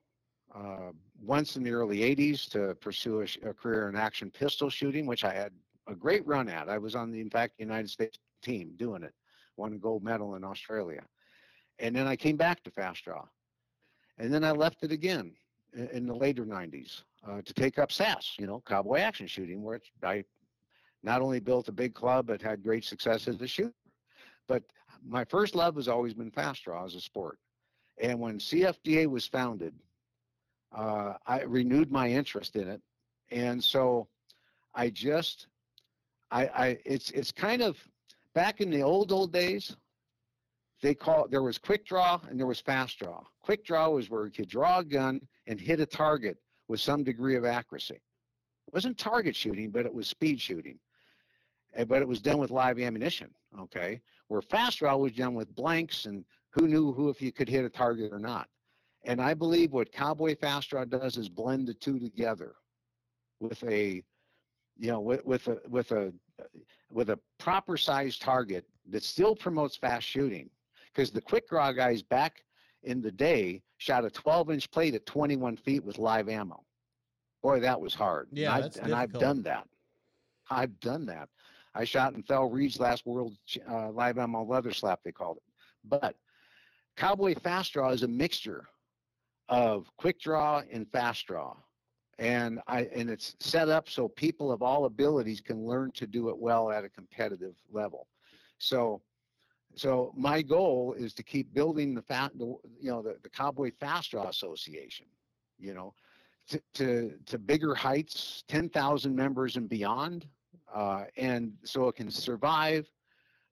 Uh, 0.54 0.92
once 1.22 1.56
in 1.56 1.64
the 1.64 1.72
early 1.72 2.00
80s 2.00 2.50
to 2.50 2.76
pursue 2.76 3.22
a, 3.22 3.50
a 3.50 3.54
career 3.54 3.90
in 3.90 3.96
action 3.96 4.30
pistol 4.32 4.70
shooting, 4.70 5.06
which 5.06 5.24
I 5.24 5.34
had 5.34 5.52
a 5.88 5.96
great 5.96 6.26
run 6.28 6.50
at. 6.50 6.70
I 6.70 6.78
was 6.78 6.96
on 6.96 7.12
the, 7.12 7.20
in 7.20 7.30
fact, 7.30 7.54
United 7.58 7.90
States 7.90 8.18
team 8.42 8.74
doing 8.78 9.04
it, 9.04 9.14
won 9.56 9.74
a 9.74 9.78
gold 9.78 10.04
medal 10.04 10.36
in 10.36 10.44
Australia. 10.44 11.04
And 11.80 11.96
then 11.96 12.08
I 12.08 12.16
came 12.16 12.38
back 12.38 12.64
to 12.64 12.72
fast 12.72 13.04
draw. 13.04 13.24
And 14.18 14.34
then 14.34 14.44
I 14.44 14.52
left 14.52 14.84
it 14.84 14.92
again 14.92 15.34
in, 15.74 16.08
the 16.08 16.14
later 16.14 16.46
90s 16.46 17.04
uh, 17.28 17.42
to 17.44 17.54
take 17.54 17.78
up 17.78 17.92
SASS, 17.92 18.36
you 18.40 18.48
know, 18.48 18.64
cowboy 18.66 19.00
action 19.00 19.28
shooting, 19.28 19.64
where 19.64 19.80
I 20.04 20.24
not 21.04 21.22
only 21.22 21.40
built 21.40 21.68
a 21.68 21.72
big 21.72 21.94
club, 21.94 22.28
but 22.28 22.42
had 22.42 22.64
great 22.64 22.84
success 22.84 23.28
as 23.28 23.40
a 23.42 23.48
shooter. 23.48 23.74
But 24.48 24.64
my 25.06 25.24
first 25.26 25.56
love 25.56 25.76
has 25.76 25.88
always 25.88 26.14
been 26.14 26.32
fast 26.32 26.64
draw 26.64 26.84
as 26.86 26.96
a 26.96 27.02
sport. 27.02 27.38
And 28.00 28.20
when 28.20 28.40
CFDA 28.40 29.08
was 29.08 29.28
founded, 29.28 29.74
uh, 30.76 31.14
I 31.26 31.42
renewed 31.42 31.92
my 31.92 32.10
interest 32.10 32.56
in 32.56 32.68
it. 32.68 32.82
And 33.32 33.64
so 33.64 34.08
I 34.74 34.90
just, 34.90 35.48
I, 36.32 36.48
I, 36.48 36.78
it's, 36.86 37.12
it's 37.12 37.32
kind 37.32 37.62
of 37.62 37.78
back 38.34 38.62
in 38.62 38.70
the 38.70 38.82
old, 38.82 39.12
old 39.12 39.32
days, 39.34 39.76
they 40.82 40.94
call 40.94 41.28
there 41.28 41.42
was 41.42 41.58
quick 41.58 41.86
draw 41.86 42.20
and 42.30 42.40
there 42.40 42.46
was 42.46 42.60
fast 42.60 43.00
draw. 43.00 43.24
Quick 43.42 43.66
draw 43.66 43.90
was 43.90 44.10
where 44.10 44.26
you 44.26 44.32
could 44.32 44.48
draw 44.50 44.80
a 44.80 44.84
gun 44.84 45.20
and 45.48 45.60
hit 45.60 45.80
a 45.80 45.86
target 45.86 46.38
with 46.68 46.80
some 46.80 47.04
degree 47.04 47.36
of 47.36 47.46
accuracy. 47.46 47.96
It 47.96 48.74
wasn't 48.74 48.98
target 48.98 49.36
shooting, 49.36 49.72
but 49.72 49.86
it 49.86 49.94
was 49.94 50.08
speed 50.08 50.40
shooting. 50.40 50.78
Eh, 51.76 51.86
But 51.86 52.02
it 52.02 52.08
was 52.08 52.22
done 52.22 52.38
with 52.38 52.52
live 52.52 52.80
ammunition. 52.80 53.30
Okay, 53.60 54.02
where 54.28 54.42
fast 54.42 54.80
draw 54.80 54.96
was 54.98 55.14
done 55.14 55.34
with 55.34 55.56
blanks 55.56 56.06
and 56.06 56.26
who 56.52 56.68
knew 56.68 56.92
who 56.94 57.10
if 57.10 57.22
you 57.22 57.32
could 57.32 57.50
hit 57.50 57.66
a 57.66 57.70
target 57.70 58.12
or 58.12 58.20
not. 58.20 58.48
And 59.06 59.22
I 59.22 59.34
believe 59.34 59.72
what 59.72 59.92
Cowboy 59.92 60.36
Fast 60.36 60.70
Draw 60.70 60.86
does 60.86 61.18
is 61.18 61.30
blend 61.30 61.68
the 61.68 61.74
two 61.74 62.00
together 62.00 62.56
with 63.40 63.64
a, 63.64 64.04
you 64.78 64.92
know, 64.92 65.00
with, 65.00 65.26
with 65.26 65.48
a 65.48 65.60
with 65.70 65.92
a 65.92 66.14
with 66.92 67.10
a 67.10 67.20
proper 67.38 67.78
sized 67.78 68.22
target 68.22 68.66
that 68.90 69.04
still 69.04 69.36
promotes 69.36 69.76
fast 69.76 70.06
shooting. 70.06 70.50
Because 70.94 71.12
the 71.12 71.22
quick 71.22 71.48
draw 71.48 71.72
guys 71.72 72.02
back 72.02 72.44
in 72.84 73.02
the 73.02 73.12
day 73.12 73.62
shot 73.78 74.06
a 74.06 74.10
12 74.10 74.52
inch 74.52 74.72
plate 74.72 74.96
at 74.96 75.06
21 75.06 75.58
feet 75.58 75.84
with 75.84 76.00
live 76.00 76.30
ammo. 76.30 76.64
Boy, 77.44 77.60
that 77.60 77.80
was 77.80 77.94
hard. 77.94 78.28
Yeah, 78.32 78.48
and, 78.48 78.56
I, 78.56 78.62
that's 78.62 78.78
and 78.78 78.94
I've 78.94 79.14
done 79.14 79.44
that. 79.44 79.68
I've 80.50 80.80
done 80.80 81.06
that. 81.08 81.30
I 81.76 81.84
shot 81.84 82.16
in 82.16 82.24
Thell 82.24 82.50
Reed's 82.50 82.80
last 82.80 83.06
world 83.06 83.38
uh, 83.70 83.92
live 83.92 84.18
ammo 84.18 84.44
leather 84.44 84.74
slap, 84.74 85.02
they 85.04 85.12
called 85.12 85.38
it. 85.38 85.44
But 85.84 86.16
Cowboy 86.96 87.36
Fast 87.36 87.74
Draw 87.74 87.92
is 87.92 88.04
a 88.04 88.08
mixture 88.08 88.68
of 89.50 89.90
quick 89.98 90.20
draw 90.20 90.64
and 90.72 90.90
fast 90.92 91.28
draw. 91.28 91.56
And 92.20 92.60
I 92.68 92.88
and 92.96 93.10
it's 93.10 93.36
set 93.40 93.70
up 93.70 93.90
so 93.90 94.08
people 94.08 94.52
of 94.52 94.64
all 94.64 94.86
abilities 94.86 95.40
can 95.40 95.66
learn 95.66 95.92
to 95.92 96.08
do 96.08 96.30
it 96.30 96.38
well 96.38 96.72
at 96.72 96.84
a 96.84 96.90
competitive 96.90 97.56
level. 97.72 98.08
So 98.58 99.02
so 99.76 100.12
my 100.18 100.42
goal 100.42 100.96
is 100.98 101.14
to 101.14 101.24
keep 101.24 101.54
building 101.54 101.94
the 101.94 102.02
fat 102.02 102.32
the, 102.38 102.46
you 102.46 102.90
know 102.90 103.04
the, 103.04 103.18
the 103.22 103.30
Cowboy 103.30 103.72
Fast 103.80 104.12
Draw 104.12 104.28
Association, 104.28 105.06
you 105.60 105.76
know, 105.76 105.94
to 106.50 106.62
to, 106.74 107.14
to 107.28 107.38
bigger 107.38 107.76
heights, 107.76 108.44
10,000 108.48 109.16
members 109.16 109.56
and 109.56 109.70
beyond. 109.70 110.28
Uh, 110.74 111.06
and 111.16 111.54
so 111.64 111.88
it 111.88 111.96
can 111.96 112.10
survive 112.10 112.90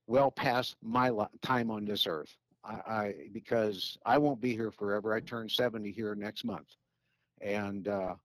well 0.08 0.32
past 0.32 0.76
my 0.82 1.12
time 1.42 1.70
on 1.70 1.86
this 1.86 2.08
earth. 2.08 2.36
I, 2.68 2.94
I, 2.94 3.14
because 3.32 3.98
I 4.06 4.18
won't 4.18 4.42
be 4.42 4.54
here 4.54 4.72
forever. 4.72 5.14
I 5.14 5.20
turn 5.20 5.48
70 5.50 5.92
here 5.92 6.16
next 6.16 6.44
month, 6.44 6.76
and 7.42 7.88
uh, 7.88 8.16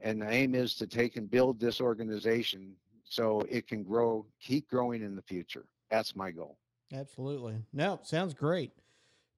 and 0.00 0.20
the 0.20 0.30
aim 0.30 0.54
is 0.54 0.74
to 0.76 0.86
take 0.86 1.16
and 1.16 1.30
build 1.30 1.60
this 1.60 1.80
organization 1.80 2.74
so 3.04 3.42
it 3.48 3.66
can 3.68 3.82
grow, 3.82 4.26
keep 4.40 4.68
growing 4.68 5.02
in 5.02 5.14
the 5.14 5.22
future. 5.22 5.66
That's 5.90 6.16
my 6.16 6.30
goal. 6.30 6.58
Absolutely. 6.92 7.56
No, 7.72 8.00
sounds 8.02 8.34
great. 8.34 8.72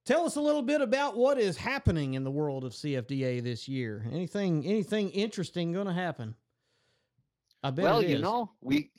Tell 0.05 0.25
us 0.25 0.37
a 0.37 0.41
little 0.41 0.61
bit 0.61 0.81
about 0.81 1.17
what 1.17 1.37
is 1.37 1.57
happening 1.57 2.13
in 2.13 2.23
the 2.23 2.31
world 2.31 2.63
of 2.63 2.71
CFDA 2.71 3.43
this 3.43 3.67
year. 3.67 4.05
Anything 4.11 4.65
anything 4.65 5.09
interesting 5.09 5.73
going 5.73 5.87
to 5.87 5.93
happen? 5.93 6.33
I 7.61 7.71
bet. 7.71 7.83
Well, 7.83 8.03
you 8.03 8.19
know, 8.19 8.51
we 8.61 8.91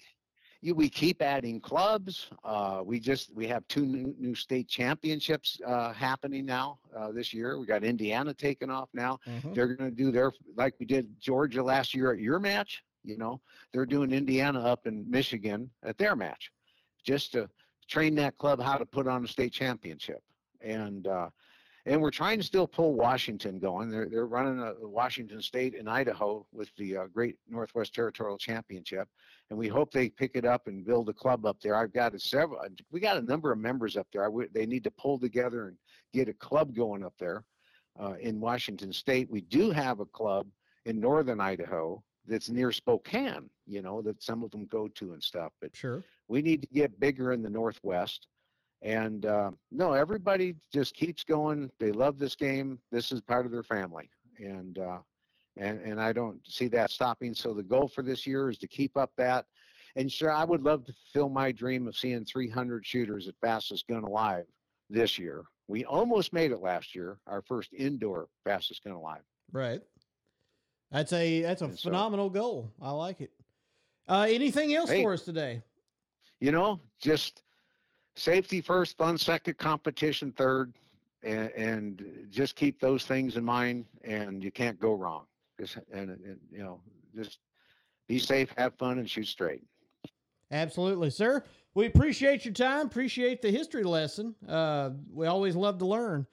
we 0.62 0.88
keep 0.88 1.22
adding 1.22 1.61
clubs. 1.61 2.28
Uh, 2.44 2.82
we 2.84 2.98
just 2.98 3.32
we 3.34 3.46
have 3.46 3.66
two 3.68 3.86
new, 3.86 4.14
new 4.18 4.34
state 4.34 4.68
championships 4.68 5.61
uh, 5.66 5.92
happening 5.92 6.44
now 6.44 6.78
uh, 6.96 7.12
this 7.12 7.32
year. 7.32 7.59
We 7.59 7.66
got 7.66 7.84
Indiana 7.84 8.34
taking 8.34 8.70
off 8.70 8.88
now. 8.92 9.18
Mm-hmm. 9.26 9.52
They're 9.52 9.74
going 9.74 9.90
to 9.90 9.96
do 9.96 10.11
their 10.11 10.32
like 10.56 10.74
we 10.80 10.86
did 10.86 11.09
Georgia 11.20 11.62
last 11.62 11.94
year 11.94 12.12
at 12.12 12.18
your 12.18 12.40
match. 12.40 12.82
You 13.04 13.16
know, 13.16 13.40
they're 13.72 13.86
doing 13.86 14.12
Indiana 14.12 14.61
up 14.61 14.86
in 14.86 15.09
Michigan 15.09 15.70
at 15.84 15.96
their 15.96 16.16
match, 16.16 16.50
just 17.04 17.32
to 17.32 17.48
train 17.88 18.14
that 18.16 18.36
club 18.36 18.61
how 18.61 18.76
to 18.76 18.84
put 18.84 19.06
on 19.06 19.24
a 19.24 19.28
state 19.28 19.52
championship. 19.52 20.22
And 20.61 21.06
uh, 21.06 21.30
and 21.89 22.03
we're 22.03 22.11
trying 22.11 22.39
to 22.39 22.45
still 22.45 22.66
pull 22.66 22.95
Washington 22.95 23.59
going. 23.59 23.91
They're 23.91 24.09
they're 24.09 24.26
running 24.26 24.61
a 24.61 24.74
Washington 24.86 25.41
State 25.41 25.74
and 25.74 25.89
Idaho 25.89 26.47
with 26.53 26.70
the 26.76 26.99
uh, 26.99 27.07
Great 27.07 27.36
Northwest 27.49 27.95
Territorial 27.95 28.36
Championship, 28.36 29.09
and 29.49 29.59
we 29.59 29.68
hope 29.68 29.91
they 29.91 30.11
pick 30.11 30.32
it 30.34 30.45
up 30.45 30.66
and 30.66 30.84
build 30.84 31.09
a 31.09 31.14
club 31.14 31.47
up 31.47 31.61
there. 31.61 31.74
I've 31.74 31.93
got 31.93 32.14
a 32.14 32.20
several. 32.20 32.61
We 32.91 33.01
got 33.01 33.16
a 33.16 33.22
number 33.22 33.51
of 33.51 33.59
members 33.59 33.97
up 33.97 34.07
there. 34.12 34.30
they 34.53 34.66
need 34.66 34.84
to 34.84 34.91
pull 34.93 35.18
together 35.18 35.68
and 35.68 35.76
get 36.12 36.28
a 36.28 36.34
club 36.34 36.74
going 36.76 37.03
up 37.03 37.14
there 37.18 37.45
uh, 37.99 38.14
in 38.20 38.39
Washington 38.39 38.93
State. 38.93 39.30
We 39.30 39.41
do 39.41 39.70
have 39.70 40.01
a 40.01 40.07
club 40.07 40.47
in 40.84 41.01
northern 41.01 41.41
Idaho 41.41 42.03
that's 42.26 42.51
near 42.51 42.70
Spokane. 42.70 43.49
You 43.66 43.80
know 43.80 44.03
that 44.03 44.22
some 44.22 44.43
of 44.43 44.51
them 44.51 44.66
go 44.66 44.89
to 44.89 45.14
and 45.14 45.22
stuff. 45.22 45.53
But 45.62 45.74
sure, 45.74 46.05
we 46.28 46.43
need 46.43 46.61
to 46.61 46.68
get 46.68 47.01
bigger 47.01 47.32
in 47.32 47.43
the 47.43 47.51
Northwest. 47.51 48.26
And 48.83 49.26
uh, 49.26 49.51
no, 49.72 49.93
everybody 49.93 50.55
just 50.72 50.95
keeps 50.95 51.24
going. 51.24 51.70
They 51.81 51.91
love 51.91 52.18
this 52.18 52.37
game. 52.37 52.79
This 52.93 53.11
is 53.11 53.20
part 53.20 53.45
of 53.45 53.51
their 53.51 53.64
family, 53.64 54.09
and 54.39 54.79
uh, 54.79 54.99
and 55.57 55.81
and 55.81 56.01
I 56.01 56.12
don't 56.12 56.41
see 56.47 56.68
that 56.68 56.91
stopping. 56.91 57.35
So 57.35 57.53
the 57.53 57.62
goal 57.62 57.89
for 57.89 58.03
this 58.03 58.26
year 58.26 58.49
is 58.51 58.59
to 58.59 58.68
keep 58.68 58.97
up 58.97 59.11
that. 59.16 59.47
And 59.97 60.11
sure, 60.12 60.31
I 60.31 60.45
would 60.45 60.62
love 60.62 60.85
to 60.85 60.93
fulfill 60.93 61.29
my 61.29 61.51
dream 61.51 61.89
of 61.89 61.97
seeing 61.97 62.24
300 62.24 62.87
shooters 62.87 63.26
at 63.26 63.35
Fastest 63.41 63.89
Gun 63.89 64.05
Alive 64.05 64.45
this 64.89 65.18
year. 65.18 65.43
We 65.66 65.85
almost 65.85 66.33
made 66.33 66.53
it 66.53 66.61
last 66.61 66.95
year, 66.95 67.18
our 67.26 67.43
first 67.43 67.72
indoor 67.72 68.29
Fastest 68.45 68.85
Gun 68.85 68.95
Alive. 68.95 69.22
Right. 69.51 69.81
That's 70.93 71.12
a 71.12 71.43
that's 71.43 71.62
a 71.62 71.66
and 71.66 71.79
phenomenal 71.79 72.29
so, 72.29 72.41
goal. 72.41 72.72
I 72.81 72.93
like 72.93 73.20
it. 73.20 73.33
Uh, 74.09 74.26
anything 74.29 74.74
else 74.74 74.89
hey, 74.89 75.03
for 75.03 75.12
us 75.12 75.22
today? 75.22 75.62
You 76.41 76.53
know, 76.53 76.81
just 77.01 77.43
safety 78.18 78.60
first, 78.60 78.96
fun 78.96 79.16
second, 79.16 79.58
competition 79.58 80.32
third, 80.32 80.72
and, 81.22 81.50
and 81.52 82.26
just 82.30 82.56
keep 82.56 82.80
those 82.80 83.04
things 83.04 83.36
in 83.36 83.44
mind, 83.44 83.84
and 84.04 84.42
you 84.42 84.50
can't 84.50 84.78
go 84.78 84.94
wrong. 84.94 85.24
Just, 85.58 85.78
and, 85.92 86.10
and 86.10 86.38
you 86.52 86.58
know, 86.58 86.80
just 87.16 87.38
be 88.06 88.18
safe, 88.18 88.52
have 88.56 88.74
fun, 88.74 88.98
and 88.98 89.08
shoot 89.08 89.26
straight. 89.26 89.62
Absolutely, 90.50 91.10
sir. 91.10 91.44
We 91.74 91.86
appreciate 91.86 92.44
your 92.44 92.54
time. 92.54 92.86
Appreciate 92.86 93.42
the 93.42 93.50
history 93.50 93.84
lesson. 93.84 94.34
Uh, 94.48 94.90
we 95.12 95.26
always 95.26 95.54
love 95.54 95.78
to 95.78 95.86
learn. 95.86 96.26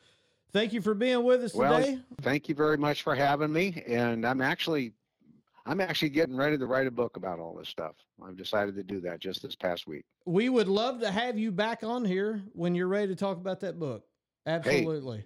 Thank 0.53 0.71
you 0.71 0.81
for 0.81 0.93
being 0.93 1.23
with 1.23 1.43
us 1.43 1.53
well, 1.53 1.77
today. 1.77 1.99
Thank 2.21 2.47
you 2.47 2.55
very 2.55 2.77
much 2.77 3.03
for 3.03 3.13
having 3.13 3.51
me. 3.51 3.83
And 3.88 4.25
I'm 4.25 4.41
actually 4.41 4.93
I'm 5.66 5.82
actually 5.82 6.09
getting 6.09 6.36
ready 6.36 6.57
to 6.57 6.66
write 6.68 6.86
a 6.86 6.91
book 6.91 7.18
about 7.18 7.39
all 7.39 7.55
this 7.55 7.70
stuff. 7.70 7.95
I've 8.24 8.38
decided 8.38 8.76
to 8.76 8.84
do 8.84 9.01
that 9.01 9.20
just 9.20 9.41
this 9.41 9.55
past 9.55 9.88
week. 9.88 10.03
We 10.26 10.49
would 10.49 10.68
love 10.68 10.99
to 10.99 11.09
have 11.09 11.39
you 11.39 11.51
back 11.51 11.84
on 11.84 12.05
here 12.05 12.43
when 12.53 12.76
you're 12.76 12.88
ready 12.88 13.07
to 13.07 13.16
talk 13.16 13.38
about 13.38 13.59
that 13.61 13.80
book. 13.80 14.03
Absolutely. 14.45 15.20
Hey, 15.20 15.26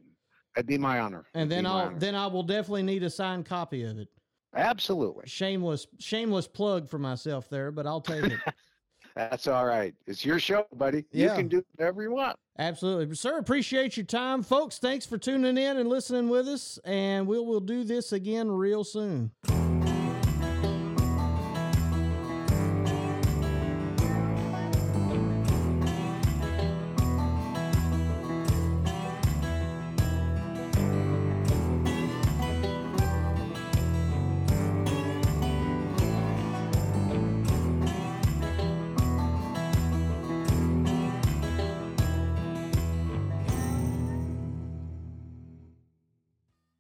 that'd 0.56 0.68
be 0.68 0.78
my 0.78 1.00
honor. 1.00 1.26
And 1.34 1.52
then 1.52 1.66
I'll 1.66 1.92
then 1.98 2.16
I 2.16 2.28
will 2.28 2.44
definitely 2.44 2.84
need 2.84 3.04
a 3.04 3.10
signed 3.10 3.46
copy 3.46 3.84
of 3.84 3.98
it. 4.00 4.08
Absolutely. 4.56 5.24
Shameless 5.28 5.88
shameless 6.00 6.48
plug 6.48 6.90
for 6.90 7.00
myself 7.00 7.50
there, 7.50 7.72
but 7.72 7.86
I'll 7.86 8.02
take 8.02 8.24
it. 8.24 8.40
That's 9.16 9.48
all 9.48 9.66
right. 9.66 9.94
It's 10.08 10.24
your 10.24 10.40
show, 10.40 10.66
buddy. 10.76 11.04
Yeah. 11.12 11.32
You 11.32 11.38
can 11.38 11.48
do 11.50 11.66
whatever 11.76 12.02
you 12.02 12.12
want. 12.12 12.38
Absolutely. 12.58 13.14
Sir, 13.16 13.38
appreciate 13.38 13.98
your 13.98 14.06
time. 14.06 14.44
Folks, 14.44 14.78
thanks 14.78 15.06
for 15.06 15.18
tuning 15.18 15.58
in 15.58 15.78
and 15.78 15.90
listening 15.90 16.30
with 16.30 16.48
us. 16.48 16.80
And 16.86 17.28
we 17.28 17.38
will 17.40 17.60
do 17.60 17.84
this 17.84 18.14
again 18.14 18.50
real 18.50 18.86
soon. 18.86 19.32